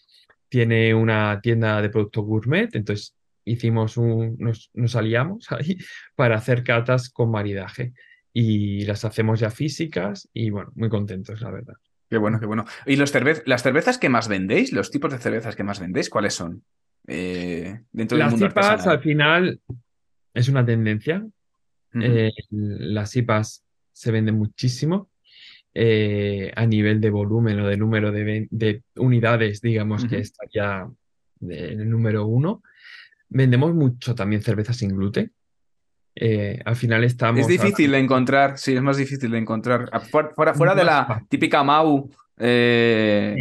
tiene 0.48 0.92
una 0.92 1.40
tienda 1.40 1.80
de 1.80 1.88
productos 1.88 2.24
gourmet, 2.24 2.74
entonces 2.74 3.14
hicimos 3.44 3.96
un, 3.96 4.36
nos, 4.38 4.70
nos 4.74 4.96
aliamos 4.96 5.46
ahí 5.52 5.78
para 6.14 6.36
hacer 6.36 6.62
catas 6.62 7.10
con 7.10 7.30
maridaje 7.30 7.92
y 8.32 8.84
las 8.84 9.04
hacemos 9.04 9.40
ya 9.40 9.50
físicas 9.50 10.28
y 10.32 10.50
bueno, 10.50 10.70
muy 10.74 10.88
contentos, 10.88 11.40
la 11.40 11.50
verdad. 11.50 11.74
Qué 12.08 12.18
bueno, 12.18 12.38
qué 12.38 12.46
bueno. 12.46 12.64
¿Y 12.86 12.96
los 12.96 13.12
las 13.46 13.62
cervezas 13.62 13.98
que 13.98 14.08
más 14.10 14.28
vendéis, 14.28 14.72
los 14.72 14.90
tipos 14.90 15.10
de 15.10 15.18
cervezas 15.18 15.56
que 15.56 15.64
más 15.64 15.80
vendéis, 15.80 16.10
cuáles 16.10 16.34
son? 16.34 16.62
Eh, 17.06 17.80
dentro 17.90 18.16
del 18.16 18.26
las 18.26 18.32
mundo 18.32 18.46
IPAs 18.46 18.86
al 18.86 19.00
final 19.00 19.60
es 20.34 20.48
una 20.48 20.64
tendencia. 20.64 21.26
Eh, 21.94 22.30
las 22.50 23.16
IPAs 23.16 23.64
se 23.92 24.12
venden 24.12 24.36
muchísimo. 24.36 25.10
Eh, 25.74 26.52
a 26.54 26.66
nivel 26.66 27.00
de 27.00 27.08
volumen 27.08 27.60
o 27.60 27.66
de 27.66 27.78
número 27.78 28.12
de, 28.12 28.82
unidades, 28.96 29.62
digamos 29.62 30.04
que 30.04 30.18
estaría 30.18 30.86
en 31.40 31.80
el 31.80 31.88
número 31.88 32.26
uno. 32.26 32.62
Vendemos 33.34 33.74
mucho 33.74 34.14
también 34.14 34.42
cerveza 34.42 34.74
sin 34.74 34.94
gluten. 34.94 35.32
Eh, 36.14 36.60
al 36.64 36.76
final 36.76 37.02
estamos. 37.04 37.40
Es 37.40 37.46
difícil 37.46 37.92
de 37.92 37.98
encontrar, 37.98 38.58
sí, 38.58 38.74
es 38.74 38.82
más 38.82 38.98
difícil 38.98 39.30
de 39.30 39.38
encontrar. 39.38 39.88
Fuera, 40.10 40.52
fuera 40.54 40.74
de 40.74 40.84
la 40.84 41.24
típica 41.28 41.64
Mau. 41.64 42.10
Eh, 42.36 43.36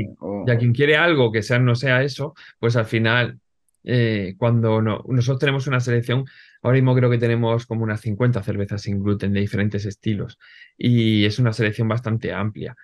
y 0.45 0.51
a 0.51 0.57
quien 0.57 0.73
quiere 0.73 0.95
algo 0.95 1.31
que 1.31 1.41
sea, 1.43 1.59
no 1.59 1.75
sea 1.75 2.03
eso, 2.03 2.35
pues 2.59 2.75
al 2.75 2.85
final, 2.85 3.39
eh, 3.83 4.35
cuando 4.37 4.81
no, 4.81 5.03
nosotros 5.07 5.39
tenemos 5.39 5.65
una 5.67 5.79
selección, 5.79 6.25
ahora 6.61 6.75
mismo 6.75 6.95
creo 6.95 7.09
que 7.09 7.17
tenemos 7.17 7.65
como 7.65 7.83
unas 7.83 8.01
50 8.01 8.43
cervezas 8.43 8.81
sin 8.81 9.01
gluten 9.01 9.33
de 9.33 9.39
diferentes 9.39 9.85
estilos 9.85 10.37
y 10.77 11.25
es 11.25 11.39
una 11.39 11.51
selección 11.51 11.87
bastante 11.87 12.31
amplia. 12.31 12.75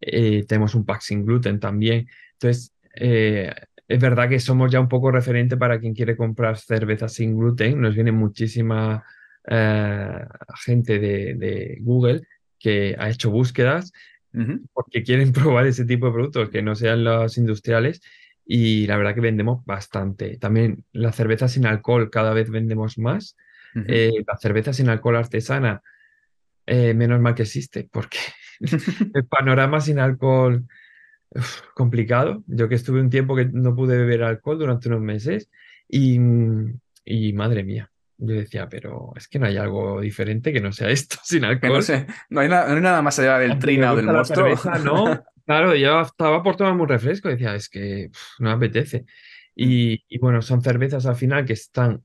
tenemos 0.00 0.74
un 0.74 0.84
pack 0.84 1.02
sin 1.02 1.24
gluten 1.24 1.60
también. 1.60 2.08
Entonces, 2.32 2.74
es 3.90 3.98
verdad 3.98 4.28
que 4.28 4.38
somos 4.38 4.70
ya 4.70 4.78
un 4.78 4.88
poco 4.88 5.10
referente 5.10 5.56
para 5.56 5.80
quien 5.80 5.94
quiere 5.94 6.16
comprar 6.16 6.56
cervezas 6.58 7.12
sin 7.12 7.36
gluten. 7.36 7.80
Nos 7.80 7.96
viene 7.96 8.12
muchísima 8.12 9.04
eh, 9.48 10.24
gente 10.64 11.00
de, 11.00 11.76
Google 11.80 12.22
que 12.56 12.94
ha 12.96 13.10
hecho 13.10 13.32
búsquedas 13.32 13.92
porque 14.72 15.02
quieren 15.02 15.32
probar 15.32 15.66
ese 15.66 15.84
tipo 15.84 16.06
de 16.06 16.12
productos 16.12 16.50
que 16.50 16.62
no 16.62 16.76
sean 16.76 17.02
los 17.02 17.36
industriales 17.36 18.00
y 18.46 18.86
la 18.86 18.96
verdad 18.96 19.12
que 19.12 19.22
vendemos 19.22 19.64
bastante. 19.64 20.36
También 20.36 20.84
la 20.92 21.10
cerveza 21.10 21.48
sin 21.48 21.66
alcohol 21.66 22.10
cada 22.10 22.32
vez 22.32 22.48
vendemos 22.48 22.96
más. 22.96 23.36
Eh, 23.88 24.22
la 24.24 24.36
cerveza 24.36 24.72
sin 24.72 24.88
alcohol 24.88 25.16
artesana, 25.16 25.82
eh, 26.64 26.94
menos 26.94 27.20
mal 27.20 27.34
que 27.34 27.42
existe 27.42 27.88
porque 27.90 28.18
el 29.14 29.24
panorama 29.24 29.80
sin 29.80 29.98
alcohol 29.98 30.64
complicado. 31.74 32.42
Yo 32.46 32.68
que 32.68 32.74
estuve 32.74 33.00
un 33.00 33.10
tiempo 33.10 33.36
que 33.36 33.46
no 33.46 33.74
pude 33.74 33.96
beber 33.96 34.22
alcohol 34.22 34.58
durante 34.58 34.88
unos 34.88 35.00
meses 35.00 35.50
y, 35.88 36.18
madre 37.32 37.64
mía, 37.64 37.90
yo 38.18 38.34
decía, 38.34 38.68
pero 38.68 39.12
es 39.16 39.28
que 39.28 39.38
no 39.38 39.46
hay 39.46 39.56
algo 39.56 40.00
diferente 40.00 40.52
que 40.52 40.60
no 40.60 40.72
sea 40.72 40.90
esto 40.90 41.16
sin 41.24 41.44
alcohol. 41.44 41.74
No, 41.74 41.82
sé, 41.82 42.06
no, 42.28 42.40
hay 42.40 42.48
nada, 42.48 43.02
más 43.02 43.18
allá 43.18 43.38
del 43.38 43.58
trina 43.58 43.92
o 43.92 43.96
del 43.96 44.06
monstruo. 44.06 44.54
no, 44.84 45.24
claro, 45.46 45.74
yo 45.74 46.00
estaba 46.00 46.42
por 46.42 46.56
tomar 46.56 46.74
un 46.74 46.88
refresco 46.88 47.28
y 47.28 47.32
decía, 47.32 47.54
es 47.54 47.68
que 47.68 48.10
no 48.38 48.50
apetece. 48.50 49.04
Y, 49.54 50.04
y, 50.08 50.18
bueno, 50.18 50.42
son 50.42 50.62
cervezas 50.62 51.06
al 51.06 51.16
final 51.16 51.44
que 51.44 51.52
están 51.52 52.02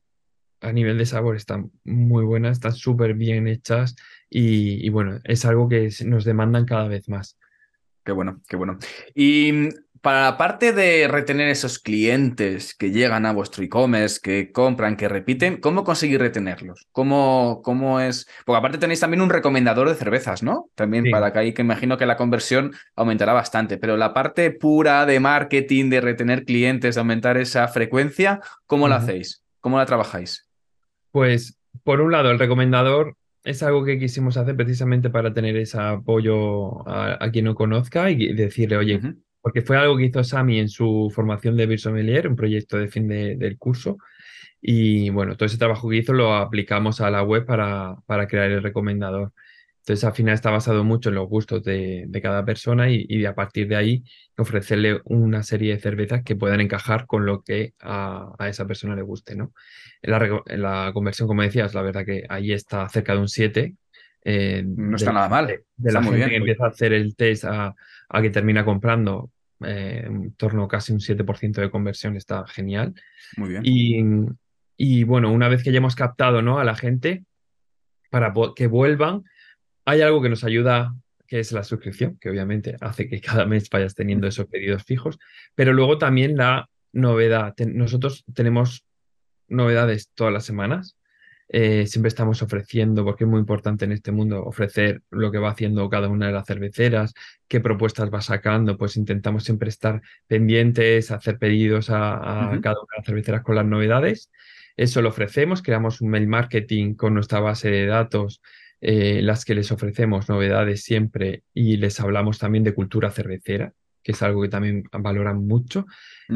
a 0.61 0.71
nivel 0.71 0.97
de 0.97 1.05
sabor, 1.05 1.35
están 1.35 1.71
muy 1.83 2.23
buenas, 2.23 2.53
están 2.53 2.73
súper 2.73 3.13
bien 3.13 3.47
hechas 3.47 3.95
y, 4.29 4.85
y, 4.85 4.89
bueno, 4.89 5.19
es 5.23 5.45
algo 5.45 5.69
que 5.69 5.89
nos 6.05 6.25
demandan 6.25 6.65
cada 6.65 6.87
vez 6.87 7.07
más. 7.07 7.37
Qué 8.05 8.11
bueno, 8.11 8.41
qué 8.47 8.55
bueno. 8.55 8.77
Y 9.15 9.51
mm, 9.51 9.69
para 10.01 10.21
la 10.21 10.37
parte 10.37 10.71
de 10.71 11.07
retener 11.07 11.49
esos 11.49 11.79
clientes 11.79 12.75
que 12.75 12.91
llegan 12.91 13.25
a 13.25 13.33
vuestro 13.33 13.63
e-commerce, 13.63 14.19
que 14.21 14.51
compran, 14.51 14.95
que 14.95 15.09
repiten, 15.09 15.57
¿cómo 15.57 15.83
conseguir 15.83 16.19
retenerlos? 16.19 16.85
¿Cómo, 16.91 17.61
¿Cómo 17.63 17.99
es? 17.99 18.27
Porque 18.45 18.59
aparte 18.59 18.77
tenéis 18.77 18.99
también 18.99 19.21
un 19.21 19.31
recomendador 19.31 19.89
de 19.89 19.95
cervezas, 19.95 20.43
¿no? 20.43 20.69
También 20.75 21.05
para 21.09 21.33
que 21.33 21.39
ahí 21.39 21.53
que 21.55 21.63
imagino 21.63 21.97
que 21.97 22.05
la 22.05 22.17
conversión 22.17 22.75
aumentará 22.95 23.33
bastante. 23.33 23.79
Pero 23.79 23.97
la 23.97 24.13
parte 24.13 24.51
pura 24.51 25.07
de 25.07 25.19
marketing, 25.19 25.89
de 25.89 26.01
retener 26.01 26.45
clientes, 26.45 26.93
de 26.93 27.01
aumentar 27.01 27.37
esa 27.37 27.67
frecuencia, 27.67 28.41
¿cómo 28.67 28.87
la 28.87 28.97
hacéis? 28.97 29.43
¿Cómo 29.59 29.79
la 29.79 29.87
trabajáis? 29.87 30.47
Pues, 31.09 31.57
por 31.83 32.01
un 32.01 32.11
lado, 32.11 32.29
el 32.29 32.37
recomendador 32.37 33.17
es 33.45 33.61
algo 33.63 33.85
que 33.85 33.99
quisimos 33.99 34.37
hacer 34.37 34.55
precisamente 34.55 35.09
para 35.09 35.33
tener 35.33 35.55
ese 35.55 35.79
apoyo 35.79 36.87
a, 36.89 37.29
quien 37.31 37.45
no 37.45 37.55
conozca 37.55 38.09
y 38.09 38.33
decirle, 38.33 38.77
oye, 38.77 38.99
porque 39.39 39.61
fue 39.61 39.77
algo 39.77 39.95
que 39.95 40.05
hizo 40.05 40.23
Sami 40.23 40.59
en 40.59 40.67
su 40.67 41.11
formación 41.13 41.55
de 41.55 41.67
Birsomelier, 41.67 42.27
un 42.27 42.35
proyecto 42.35 42.77
de 42.77 42.87
fin 42.87 43.07
del 43.07 43.57
curso. 43.59 43.97
Y 44.59 45.11
bueno, 45.11 45.37
todo 45.37 45.45
ese 45.45 45.59
trabajo 45.59 45.87
que 45.87 45.97
hizo 45.97 46.11
lo 46.11 46.33
aplicamos 46.33 47.01
a 47.01 47.11
la 47.11 47.21
web 47.21 47.45
para, 47.45 47.95
para 48.07 48.27
crear 48.27 48.49
el 48.49 48.63
recomendador. 48.63 49.31
Entonces, 49.85 50.03
al 50.03 50.13
final 50.13 50.33
está 50.33 50.49
basado 50.49 50.83
mucho 50.83 51.09
en 51.09 51.15
los 51.15 51.29
gustos 51.29 51.63
de, 51.63 52.09
cada 52.23 52.43
persona 52.43 52.89
y, 52.89 53.23
a 53.23 53.35
partir 53.35 53.67
de 53.67 53.75
ahí 53.75 54.03
ofrecerle 54.35 54.99
una 55.03 55.43
serie 55.43 55.75
de 55.75 55.79
cervezas 55.79 56.23
que 56.23 56.35
puedan 56.35 56.59
encajar 56.59 57.05
con 57.05 57.27
lo 57.27 57.43
que 57.43 57.75
a, 57.81 58.35
esa 58.49 58.65
persona 58.65 58.95
le 58.95 59.03
guste, 59.03 59.35
¿no? 59.35 59.53
La, 60.01 60.41
la, 60.47 60.91
conversión, 60.91 61.27
como 61.27 61.43
decías, 61.43 61.75
la 61.75 61.83
verdad 61.83 62.03
que 62.03 62.23
ahí 62.29 62.51
está 62.51 62.89
cerca 62.89 63.13
de 63.13 63.19
un 63.19 63.27
7. 63.27 63.75
Eh, 64.23 64.63
no 64.65 64.95
está 64.95 65.13
nada 65.13 65.29
mal. 65.29 65.45
De, 65.77 65.91
la 65.91 66.01
gente 66.01 66.29
que 66.29 66.35
empieza 66.37 66.65
a 66.65 66.69
hacer 66.69 66.91
el 66.91 67.15
test 67.15 67.45
a, 67.45 67.75
que 68.23 68.31
termina 68.31 68.65
comprando, 68.65 69.29
eh, 69.63 70.01
en 70.03 70.33
torno 70.33 70.63
a 70.63 70.67
casi 70.67 70.93
un 70.93 70.99
7% 70.99 71.61
de 71.61 71.69
conversión, 71.69 72.17
está 72.17 72.43
genial. 72.47 72.95
Muy 73.37 73.49
bien. 73.49 73.61
Y, 73.63 74.03
y 74.77 75.03
bueno, 75.03 75.31
una 75.31 75.47
vez 75.47 75.61
que 75.61 75.71
ya 75.71 75.77
hemos 75.77 75.95
captado 75.95 76.41
¿no? 76.41 76.57
a 76.57 76.63
la 76.63 76.73
gente 76.73 77.23
para 78.09 78.33
que 78.55 78.65
vuelvan, 78.65 79.23
hay 79.85 80.01
algo 80.01 80.21
que 80.21 80.29
nos 80.29 80.43
ayuda, 80.43 80.93
que 81.27 81.39
es 81.39 81.51
la 81.51 81.63
suscripción, 81.63 82.17
que 82.19 82.29
obviamente 82.29 82.75
hace 82.81 83.07
que 83.07 83.21
cada 83.21 83.45
mes 83.45 83.69
vayas 83.69 83.95
teniendo 83.95 84.27
esos 84.27 84.47
pedidos 84.47 84.83
fijos, 84.83 85.17
pero 85.53 85.73
luego 85.73 85.97
también 85.97 86.35
la 86.37 86.69
novedad. 86.91 87.53
Nosotros 87.57 88.25
tenemos 88.33 88.85
novedades 89.47 90.09
todas 90.15 90.33
las 90.33 90.45
semanas. 90.45 90.97
Eh, 91.47 91.85
siempre 91.85 92.07
estamos 92.07 92.41
ofreciendo, 92.41 93.05
porque 93.05 93.23
es 93.23 93.29
muy 93.29 93.39
importante 93.39 93.85
en 93.85 93.91
este 93.91 94.11
mundo, 94.11 94.43
ofrecer 94.43 95.03
lo 95.11 95.31
que 95.31 95.37
va 95.37 95.51
haciendo 95.51 95.87
cada 95.89 96.07
una 96.07 96.25
de 96.25 96.31
las 96.31 96.47
cerveceras, 96.47 97.13
qué 97.47 97.59
propuestas 97.59 98.11
va 98.11 98.21
sacando, 98.21 98.77
pues 98.77 98.97
intentamos 98.97 99.43
siempre 99.43 99.69
estar 99.69 100.01
pendientes, 100.25 101.11
hacer 101.11 101.37
pedidos 101.37 101.91
a, 101.91 102.57
cada 102.63 102.77
una 102.81 102.89
de 102.91 102.97
las 102.97 103.05
cerveceras 103.05 103.43
con 103.43 103.55
las 103.55 103.65
novedades. 103.65 104.31
Eso 104.75 105.03
lo 105.03 105.09
ofrecemos, 105.09 105.61
creamos 105.61 106.01
un 106.01 106.09
mail 106.09 106.27
marketing 106.27 106.95
con 106.95 107.13
nuestra 107.13 107.39
base 107.39 107.69
de 107.69 107.85
datos 107.85 108.41
eh, 108.87 109.19
las 109.23 109.45
que 109.45 109.55
les 109.55 109.71
ofrecemos 109.71 110.29
novedades 110.29 110.83
siempre 110.83 111.41
y 111.55 111.77
les 111.77 111.99
hablamos 111.99 112.37
también 112.37 112.63
de 112.63 112.75
cultura 112.75 113.09
cervecera, 113.09 113.73
que 114.03 114.11
es 114.11 114.21
algo 114.21 114.43
que 114.43 114.49
también 114.49 114.83
valoran 114.91 115.47
mucho. 115.47 115.87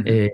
Eh, 0.04 0.32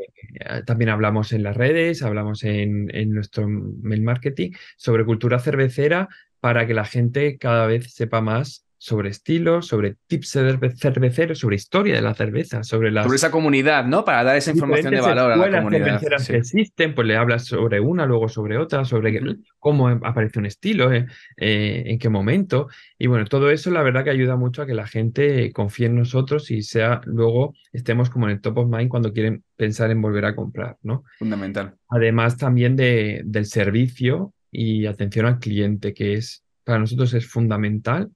también 0.66 0.92
hablamos 0.92 1.34
en 1.34 1.44
las 1.44 1.58
redes, 1.58 2.04
hablamos 2.04 2.46
en, 2.46 2.90
en, 2.96 3.12
nuestro 3.12 3.50
mail 3.50 4.02
marketing 4.02 4.52
sobre 4.78 5.04
cultura 5.04 5.40
cervecera 5.40 6.08
para 6.40 6.66
que 6.66 6.74
la 6.74 6.86
gente 6.86 7.38
cada 7.38 7.68
vez 7.68 7.94
sepa 7.94 8.22
más 8.22 8.65
sobre 8.86 9.10
estilos, 9.10 9.66
sobre 9.66 9.96
tips 10.06 10.38
cerveceros, 10.78 11.40
sobre 11.40 11.56
historia 11.56 11.96
de 11.96 12.04
la 12.04 12.14
cerveza, 12.14 12.64
sobre 12.64 12.92
la 12.92 13.02
Sobre 13.02 13.16
esa 13.16 13.32
comunidad, 13.32 13.84
¿no? 13.84 14.06
Para 14.06 14.24
dar 14.24 14.36
esa 14.36 14.52
información 14.52 14.94
de 14.94 15.02
valor 15.02 15.32
a 15.32 15.36
la 15.38 15.58
comunidad. 15.58 15.86
cerveceras 15.86 16.28
que 16.28 16.38
existen, 16.38 16.94
pues 16.94 17.08
le 17.08 17.16
hablas 17.16 17.46
sobre 17.46 17.80
una, 17.80 18.06
luego 18.06 18.30
sobre 18.30 18.60
otra, 18.60 18.86
sobre 18.86 19.20
cómo 19.58 19.88
aparece 19.88 20.38
un 20.38 20.46
estilo, 20.46 20.94
eh, 20.94 21.08
eh, 21.36 21.82
en 21.88 21.98
qué 21.98 22.10
momento. 22.10 22.68
Y 23.00 23.08
bueno, 23.08 23.26
todo 23.26 23.50
eso 23.50 23.72
la 23.72 23.82
verdad 23.82 24.04
que 24.04 24.12
ayuda 24.12 24.36
mucho 24.36 24.62
a 24.62 24.68
que 24.68 24.76
la 24.76 24.86
gente 24.86 25.52
confíe 25.52 25.88
en 25.88 25.96
nosotros 25.96 26.52
y 26.52 26.62
sea 26.62 27.02
luego 27.06 27.56
estemos 27.74 28.12
como 28.12 28.28
en 28.28 28.34
el 28.34 28.42
top 28.42 28.60
of 28.60 28.70
mind 28.70 28.90
cuando 28.90 29.12
quieren 29.14 29.44
pensar 29.56 29.90
en 29.90 30.00
volver 30.00 30.26
a 30.26 30.36
comprar, 30.36 30.78
¿no? 30.84 31.06
Fundamental. 31.18 31.74
Además 31.90 32.38
también 32.38 32.76
de, 32.76 33.24
del 33.26 33.48
servicio 33.48 34.32
y 34.52 34.86
atención 34.86 35.26
al 35.26 35.40
cliente, 35.40 35.96
que 35.96 36.14
es 36.14 36.44
para 36.64 36.78
nosotros 36.78 37.16
es 37.16 37.26
fundamental 37.26 38.12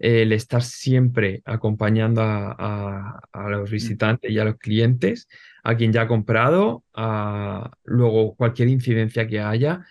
el 0.00 0.32
estar 0.32 0.62
siempre 0.62 1.42
acompañando 1.44 2.22
a, 2.22 3.20
los 3.50 3.68
mm. 3.68 3.72
visitantes 3.72 4.30
y 4.30 4.38
a 4.38 4.44
los 4.44 4.56
clientes, 4.56 5.28
a 5.62 5.76
quien 5.76 5.92
ya 5.92 6.02
ha 6.02 6.08
comprado, 6.08 6.84
a, 6.94 7.70
luego 7.84 8.34
cualquier 8.34 8.68
incidencia 8.68 9.28
que 9.28 9.40
haya, 9.40 9.86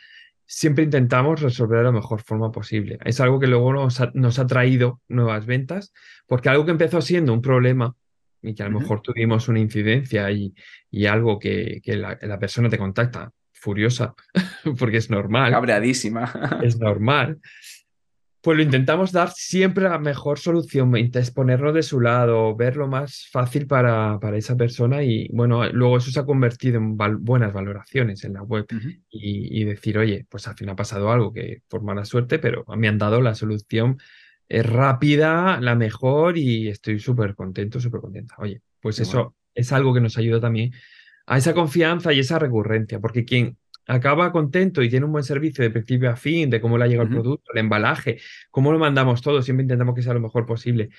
siempre 0.48 0.84
intentamos 0.84 1.42
resolver 1.42 1.78
de 1.78 1.84
la 1.86 1.92
mejor 1.92 2.24
forma 2.24 2.52
posible. 2.52 2.98
Es 3.06 3.20
algo 3.20 3.40
que 3.40 3.46
luego 3.46 3.72
nos 3.72 4.00
ha, 4.40 4.48
traído 4.48 5.00
nuevas 5.08 5.46
ventas, 5.46 5.94
porque 6.26 6.50
algo 6.50 6.66
que 6.66 6.72
empezó 6.72 7.02
siendo 7.02 7.32
un 7.32 7.44
problema 7.44 7.96
y 8.42 8.56
que 8.56 8.64
a 8.64 8.70
lo 8.70 8.80
mejor 8.80 9.02
tuvimos 9.02 9.48
una 9.48 9.60
incidencia 9.60 10.32
y, 10.32 10.56
algo 11.06 11.38
que, 11.38 11.82
la, 11.86 12.18
la, 12.20 12.40
persona 12.40 12.68
te 12.68 12.80
contacta 12.80 13.32
furiosa, 13.54 14.16
porque 14.80 14.98
es 14.98 15.12
normal. 15.12 15.52
Cabreadísima. 15.52 16.60
es 16.64 16.80
normal 16.80 17.40
pues 18.42 18.56
lo 18.56 18.64
intentamos 18.64 19.12
dar 19.12 19.32
siempre 19.32 19.84
la 19.84 20.00
mejor 20.00 20.40
solución, 20.40 20.94
ponernos 21.36 21.74
de 21.74 21.84
su 21.84 22.00
lado, 22.00 22.56
ver 22.56 22.78
lo 22.78 22.88
más 22.88 23.28
fácil 23.32 23.68
para, 23.68 24.18
para 24.20 24.38
esa 24.38 24.56
persona 24.56 25.04
y 25.04 25.28
bueno, 25.34 25.68
luego 25.70 25.98
eso 25.98 26.10
se 26.12 26.20
ha 26.20 26.26
convertido 26.26 26.78
en 26.78 26.98
buenas 26.98 27.52
valoraciones 27.52 28.24
en 28.24 28.34
la 28.34 28.44
web 28.44 28.66
y, 29.10 29.64
decir, 29.66 29.98
oye, 29.98 30.26
pues 30.30 30.48
al 30.48 30.56
fin 30.56 30.70
ha 30.70 30.76
pasado 30.76 31.12
algo 31.12 31.34
que 31.34 31.64
por 31.68 31.84
mala 31.84 32.06
suerte, 32.06 32.40
pero 32.40 32.64
me 32.78 32.88
han 32.88 32.98
dado 32.98 33.22
la 33.22 33.36
solución 33.36 33.98
es 34.50 34.66
rápida, 34.66 35.62
la 35.62 35.76
mejor 35.76 36.38
y 36.38 36.70
estoy 36.70 37.00
súper 37.00 37.36
contento, 37.36 37.80
súper 37.80 38.02
contenta. 38.02 38.34
Oye, 38.40 38.64
pues 38.82 39.00
eso 39.00 39.36
es 39.54 39.72
algo 39.72 39.94
que 39.94 40.02
nos 40.02 40.18
ayuda 40.18 40.42
también 40.42 40.74
a 41.28 41.38
esa 41.38 41.54
confianza 41.54 42.12
y 42.12 42.20
esa 42.20 42.40
recurrencia, 42.40 43.00
porque 43.00 43.26
quien 43.26 43.59
acaba 43.90 44.32
contento 44.32 44.84
y 44.84 44.90
tiene 44.90 45.06
un 45.08 45.12
buen 45.12 45.24
servicio 45.24 45.64
de 45.64 45.72
principio 45.72 46.12
a 46.12 46.16
fin, 46.16 46.50
de 46.50 46.62
cómo 46.62 46.78
le 46.78 46.84
ha 46.86 46.88
llegado 46.88 47.08
el 47.08 47.14
producto, 47.14 47.52
el 47.54 47.60
embalaje, 47.60 48.20
cómo 48.52 48.72
lo 48.72 48.78
mandamos 48.78 49.22
todo, 49.22 49.42
siempre 49.42 49.64
intentamos 49.64 49.96
que 49.96 50.04
sea 50.04 50.14
lo 50.14 50.20
mejor 50.20 50.46
posible, 50.46 50.90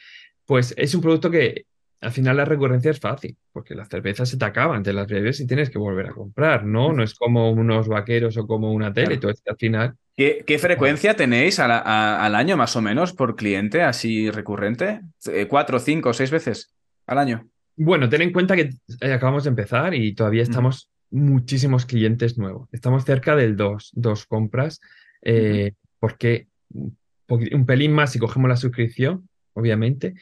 pues 0.45 0.75
es 0.77 0.93
un 0.95 1.01
producto 1.01 1.31
que 1.31 1.67
al 2.01 2.11
final 2.11 2.37
la 2.37 2.45
recurrencia 2.45 2.91
es 2.91 2.99
fácil, 2.99 3.37
porque 3.53 3.77
las 3.77 3.89
cervezas 3.89 4.29
se 4.29 4.39
te 4.39 4.45
acaban, 4.45 4.83
te 4.83 4.93
las 4.93 5.07
bebes 5.07 5.39
y 5.39 5.47
tienes 5.47 5.71
que 5.71 5.79
volver 5.79 6.09
a 6.09 6.13
comprar, 6.13 6.65
¿no? 6.65 6.93
No 6.93 7.05
es 7.05 7.15
como 7.15 7.53
unos 7.53 7.87
vaqueros 7.87 8.37
o 8.39 8.47
como 8.47 8.73
una 8.73 8.93
tele, 8.93 9.15
entonces 9.15 9.43
al 9.47 9.57
final... 9.57 9.95
¿Qué, 10.17 10.59
frecuencia 10.59 11.15
tenéis 11.15 11.61
al, 11.61 12.35
año 12.35 12.57
más 12.57 12.75
o 12.77 12.83
menos 12.83 13.13
por 13.13 13.37
cliente 13.37 13.83
así 13.83 14.31
recurrente? 14.31 15.01
Eh, 15.27 15.47
¿Cuatro, 15.49 15.79
cinco, 15.79 16.13
seis 16.13 16.31
veces 16.31 16.75
al 17.07 17.19
año? 17.19 17.49
Bueno, 17.77 18.09
ten 18.09 18.23
en 18.23 18.33
cuenta 18.33 18.57
que 18.57 18.71
eh, 19.01 19.13
acabamos 19.13 19.45
de 19.45 19.51
empezar 19.51 19.95
y 19.95 20.15
todavía 20.15 20.43
estamos 20.43 20.90
muchísimos 21.11 21.87
clientes 21.87 22.39
nuevos. 22.39 22.69
Estamos 22.73 23.05
cerca 23.05 23.37
del 23.37 23.57
dos, 23.57 23.91
dos 23.95 24.27
compras, 24.27 24.81
eh, 25.23 25.75
porque 25.99 26.49
un 26.71 27.67
pelín 27.67 27.93
más 27.93 28.13
si 28.13 28.19
cogemos 28.19 28.49
la 28.49 28.57
suscripción, 28.57 29.29
obviamente. 29.53 30.15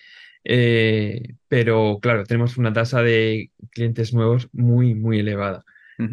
Eh, 0.45 1.34
pero 1.49 1.99
claro, 2.01 2.24
tenemos 2.24 2.57
una 2.57 2.72
tasa 2.72 3.03
de 3.03 3.51
clientes 3.70 4.14
nuevos 4.14 4.49
muy, 4.53 4.95
muy 4.95 5.20
elevada. 5.20 5.64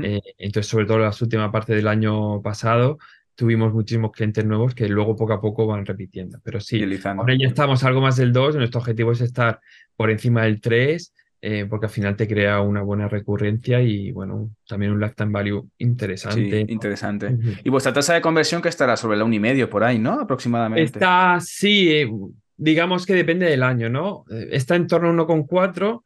Eh, 0.02 0.20
entonces, 0.40 0.70
sobre 0.70 0.86
todo 0.86 0.98
en 0.98 1.04
la 1.04 1.14
última 1.20 1.52
parte 1.52 1.76
del 1.76 1.88
año 1.88 2.42
pasado, 2.42 2.98
tuvimos 3.36 3.72
muchísimos 3.72 4.12
clientes 4.12 4.44
nuevos 4.44 4.74
que 4.74 4.90
luego 4.90 5.16
poco 5.16 5.34
a 5.34 5.42
poco 5.42 5.68
van 5.68 5.86
repitiendo. 5.86 6.40
Pero 6.44 6.60
sí, 6.60 6.84
ahora 7.04 7.36
ya 7.38 7.48
estamos 7.48 7.84
algo 7.84 8.02
más 8.02 8.16
del 8.16 8.34
2, 8.34 8.56
nuestro 8.56 8.80
objetivo 8.80 9.12
es 9.12 9.22
estar 9.22 9.60
por 9.96 10.10
encima 10.10 10.44
del 10.44 10.60
3 10.60 11.14
eh, 11.48 11.68
porque 11.70 11.86
al 11.86 11.92
final 11.92 12.16
te 12.16 12.28
crea 12.28 12.60
una 12.60 12.82
buena 12.82 13.08
recurrencia 13.08 13.80
y, 13.80 14.12
bueno, 14.12 14.50
también 14.68 14.92
un 14.94 15.00
lifetime 15.00 15.32
value 15.32 15.70
interesante. 15.78 16.66
Sí, 16.66 16.74
interesante. 16.74 17.38
Y 17.64 17.70
vuestra 17.70 17.94
tasa 17.94 18.16
de 18.16 18.22
conversión 18.22 18.64
que 18.64 18.70
estará 18.70 18.98
sobre 18.98 19.16
la 19.16 19.26
1,5 19.26 19.70
por 19.70 19.84
ahí, 19.84 20.00
¿no? 20.00 20.20
Aproximadamente. 20.20 20.82
Está, 20.82 21.38
sí, 21.40 21.94
eh, 21.94 22.10
digamos 22.58 23.06
que 23.06 23.14
depende 23.14 23.46
del 23.46 23.62
año, 23.62 23.92
¿no? 23.92 24.26
Eh, 24.32 24.50
está 24.54 24.76
en 24.76 24.88
torno 24.88 25.10
a 25.10 25.14
1,4. 25.14 26.04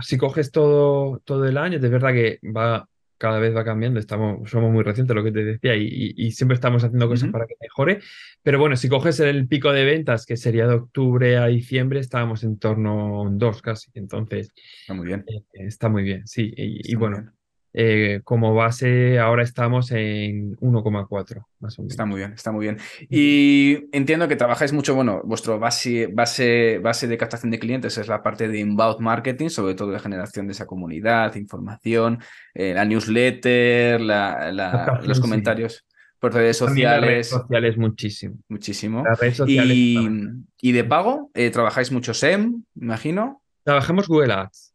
si 0.00 0.18
coges 0.18 0.50
todo, 0.50 1.22
todo 1.24 1.48
el 1.48 1.56
año, 1.56 1.78
de 1.78 1.88
verdad 1.88 2.12
que 2.12 2.38
va 2.44 2.86
cada 3.18 3.38
vez 3.38 3.54
va 3.54 3.64
cambiando, 3.64 4.00
estamos, 4.00 4.50
somos 4.50 4.72
muy 4.72 4.82
recientes, 4.82 5.14
lo 5.14 5.24
que 5.24 5.32
te 5.32 5.44
decía, 5.44 5.76
y, 5.76 6.30
siempre 6.32 6.54
estamos 6.54 6.82
haciendo 6.84 7.08
cosas 7.08 7.30
para 7.30 7.46
que 7.46 7.54
mejore. 7.60 8.00
Pero 8.42 8.58
bueno, 8.58 8.76
si 8.76 8.88
coges 8.88 9.20
el 9.20 9.46
pico 9.48 9.72
de 9.72 9.84
ventas, 9.84 10.26
que 10.26 10.36
sería 10.36 10.66
de 10.66 10.74
octubre 10.74 11.36
a 11.36 11.46
diciembre, 11.46 12.00
estábamos 12.00 12.44
en 12.44 12.58
torno 12.58 13.16
a 13.16 13.22
un 13.22 13.38
2 13.38 13.62
casi. 13.62 13.90
Entonces, 13.94 14.52
está 14.80 14.94
muy 14.94 15.06
bien. 15.06 15.24
Eh, 15.26 15.42
está 15.52 15.88
muy 15.88 16.02
bien, 16.02 16.26
sí. 16.26 16.52
Y, 16.56 16.94
bueno, 16.96 17.32
eh, 17.76 18.20
como 18.22 18.54
base, 18.54 19.18
ahora 19.18 19.42
estamos 19.42 19.90
en 19.90 20.56
1,4, 20.58 21.44
más 21.58 21.76
o 21.76 21.82
menos. 21.82 21.92
Está 21.92 22.06
muy 22.06 22.18
bien, 22.18 22.32
está 22.32 22.52
muy 22.52 22.66
bien. 22.66 22.78
Y 23.10 23.88
entiendo 23.90 24.28
que 24.28 24.36
trabajáis 24.36 24.72
mucho, 24.72 24.94
bueno, 24.94 25.20
vuestro 25.24 25.58
base, 25.58 26.06
base, 26.06 26.78
base 26.78 27.08
de 27.08 27.18
captación 27.18 27.50
de 27.50 27.58
clientes 27.58 27.98
es 27.98 28.06
la 28.06 28.22
parte 28.22 28.46
de 28.46 28.60
inbound 28.60 29.00
marketing, 29.00 29.48
sobre 29.48 29.74
todo 29.74 29.90
de 29.90 29.98
generación 29.98 30.46
de 30.46 30.52
esa 30.52 30.66
comunidad, 30.66 31.34
información, 31.34 32.20
eh, 32.54 32.74
la 32.74 32.84
newsletter, 32.84 34.00
los 34.00 35.18
comentarios. 35.20 35.84
Por 36.20 36.32
redes 36.32 36.56
sociales. 36.56 37.10
redes 37.10 37.28
sociales 37.28 37.76
muchísimo. 37.76 38.36
Muchísimo. 38.48 39.04
redes 39.20 39.36
sociales 39.36 39.76
y, 39.76 40.72
de 40.72 40.84
pago, 40.84 41.30
eh, 41.34 41.50
¿trabajáis 41.50 41.90
mucho 41.90 42.14
SEM, 42.14 42.62
imagino? 42.80 43.42
Trabajamos 43.64 44.06
Google 44.06 44.32
Ads. 44.32 44.74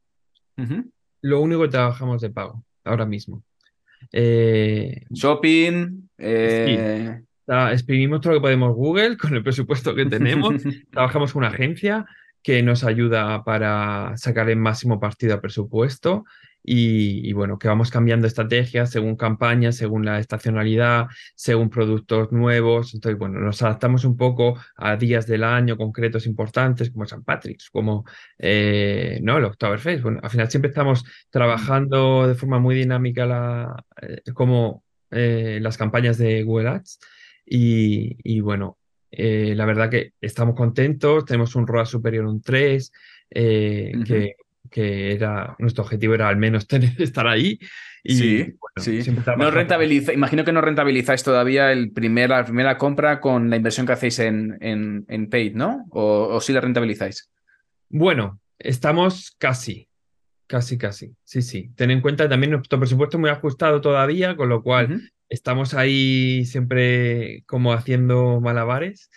Lo 1.22 1.42
único 1.42 1.62
que 1.62 1.70
trabajamos 1.70 2.22
de 2.22 2.30
pago 2.30 2.64
ahora 2.90 3.06
mismo. 3.06 3.44
Eh, 4.12 5.04
Shopping. 5.12 6.10
Eh, 6.18 7.22
exprimimos 7.72 8.22
todo 8.22 8.34
lo 8.34 8.40
que 8.40 8.44
podemos 8.44 8.76
Google 8.76 9.18
con 9.18 9.36
el 9.36 9.44
presupuesto 9.44 9.96
que 9.96 10.06
tenemos. 10.06 10.56
Trabajamos 10.92 11.34
con 11.34 11.44
una 11.44 11.54
agencia 11.54 12.06
que 12.42 12.64
nos 12.64 12.84
ayuda 12.84 13.44
para 13.44 14.16
sacar 14.18 14.50
el 14.50 14.58
máximo 14.58 15.00
partido 15.00 15.34
al 15.34 15.42
presupuesto 15.42 16.26
y, 16.64 17.32
bueno, 17.34 17.58
que 17.58 17.68
vamos 17.68 17.90
cambiando 17.90 18.28
estrategias 18.28 18.92
según 18.92 19.16
campañas, 19.16 19.76
según 19.78 20.06
la 20.06 20.20
estacionalidad, 20.20 21.08
según 21.36 21.70
productos 21.70 22.32
nuevos. 22.32 22.94
Entonces, 22.94 23.18
bueno, 23.18 23.40
nos 23.40 23.62
adaptamos 23.62 24.04
un 24.06 24.18
poco 24.18 24.60
a 24.76 24.96
días 24.96 25.26
del 25.26 25.44
año 25.44 25.78
concretos 25.78 26.26
importantes 26.28 26.92
como 26.92 27.06
San 27.06 27.24
Patrick's, 27.24 27.70
como 27.70 28.06
eh, 28.38 29.20
¿no? 29.24 29.38
el 29.38 29.46
Oktoberfest. 29.46 30.04
Bueno, 30.04 30.20
al 30.22 30.30
final 30.30 30.50
siempre 30.52 30.70
estamos 30.70 31.04
trabajando 31.30 32.28
de 32.28 32.36
forma 32.36 32.60
muy 32.60 32.76
dinámica 32.76 33.26
la, 33.26 33.86
eh, 34.02 34.22
como 34.34 34.84
eh, 35.12 35.60
las 35.62 35.78
campañas 35.78 36.18
de 36.18 36.44
Google 36.44 36.70
Ads 36.70 37.00
y, 37.46 38.18
y 38.24 38.42
bueno, 38.42 38.78
la 39.12 39.66
verdad 39.66 39.90
que 39.90 40.14
estamos 40.22 40.56
contentos, 40.56 41.26
tenemos 41.26 41.56
un 41.56 41.66
ROAS 41.66 41.90
superior 41.90 42.26
a 42.26 42.30
un 42.30 42.42
3, 42.44 42.92
que 43.32 44.36
que 44.70 45.14
era 45.14 45.56
nuestro 45.60 45.84
objetivo 45.84 46.14
era 46.14 46.28
al 46.28 46.38
menos 46.38 46.68
tener, 46.68 47.02
estar 47.02 47.28
ahí. 47.28 47.60
Y, 48.04 48.16
sí, 48.16 48.56
sí. 48.78 49.12
No 49.38 49.52
rentabiliza, 49.52 50.14
imagino 50.14 50.46
que 50.46 50.54
no 50.54 50.62
rentabilizáis 50.62 51.22
todavía 51.22 51.72
el 51.72 51.92
primer, 51.92 52.30
la 52.30 52.46
primera 52.46 52.78
compra 52.78 53.20
con 53.20 53.50
la 53.50 53.58
inversión 53.58 53.86
que 53.86 53.94
hacéis 53.94 54.20
en, 54.20 54.58
en, 54.62 55.06
en 55.10 55.30
paid, 55.30 55.56
¿no? 55.56 55.86
O, 55.90 56.36
o 56.36 56.42
sí 56.42 56.54
la 56.54 56.62
rentabilizáis? 56.62 57.30
Bueno, 57.90 58.40
estamos 58.58 59.36
casi, 59.38 59.90
casi, 60.48 60.78
casi. 60.78 61.16
Sí, 61.24 61.42
sí. 61.42 61.72
Ten 61.76 61.92
en 61.92 62.02
cuenta 62.02 62.30
también 62.30 62.52
nuestro 62.52 62.80
presupuesto 62.80 63.20
muy 63.20 63.30
ajustado 63.30 63.82
todavía, 63.82 64.38
con 64.38 64.48
lo 64.48 64.64
cual 64.64 65.12
estamos 65.28 65.74
ahí 65.74 66.46
siempre 66.46 67.44
como 67.46 67.74
haciendo 67.74 68.40
malabares. 68.42 69.10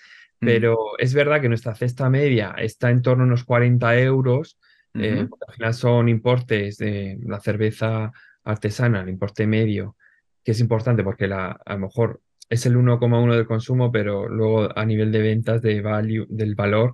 Pero 0.45 0.99
es 0.99 1.15
verdad 1.15 1.41
que 1.41 1.49
nuestra 1.49 1.73
cesta 1.77 2.11
media 2.11 2.53
está 2.59 2.91
en 2.91 3.01
torno 3.01 3.23
a 3.23 3.27
unos 3.29 3.45
40 3.45 3.97
euros 4.01 4.59
eh, 4.95 5.29
al 5.49 5.55
final 5.55 5.75
son 5.75 6.09
importes 6.09 6.79
de 6.79 7.19
la 7.23 7.41
cerveza 7.41 8.13
artesana, 8.45 9.03
el 9.03 9.09
importe 9.09 9.47
medio, 9.47 9.97
que 10.45 10.53
es 10.53 10.61
importante 10.61 11.03
porque 11.03 11.29
la, 11.29 11.53
a 11.65 11.75
lo 11.75 11.81
mejor 11.81 12.21
es 12.49 12.67
el 12.67 12.77
1,1 12.77 13.35
del 13.35 13.47
consumo, 13.47 13.91
pero 13.91 14.29
luego 14.29 14.77
a 14.77 14.85
nivel 14.85 15.11
de 15.11 15.23
ventas 15.23 15.63
de 15.63 15.81
value, 15.81 16.27
del 16.29 16.55
valor 16.55 16.93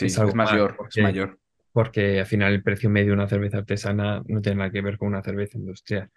es, 0.00 0.18
algo 0.18 0.34
mayor, 0.34 0.76
porque, 0.76 1.00
es 1.00 1.02
mayor. 1.02 1.38
Porque 1.72 2.20
al 2.20 2.26
final 2.26 2.52
el 2.52 2.62
precio 2.62 2.90
medio 2.90 3.08
de 3.08 3.14
una 3.14 3.28
cerveza 3.28 3.58
artesana 3.58 4.22
no 4.26 4.40
tiene 4.40 4.58
nada 4.58 4.70
que 4.70 4.82
ver 4.82 4.96
con 4.96 5.08
una 5.08 5.22
cerveza 5.22 5.58
industrial. 5.58 6.10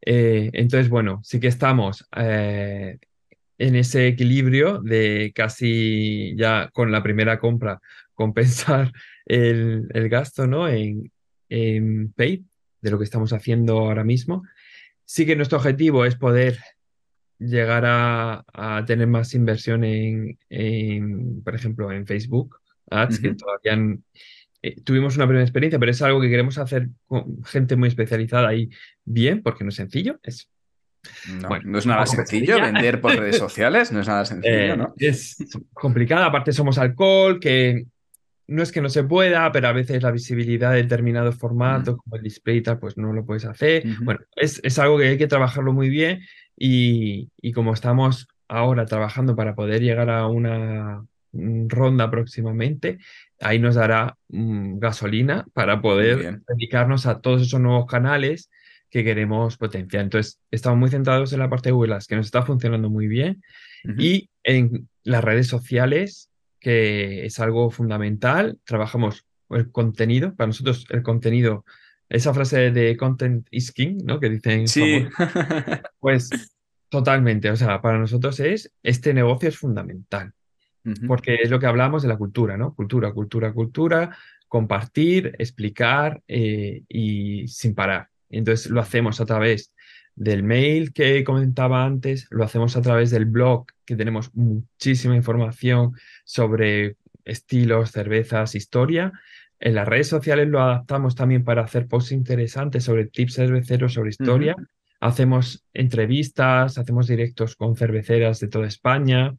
Eh, 0.00 0.50
entonces, 0.52 0.88
bueno, 0.88 1.20
sí 1.22 1.40
que 1.40 1.48
estamos 1.48 2.08
eh, 2.16 2.98
en 3.58 3.76
ese 3.76 4.06
equilibrio 4.06 4.80
de 4.80 5.32
casi 5.34 6.34
ya 6.36 6.70
con 6.72 6.92
la 6.92 7.02
primera 7.02 7.38
compra 7.38 7.80
compensar 8.14 8.92
el, 9.26 9.88
gasto 10.08 10.46
¿no? 10.46 10.68
en, 10.68 11.10
en 11.48 12.12
paid 12.12 12.42
de 12.80 12.90
lo 12.90 12.98
que 12.98 13.04
estamos 13.04 13.32
haciendo 13.32 13.78
ahora 13.78 14.04
mismo. 14.04 14.42
Sí 15.04 15.26
que 15.26 15.36
nuestro 15.36 15.58
objetivo 15.58 16.04
es 16.04 16.16
poder 16.16 16.58
llegar 17.38 17.84
a, 17.86 18.84
tener 18.86 19.06
más 19.06 19.34
inversión 19.34 19.84
en, 19.84 21.42
por 21.42 21.54
ejemplo, 21.54 21.90
en 21.92 22.06
Facebook 22.06 22.58
Ads, 22.90 23.18
que 23.18 23.34
todavía 23.34 23.96
eh, 24.62 24.80
tuvimos 24.82 25.16
una 25.16 25.26
primera 25.26 25.44
experiencia, 25.44 25.78
pero 25.78 25.90
es 25.90 26.02
algo 26.02 26.20
que 26.20 26.30
queremos 26.30 26.58
hacer 26.58 26.88
con 27.06 27.42
gente 27.44 27.76
muy 27.76 27.88
especializada 27.88 28.54
y 28.54 28.70
bien, 29.04 29.42
porque 29.42 29.64
no 29.64 29.70
es 29.70 29.76
sencillo, 29.76 30.18
es 30.22 30.48
no, 31.28 31.48
no 31.64 31.78
es 31.78 31.86
nada 31.86 32.06
sencillo 32.06 32.60
vender 32.60 33.00
por 33.00 33.14
redes 33.14 33.36
sociales, 33.38 33.92
no 33.92 34.00
es 34.00 34.08
nada 34.08 34.24
sencillo, 34.24 34.54
eh, 34.54 34.76
¿no? 34.76 34.94
Es 34.96 35.36
complicado, 35.72 36.24
aparte 36.24 36.52
somos 36.52 36.78
alcohol, 36.78 37.40
que 37.40 37.84
no 38.46 38.62
es 38.62 38.72
que 38.72 38.80
no 38.80 38.88
se 38.88 39.04
pueda, 39.04 39.50
pero 39.52 39.68
a 39.68 39.72
veces 39.72 40.02
la 40.02 40.10
visibilidad 40.10 40.72
de 40.72 40.82
determinados 40.82 41.36
formatos, 41.36 41.96
como 41.96 42.16
el 42.16 42.22
display 42.22 42.60
tal, 42.62 42.78
pues 42.78 42.96
no 42.96 43.12
lo 43.12 43.24
puedes 43.24 43.44
hacer. 43.44 43.84
Bueno, 44.02 44.20
es, 44.36 44.78
algo 44.78 44.98
que 44.98 45.08
hay 45.08 45.18
que 45.18 45.26
trabajarlo 45.26 45.72
muy 45.72 45.88
bien 45.88 46.20
y, 46.56 47.30
como 47.52 47.72
estamos 47.72 48.28
ahora 48.48 48.84
trabajando 48.86 49.34
para 49.34 49.54
poder 49.54 49.82
llegar 49.82 50.10
a 50.10 50.26
una 50.26 51.04
ronda 51.32 52.10
próximamente, 52.10 52.98
ahí 53.40 53.58
nos 53.58 53.74
dará 53.74 54.16
mm, 54.28 54.78
gasolina 54.78 55.46
para 55.52 55.80
poder 55.80 56.40
dedicarnos 56.46 57.06
a 57.06 57.20
todos 57.20 57.42
esos 57.42 57.60
nuevos 57.60 57.86
canales 57.86 58.50
que 58.90 59.02
queremos 59.02 59.56
potenciar. 59.56 60.04
Entonces, 60.04 60.38
estamos 60.52 60.78
muy 60.78 60.90
centrados 60.90 61.32
en 61.32 61.40
la 61.40 61.50
parte 61.50 61.70
de 61.70 61.72
Google 61.72 61.98
que 62.06 62.14
nos 62.14 62.26
está 62.26 62.42
funcionando 62.42 62.90
muy 62.90 63.08
bien, 63.08 63.42
y 63.98 64.30
en 64.44 64.88
las 65.02 65.22
redes 65.22 65.46
sociales, 65.46 66.30
que 66.64 67.26
es 67.26 67.38
algo 67.40 67.70
fundamental. 67.70 68.58
Trabajamos 68.64 69.26
el 69.50 69.70
contenido. 69.70 70.34
Para 70.34 70.46
nosotros 70.46 70.86
el 70.88 71.02
contenido, 71.02 71.66
esa 72.08 72.32
frase 72.32 72.70
de 72.70 72.96
content 72.96 73.46
is 73.50 73.70
king, 73.70 73.98
¿no? 74.02 74.18
Que 74.18 74.30
dicen. 74.30 74.66
Sí. 74.66 75.06
pues 76.00 76.30
totalmente. 76.88 77.50
O 77.50 77.56
sea, 77.56 77.82
para 77.82 77.98
nosotros 77.98 78.40
es, 78.40 78.72
este 78.82 79.12
negocio 79.12 79.50
es 79.50 79.58
fundamental. 79.58 80.32
Porque 81.06 81.36
es 81.36 81.48
lo 81.48 81.58
que 81.58 81.66
hablamos 81.66 82.02
de 82.02 82.08
la 82.08 82.18
cultura, 82.18 82.58
¿no? 82.58 82.74
Cultura, 82.74 83.10
cultura, 83.12 83.54
cultura, 83.54 84.16
compartir, 84.48 85.34
explicar 85.38 86.22
eh, 86.28 86.82
y 86.88 87.48
sin 87.48 87.74
parar. 87.74 88.08
Entonces 88.28 88.70
lo 88.70 88.80
hacemos 88.82 89.18
a 89.20 89.24
través 89.24 89.72
del 90.14 90.42
mail 90.42 90.92
que 90.92 91.24
comentaba 91.24 91.84
antes, 91.84 92.26
lo 92.30 92.44
hacemos 92.44 92.76
a 92.76 92.82
través 92.82 93.10
del 93.10 93.24
blog, 93.24 93.66
que 93.84 93.96
tenemos 93.96 94.34
muchísima 94.34 95.16
información 95.16 95.92
sobre 96.24 96.96
estilos, 97.24 97.90
cervezas, 97.90 98.54
historia. 98.54 99.12
En 99.60 99.74
las 99.74 99.88
redes 99.88 100.08
sociales 100.08 100.48
lo 100.48 100.60
adaptamos 100.60 101.14
también 101.14 101.44
para 101.44 101.62
hacer 101.62 101.86
posts 101.86 102.12
interesantes 102.12 102.84
sobre 102.84 103.06
tips 103.06 103.34
cerveceros, 103.34 103.94
sobre 103.94 104.10
historia. 104.10 104.56
Hacemos 105.00 105.64
entrevistas, 105.72 106.78
hacemos 106.78 107.06
directos 107.06 107.56
con 107.56 107.76
cerveceras 107.76 108.40
de 108.40 108.48
toda 108.48 108.66
España. 108.66 109.34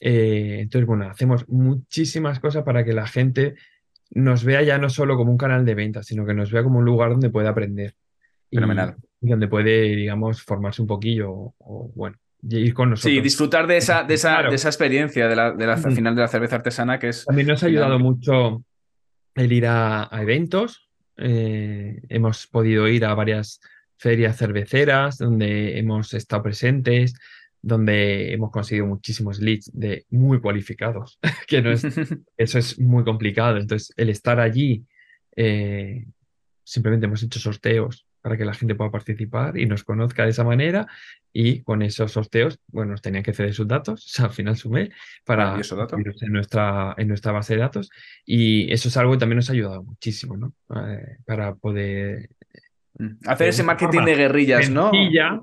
Eh, 0.00 0.58
entonces, 0.60 0.86
bueno, 0.86 1.08
hacemos 1.10 1.48
muchísimas 1.48 2.40
cosas 2.40 2.64
para 2.64 2.84
que 2.84 2.92
la 2.92 3.06
gente 3.06 3.54
nos 4.10 4.44
vea 4.44 4.62
ya 4.62 4.78
no 4.78 4.88
solo 4.88 5.16
como 5.16 5.30
un 5.30 5.38
canal 5.38 5.64
de 5.64 5.74
venta, 5.74 6.02
sino 6.02 6.26
que 6.26 6.34
nos 6.34 6.50
vea 6.50 6.62
como 6.62 6.78
un 6.78 6.84
lugar 6.84 7.10
donde 7.10 7.30
puede 7.30 7.48
aprender. 7.48 7.94
Fenomenal 8.50 8.96
donde 9.20 9.48
puede, 9.48 9.94
digamos, 9.94 10.42
formarse 10.42 10.82
un 10.82 10.88
poquillo 10.88 11.30
o, 11.30 11.92
bueno, 11.94 12.16
ir 12.48 12.74
con 12.74 12.90
nosotros. 12.90 13.12
Sí, 13.12 13.20
disfrutar 13.20 13.66
de 13.66 13.76
esa, 13.76 14.04
de 14.04 14.14
esa, 14.14 14.42
de 14.42 14.54
esa 14.54 14.68
experiencia 14.68 15.28
de 15.28 15.36
la, 15.36 15.52
de 15.52 15.66
la 15.66 15.76
final 15.76 16.14
de 16.14 16.22
la 16.22 16.28
cerveza 16.28 16.56
artesana 16.56 16.98
que 16.98 17.08
es... 17.08 17.24
También 17.24 17.48
nos 17.48 17.62
ha 17.62 17.66
ayudado 17.66 17.98
mucho 17.98 18.64
el 19.34 19.52
ir 19.52 19.66
a, 19.66 20.08
eventos. 20.12 20.88
Eh, 21.16 22.00
hemos 22.08 22.46
podido 22.46 22.88
ir 22.88 23.04
a 23.04 23.14
varias 23.14 23.60
ferias 23.96 24.38
cerveceras 24.38 25.18
donde 25.18 25.78
hemos 25.78 26.14
estado 26.14 26.42
presentes, 26.42 27.14
donde 27.60 28.32
hemos 28.32 28.50
conseguido 28.50 28.86
muchísimos 28.86 29.40
leads 29.40 29.70
de 29.74 30.06
muy 30.10 30.40
cualificados, 30.40 31.18
que 31.46 31.60
no 31.60 31.70
es, 31.70 31.84
eso 32.36 32.58
es 32.58 32.78
muy 32.78 33.04
complicado. 33.04 33.58
Entonces, 33.58 33.92
el 33.96 34.08
estar 34.08 34.40
allí, 34.40 34.84
eh, 35.36 36.06
simplemente 36.64 37.06
hemos 37.06 37.22
hecho 37.22 37.38
sorteos 37.38 38.06
para 38.20 38.36
que 38.36 38.44
la 38.44 38.54
gente 38.54 38.74
pueda 38.74 38.90
participar 38.90 39.58
y 39.58 39.66
nos 39.66 39.84
conozca 39.84 40.24
de 40.24 40.30
esa 40.30 40.44
manera 40.44 40.86
y 41.32 41.62
con 41.62 41.82
esos 41.82 42.12
sorteos, 42.12 42.58
bueno, 42.68 42.92
nos 42.92 43.02
tenían 43.02 43.22
que 43.22 43.32
ceder 43.32 43.54
sus 43.54 43.68
datos, 43.68 44.04
o 44.06 44.08
sea, 44.08 44.24
al 44.26 44.32
final 44.32 44.56
su 44.56 44.70
mail, 44.70 44.92
para 45.24 45.56
en 45.56 46.32
nuestra, 46.32 46.94
en 46.96 47.08
nuestra 47.08 47.32
base 47.32 47.54
de 47.54 47.60
datos 47.60 47.90
y 48.24 48.72
eso 48.72 48.88
es 48.88 48.96
algo 48.96 49.12
que 49.12 49.18
también 49.18 49.36
nos 49.36 49.50
ha 49.50 49.52
ayudado 49.52 49.82
muchísimo, 49.82 50.36
¿no? 50.36 50.52
Eh, 50.76 51.16
para 51.24 51.54
poder... 51.54 52.30
Mm. 52.98 53.16
Hacer 53.26 53.48
ese 53.48 53.62
marketing 53.62 54.04
de 54.04 54.14
guerrillas, 54.14 54.70
¿no? 54.70 54.90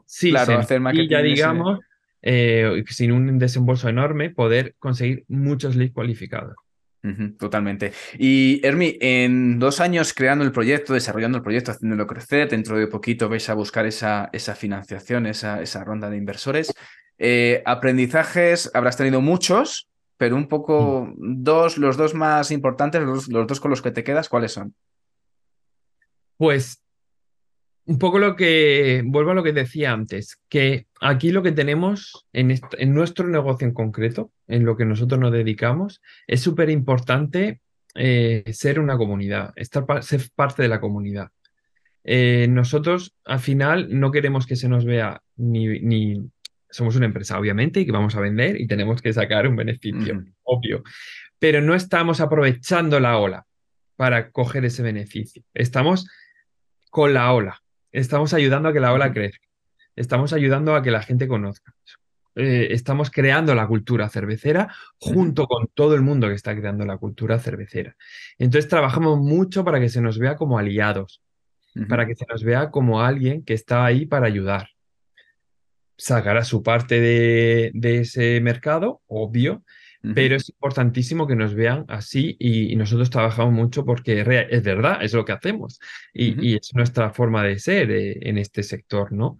Sí, 0.06 0.30
claro, 0.30 0.58
hacer 0.58 0.80
marketing 0.80 1.24
digamos, 1.24 1.80
eh, 2.22 2.84
sin 2.88 3.12
un 3.12 3.40
desembolso 3.40 3.90
enorme, 3.90 4.30
poder 4.30 4.76
conseguir 4.80 5.26
muchos 5.28 5.76
leads 5.76 5.94
cualificados 5.94 6.56
totalmente. 7.38 7.94
Y 8.18 8.60
Hermi, 8.64 8.98
en 9.00 9.60
dos 9.60 9.80
años 9.80 10.14
creando 10.14 10.44
el 10.44 10.52
proyecto, 10.52 10.94
desarrollando 10.94 11.38
el 11.38 11.44
proyecto, 11.44 11.72
haciéndolo 11.72 12.08
crecer, 12.08 12.50
dentro 12.50 12.78
de 12.78 12.88
poquito 12.88 13.30
vais 13.30 13.50
a 13.50 13.54
buscar 13.54 13.86
esa, 13.86 14.30
esa 14.34 14.56
financiación, 14.56 15.26
esa, 15.26 15.62
esa, 15.62 15.84
ronda 15.84 16.10
de 16.10 16.18
inversores. 16.18 16.74
Eh, 17.18 17.62
aprendizajes 17.66 18.70
habrás 18.74 18.98
tenido 18.98 19.22
muchos, 19.22 19.90
pero 20.18 20.36
un 20.36 20.48
poco 20.48 21.14
mm. 21.16 21.44
dos, 21.44 21.78
los 21.78 21.98
dos 21.98 22.14
más 22.14 22.52
importantes, 22.52 23.02
los, 23.02 23.28
los 23.28 23.48
dos 23.48 23.60
con 23.60 23.72
los 23.72 23.82
que 23.82 23.92
te 23.92 24.04
quedas, 24.04 24.30
¿cuáles 24.30 24.52
son? 24.52 24.74
Pues 26.38 26.82
un 27.88 28.00
poco 28.00 28.20
lo 28.20 28.36
que, 28.36 29.02
vuelvo 29.06 29.32
a 29.32 29.34
lo 29.34 29.44
que 29.44 29.54
decía 29.54 29.94
antes, 29.94 30.38
que 30.50 30.88
aquí 31.00 31.32
lo 31.32 31.42
que 31.42 31.54
tenemos 31.54 32.28
en, 32.34 32.60
en 32.78 32.94
nuestro 32.94 33.28
negocio 33.28 33.66
en 33.66 33.74
concreto, 33.74 34.32
en 34.48 34.66
lo 34.66 34.76
que 34.76 34.86
nosotros 34.86 35.20
nos 35.20 35.32
dedicamos, 35.32 36.02
es 36.28 36.42
súper 36.42 36.70
importante 36.70 37.62
eh, 37.96 38.44
ser 38.52 38.82
una 38.82 38.98
comunidad, 38.98 39.54
estar 39.56 39.86
ser 40.04 40.22
parte 40.36 40.64
de 40.64 40.68
la 40.68 40.82
comunidad. 40.82 41.30
Eh, 42.04 42.48
nosotros 42.50 43.16
al 43.24 43.40
final 43.40 43.88
no 43.90 44.12
queremos 44.12 44.46
que 44.46 44.58
se 44.58 44.68
nos 44.68 44.84
vea 44.84 45.22
ni, 45.38 45.80
ni 45.80 46.30
somos 46.70 46.98
una 46.98 47.06
empresa, 47.06 47.40
obviamente, 47.40 47.80
y 47.80 47.86
que 47.86 47.92
vamos 47.94 48.16
a 48.16 48.20
vender 48.20 48.60
y 48.60 48.68
tenemos 48.68 49.02
que 49.02 49.14
sacar 49.14 49.48
un 49.48 49.56
beneficio, 49.56 50.26
obvio. 50.44 50.84
Pero 51.40 51.62
no 51.62 51.74
estamos 51.74 52.20
aprovechando 52.20 53.00
la 53.00 53.18
ola 53.18 53.46
para 53.96 54.30
coger 54.32 54.66
ese 54.66 54.84
beneficio. 54.84 55.44
Estamos 55.54 56.06
con 56.90 57.14
la 57.14 57.32
ola. 57.32 57.62
Estamos 57.92 58.34
ayudando 58.34 58.70
a 58.70 58.74
que 58.74 58.80
la 58.80 58.94
ola 58.94 59.12
crezca. 59.12 59.48
Estamos 59.96 60.34
ayudando 60.34 60.76
a 60.76 60.84
que 60.84 60.92
la 60.92 61.02
gente 61.02 61.28
conozca. 61.28 61.74
Eh, 62.40 62.68
estamos 62.72 63.10
creando 63.10 63.56
la 63.56 63.66
cultura 63.66 64.10
cervecera 64.10 64.72
junto 65.00 65.48
con 65.48 65.70
todo 65.74 65.96
el 65.96 66.04
mundo 66.04 66.28
que 66.28 66.36
está 66.36 66.56
creando 66.56 66.86
la 66.86 66.98
cultura 66.98 67.40
cervecera. 67.40 67.96
Entonces 68.38 68.70
trabajamos 68.70 69.18
mucho 69.18 69.66
para 69.66 69.80
que 69.80 69.90
se 69.90 70.02
nos 70.02 70.20
vea 70.20 70.36
como 70.36 70.60
aliados, 70.60 71.24
para 71.90 72.06
que 72.06 72.14
se 72.14 72.28
nos 72.30 72.44
vea 72.44 72.70
como 72.70 73.02
alguien 73.02 73.44
que 73.44 73.56
está 73.56 73.86
ahí 73.86 74.06
para 74.06 74.28
ayudar. 74.28 74.70
Sacará 75.98 76.44
su 76.44 76.62
parte 76.62 77.02
de, 77.02 77.72
ese 78.00 78.40
mercado, 78.40 79.02
obvio, 79.08 79.64
pero 80.14 80.36
es 80.36 80.50
importantísimo 80.50 81.28
que 81.28 81.36
nos 81.36 81.54
vean 81.54 81.86
así 81.88 82.36
y, 82.40 82.76
nosotros 82.76 83.10
trabajamos 83.10 83.54
mucho 83.54 83.84
porque 83.84 84.22
es 84.22 84.64
verdad, 84.64 85.00
es 85.02 85.14
lo 85.14 85.26
que 85.26 85.32
hacemos 85.32 85.80
y, 86.14 86.56
es 86.56 86.74
nuestra 86.74 87.12
forma 87.12 87.44
de 87.44 87.60
ser 87.60 87.92
eh, 87.92 88.18
en 88.22 88.38
este 88.38 88.64
sector, 88.64 89.12
¿no? 89.12 89.38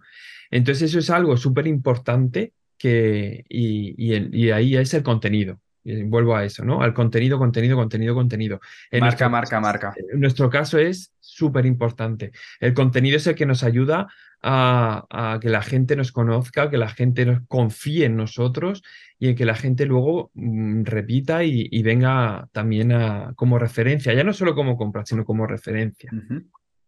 Entonces 0.50 0.90
eso 0.90 0.98
es 0.98 1.10
algo 1.10 1.36
súper 1.36 1.66
importante 1.66 2.52
que, 2.76 3.44
y, 3.48 4.50
ahí 4.50 4.76
es 4.76 4.94
el 4.94 5.02
contenido. 5.02 5.60
Y 5.84 6.02
vuelvo 6.02 6.36
a 6.36 6.44
eso, 6.44 6.64
¿no? 6.64 6.82
Al 6.82 6.92
contenido, 6.92 7.38
contenido, 7.38 7.76
contenido, 7.76 8.14
contenido. 8.14 8.60
marca, 9.00 9.28
marca, 9.28 9.60
marca. 9.60 9.94
En 10.12 10.20
nuestro 10.20 10.50
caso 10.50 10.78
es 10.78 11.12
súper 11.20 11.64
importante. 11.66 12.32
El 12.60 12.74
contenido 12.74 13.16
es 13.16 13.26
el 13.26 13.34
que 13.34 13.46
nos 13.46 13.62
ayuda 13.62 14.08
a, 14.42 15.38
que 15.40 15.48
la 15.48 15.62
gente 15.62 15.96
nos 15.96 16.12
conozca, 16.12 16.70
que 16.70 16.78
la 16.78 16.88
gente 16.88 17.26
nos 17.26 17.40
confíe 17.48 18.04
en 18.06 18.16
nosotros 18.16 18.82
y 19.18 19.28
en 19.28 19.36
que 19.36 19.44
la 19.44 19.54
gente 19.54 19.86
luego 19.86 20.30
mm, 20.34 20.84
repita 20.84 21.44
y, 21.44 21.82
venga 21.82 22.48
también 22.52 22.92
a, 22.92 23.32
como 23.34 23.58
referencia, 23.58 24.14
ya 24.14 24.24
no 24.24 24.32
solo 24.32 24.54
como 24.54 24.76
compra, 24.76 25.04
sino 25.04 25.24
como 25.24 25.46
referencia. 25.46 26.10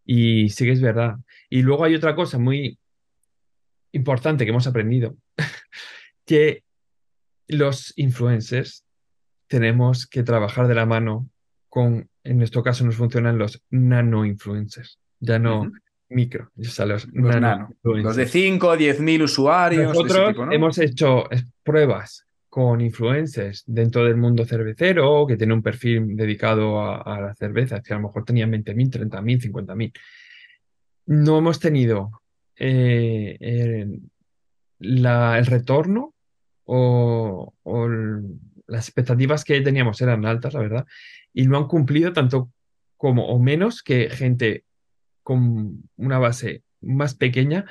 Y 0.05 0.49
sí 0.51 0.65
que 0.65 0.73
es 0.73 0.81
verdad. 0.81 1.17
Y 1.49 1.63
luego 1.63 1.85
hay 1.85 1.95
otra 1.95 2.15
cosa 2.15 2.39
muy 2.39 2.79
importante 3.93 4.45
que 4.45 4.51
hemos 4.51 4.67
aprendido, 4.67 5.17
que 6.25 6.63
los 7.49 7.93
influencers 7.97 8.85
tenemos 9.49 10.07
que 10.07 10.23
trabajar 10.23 10.69
de 10.69 10.75
la 10.77 10.87
mano 10.87 11.29
con, 11.69 12.09
en 12.23 12.39
nuestro 12.39 12.63
caso 12.63 12.85
nos 12.85 12.97
funcionan 12.97 13.39
los 13.39 13.65
nano 13.71 14.25
influencers, 14.25 15.01
ya 15.19 15.39
no 15.41 15.71
micro, 16.11 16.51
los, 16.57 17.13
nano, 17.13 17.71
los 17.83 18.17
de 18.17 18.27
5 18.27 18.69
o 18.69 18.77
10 18.77 19.01
mil 19.01 19.23
usuarios. 19.23 19.95
Nosotros 19.95 20.37
hemos 20.51 20.79
hecho 20.79 21.25
pruebas 21.63 22.27
con 22.49 22.81
influencers 22.81 23.63
dentro 23.67 24.05
del 24.05 24.17
mundo 24.17 24.45
cervecero 24.45 25.25
que 25.27 25.37
tiene 25.37 25.55
un 25.55 25.63
perfil 25.63 26.17
dedicado 26.17 26.81
a, 26.81 27.21
la 27.21 27.35
cerveza, 27.35 27.81
que 27.81 27.95
a 27.95 27.97
lo 27.97 28.03
mejor 28.03 28.25
tenían 28.25 28.51
20.000, 28.51 29.09
30.000, 29.09 29.53
50.000. 29.53 29.93
No 31.07 31.39
hemos 31.39 31.61
tenido 31.61 32.23
eh, 32.57 33.39
el 34.81 35.47
retorno 35.47 36.15
o, 36.65 37.55
las 38.67 38.87
expectativas 38.87 39.45
que 39.45 39.61
teníamos 39.61 40.01
eran 40.01 40.25
altas, 40.27 40.55
la 40.55 40.61
verdad, 40.61 40.87
y 41.33 41.47
no 41.47 41.57
han 41.57 41.67
cumplido 41.67 42.13
tanto 42.13 42.53
como 42.97 43.27
o 43.29 43.39
menos 43.39 43.83
que 43.83 44.11
gente 44.11 44.65
con 45.31 45.83
una 45.97 46.19
base 46.19 46.63
más 46.81 47.15
pequeña 47.15 47.67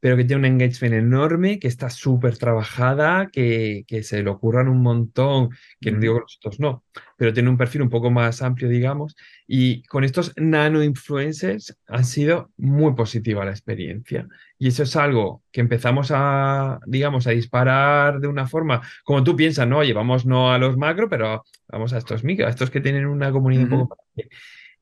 pero 0.00 0.16
que 0.16 0.24
tiene 0.24 0.40
un 0.40 0.46
engagement 0.46 0.94
enorme, 0.94 1.58
que 1.58 1.68
está 1.68 1.90
súper 1.90 2.38
trabajada, 2.38 3.28
que, 3.30 3.84
que, 3.86 4.02
se 4.02 4.22
le 4.22 4.30
ocurran 4.30 4.68
un 4.68 4.82
montón, 4.82 5.50
que 5.78 5.92
no 5.92 6.00
digo 6.00 6.14
que 6.14 6.20
nosotros 6.22 6.58
no, 6.58 6.84
pero 7.18 7.34
tiene 7.34 7.50
un 7.50 7.58
perfil 7.58 7.82
un 7.82 7.90
poco 7.90 8.10
más 8.10 8.40
amplio, 8.40 8.70
digamos, 8.70 9.14
y 9.46 9.82
con 9.84 10.04
estos 10.04 10.32
nano 10.36 10.82
influencers 10.82 11.76
ha 11.86 12.02
sido 12.02 12.50
muy 12.56 12.94
positiva 12.94 13.44
la 13.44 13.50
experiencia. 13.50 14.26
Y 14.58 14.68
eso 14.68 14.84
es 14.84 14.96
algo 14.96 15.42
que 15.52 15.60
empezamos 15.60 16.10
a, 16.14 16.80
digamos, 16.86 17.26
a 17.26 17.30
disparar 17.32 18.20
de 18.20 18.28
una 18.28 18.46
forma, 18.46 18.80
como 19.04 19.22
tú 19.22 19.36
piensas, 19.36 19.68
¿no? 19.68 19.78
Oye, 19.78 19.92
vamos 19.92 20.24
no 20.24 20.50
a 20.50 20.58
los 20.58 20.78
macro, 20.78 21.08
pero 21.10 21.44
vamos 21.68 21.92
a 21.92 21.98
estos 21.98 22.24
micro, 22.24 22.46
a 22.46 22.50
estos 22.50 22.70
que 22.70 22.80
tienen 22.80 23.06
una 23.06 23.30
comunidad 23.30 23.64
un 23.64 23.70
poco 23.70 23.96
más 24.16 24.26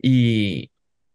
y, 0.01 0.71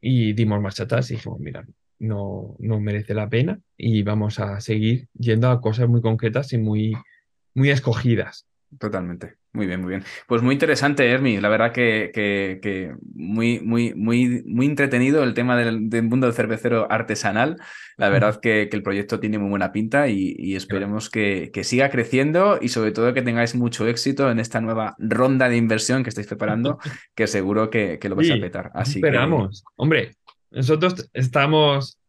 y 0.05 0.33
dimos 0.33 0.61
marcha 0.61 0.83
y 0.83 1.13
dijimos, 1.13 1.39
mira, 1.39 1.65
no, 1.97 2.57
no 2.59 2.79
merece 2.81 3.13
la 3.13 3.29
pena 3.29 3.61
y 3.77 4.03
vamos 4.03 4.37
a 4.37 4.59
seguir 4.59 5.07
yendo 5.13 5.49
a 5.49 5.61
cosas 5.61 5.87
muy 5.87 6.01
concretas 6.01 6.51
y 6.51 6.57
muy, 6.57 6.93
muy 7.53 7.69
escogidas. 7.69 8.45
Totalmente. 8.77 9.37
Muy 9.55 9.67
bien, 9.67 9.81
muy 9.81 9.89
bien. 9.89 10.03
Pues 10.25 10.41
muy 10.41 10.53
interesante, 10.53 11.07
Hermi. 11.07 11.39
La 11.39 11.47
verdad 11.47 11.71
que, 11.71 12.09
que, 12.11 12.95
muy, 13.13 13.59
muy, 13.59 13.93
muy, 13.93 14.41
muy 14.47 14.65
entretenido 14.65 15.21
el 15.23 15.35
tema 15.35 15.55
del, 15.55 15.79
mundo 16.03 16.25
del 16.25 16.35
cervecero 16.35 16.91
artesanal. 16.91 17.57
La 17.95 18.09
verdad 18.09 18.39
que, 18.41 18.63
el 18.63 18.81
proyecto 18.81 19.19
tiene 19.19 19.37
muy 19.37 19.51
buena 19.51 19.71
pinta 19.71 20.07
y, 20.07 20.55
esperemos 20.55 21.11
que, 21.11 21.51
siga 21.63 21.91
creciendo 21.91 22.57
y 22.59 22.69
sobre 22.69 22.91
todo 22.91 23.13
que 23.13 23.21
tengáis 23.21 23.53
mucho 23.53 23.87
éxito 23.87 24.31
en 24.31 24.39
esta 24.39 24.59
nueva 24.59 24.95
ronda 24.97 25.47
de 25.49 25.57
inversión 25.57 26.01
que 26.01 26.09
estáis 26.09 26.25
preparando, 26.25 26.79
que 27.13 27.27
seguro 27.27 27.69
que, 27.69 27.99
lo 28.01 28.15
vais 28.15 28.31
a 28.31 28.37
petar. 28.37 28.71
Así 28.73 28.97
esperamos. 28.97 29.63
Hombre, 29.75 30.15
nosotros 30.49 31.11
estamos, 31.13 31.99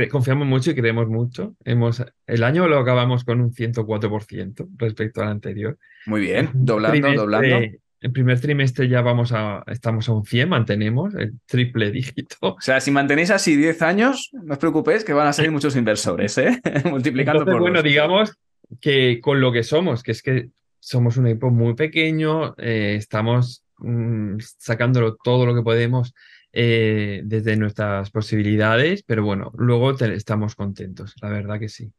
que 0.00 0.08
confiamos 0.08 0.46
mucho 0.46 0.70
y 0.70 0.74
creemos 0.74 1.08
mucho. 1.08 1.54
Hemos, 1.64 2.04
el 2.26 2.44
año 2.44 2.68
lo 2.68 2.78
acabamos 2.78 3.24
con 3.24 3.40
un 3.40 3.52
104% 3.52 4.68
respecto 4.76 5.22
al 5.22 5.28
anterior. 5.28 5.78
Muy 6.06 6.20
bien, 6.20 6.50
doblando, 6.52 7.12
doblando. 7.14 7.66
El 8.00 8.12
primer 8.12 8.38
trimestre 8.38 8.86
ya 8.86 9.00
vamos 9.00 9.32
a, 9.32 9.64
estamos 9.66 10.08
a 10.10 10.12
un 10.12 10.26
100, 10.26 10.48
mantenemos 10.48 11.14
el 11.14 11.40
triple 11.46 11.90
dígito. 11.92 12.36
O 12.40 12.60
sea, 12.60 12.80
si 12.80 12.90
mantenéis 12.90 13.30
así 13.30 13.56
10 13.56 13.80
años, 13.80 14.30
no 14.32 14.52
os 14.52 14.58
preocupéis 14.58 15.04
que 15.04 15.14
van 15.14 15.26
a 15.26 15.32
salir 15.32 15.50
muchos 15.50 15.74
inversores, 15.74 16.36
¿eh? 16.36 16.60
Multiplicando 16.84 17.46
por 17.46 17.60
Bueno, 17.60 17.82
digamos 17.82 18.36
que 18.80 19.20
con 19.22 19.40
lo 19.40 19.52
que 19.52 19.62
somos, 19.62 20.02
que 20.02 20.12
es 20.12 20.22
que 20.22 20.50
somos 20.80 21.16
un 21.16 21.28
equipo 21.28 21.50
muy 21.50 21.74
pequeño, 21.74 22.54
eh, 22.58 22.96
estamos 22.98 23.64
mm, 23.78 24.36
sacándolo 24.58 25.16
todo 25.16 25.46
lo 25.46 25.54
que 25.54 25.62
podemos 25.62 26.14
eh, 26.56 27.22
desde 27.24 27.56
nuestras 27.56 28.10
posibilidades, 28.10 29.02
pero 29.02 29.24
bueno, 29.24 29.50
luego 29.56 29.90
estamos 29.90 30.54
contentos, 30.54 31.14
la 31.20 31.28
verdad 31.28 31.58
que 31.58 31.68
sí. 31.68 31.90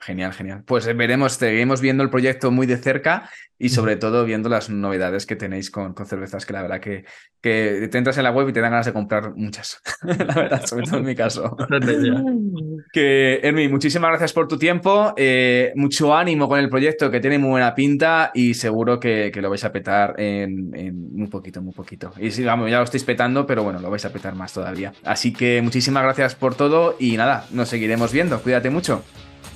Genial, 0.00 0.32
genial. 0.32 0.64
Pues 0.66 0.86
eh, 0.88 0.94
veremos, 0.94 1.34
seguimos 1.34 1.80
viendo 1.80 2.02
el 2.02 2.10
proyecto 2.10 2.50
muy 2.50 2.66
de 2.66 2.76
cerca 2.76 3.30
y 3.58 3.70
sobre 3.70 3.96
todo 3.96 4.24
viendo 4.24 4.48
las 4.48 4.70
novedades 4.70 5.26
que 5.26 5.34
tenéis 5.34 5.70
con, 5.70 5.92
con, 5.92 6.06
cervezas, 6.06 6.46
que 6.46 6.52
la 6.52 6.62
verdad 6.62 6.80
que, 6.80 7.04
que 7.40 7.88
te 7.90 7.98
entras 7.98 8.16
en 8.16 8.24
la 8.24 8.30
web 8.30 8.48
y 8.48 8.52
te 8.52 8.60
dan 8.60 8.70
ganas 8.70 8.86
de 8.86 8.92
comprar 8.92 9.34
muchas, 9.34 9.80
la 10.02 10.34
verdad, 10.34 10.64
sobre 10.64 10.86
todo 10.86 10.98
en 10.98 11.04
mi 11.04 11.14
caso. 11.16 11.56
que, 12.92 13.40
Hermi, 13.42 13.68
muchísimas 13.68 14.10
gracias 14.10 14.32
por 14.32 14.46
tu 14.46 14.58
tiempo, 14.58 15.12
eh, 15.16 15.72
mucho 15.74 16.14
ánimo 16.14 16.48
con 16.48 16.60
el 16.60 16.68
proyecto 16.68 17.10
que 17.10 17.20
tiene 17.20 17.38
muy 17.38 17.50
buena 17.50 17.74
pinta 17.74 18.30
y 18.32 18.54
seguro 18.54 19.00
que, 19.00 19.30
que 19.32 19.42
lo 19.42 19.50
vais 19.50 19.64
a 19.64 19.72
petar 19.72 20.14
en, 20.18 20.70
en, 20.74 21.12
muy 21.12 21.26
poquito, 21.26 21.60
muy 21.60 21.74
poquito. 21.74 22.12
Y 22.18 22.30
sí, 22.30 22.44
vamos, 22.44 22.70
ya 22.70 22.78
lo 22.78 22.84
estáis 22.84 23.04
petando, 23.04 23.44
pero 23.44 23.64
bueno, 23.68 23.80
lo 23.80 23.90
vais 23.90 24.04
a 24.06 24.12
petar 24.12 24.34
más 24.34 24.54
todavía. 24.54 24.94
Así 25.04 25.32
que 25.32 25.60
muchísimas 25.60 26.02
gracias 26.02 26.34
por 26.34 26.54
todo 26.54 26.96
y 26.98 27.18
nada, 27.18 27.46
nos 27.50 27.68
seguiremos 27.68 28.12
viendo. 28.12 28.40
Cuídate 28.40 28.70
mucho. 28.70 29.02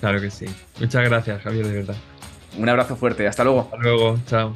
Claro 0.00 0.20
que 0.20 0.30
sí. 0.30 0.44
Muchas 0.78 1.04
gracias, 1.08 1.40
Javier, 1.40 1.66
de 1.66 1.72
verdad. 1.72 1.96
Un 2.58 2.68
abrazo 2.68 2.94
fuerte. 2.96 3.26
Hasta 3.26 3.42
luego. 3.44 3.60
Hasta 3.60 3.76
luego. 3.78 4.18
Chao. 4.26 4.54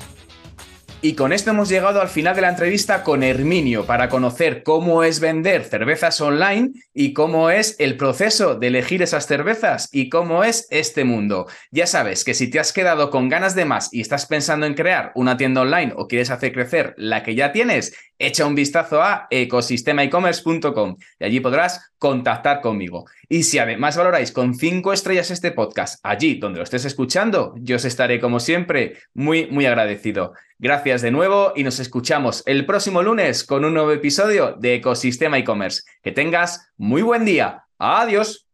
Y 1.07 1.14
con 1.14 1.32
esto 1.32 1.50
hemos 1.50 1.68
llegado 1.68 2.00
al 2.00 2.09
final 2.09 2.34
de 2.34 2.42
la 2.42 2.48
entrevista 2.48 3.04
con 3.04 3.22
Herminio 3.22 3.86
para 3.86 4.09
conocer 4.09 4.64
cómo 4.64 5.04
es 5.04 5.20
vender 5.20 5.62
cervezas 5.62 6.20
online 6.20 6.72
y 6.92 7.12
cómo 7.12 7.48
es 7.48 7.76
el 7.78 7.96
proceso 7.96 8.57
de 8.57 8.66
elegir 8.66 9.02
esas 9.02 9.28
cervezas 9.28 9.88
y 9.92 10.09
cómo 10.09 10.42
es 10.42 10.66
este 10.72 11.04
mundo. 11.04 11.46
Ya 11.70 11.86
sabes 11.86 12.24
que 12.24 12.34
si 12.34 12.50
te 12.50 12.59
has 12.59 12.72
quedado 12.72 13.11
con 13.11 13.28
ganas 13.28 13.54
de 13.54 13.66
más 13.66 13.94
y 13.94 14.00
estás 14.00 14.26
pensando 14.26 14.66
en 14.66 14.74
crear 14.74 15.12
una 15.14 15.36
tienda 15.36 15.61
online 15.61 15.92
o 15.94 16.09
quieres 16.09 16.30
hacer 16.30 16.52
crecer 16.52 16.92
la 16.96 17.22
que 17.22 17.36
ya 17.36 17.52
tienes, 17.52 17.94
echa 18.18 18.46
un 18.46 18.57
vistazo 18.57 19.00
a 19.02 19.28
ecosistemaecommerce.com 19.30 20.96
y 21.20 21.24
allí 21.24 21.38
podrás 21.38 21.92
contactar 21.98 22.61
conmigo. 22.61 23.04
Y 23.28 23.44
si 23.44 23.59
además 23.59 23.96
valoráis 23.96 24.32
con 24.32 24.54
cinco 24.54 24.92
estrellas 24.92 25.30
este 25.30 25.52
podcast 25.52 26.00
allí 26.02 26.34
donde 26.34 26.59
lo 26.59 26.64
estés 26.64 26.84
escuchando, 26.84 27.54
yo 27.59 27.76
os 27.76 27.84
estaré 27.84 28.20
como 28.20 28.40
siempre 28.40 28.96
muy, 29.14 29.46
muy 29.46 29.66
agradecido. 29.66 30.32
Gracias 30.59 31.02
de 31.02 31.11
nuevo 31.11 31.52
y 31.54 31.64
nos 31.64 31.80
escuchamos 31.80 32.42
el 32.46 32.64
próximo 32.64 33.02
lunes 33.02 33.44
con 33.44 33.66
un 33.66 33.74
nuevo 33.74 33.92
episodio 33.92 34.57
de 34.59 34.76
Ecosistema 34.76 35.36
e-commerce. 35.36 35.82
Que 36.02 36.12
tengas 36.12 36.72
muy 36.78 37.02
buen 37.02 37.26
día. 37.26 37.64
Adiós. 37.78 38.45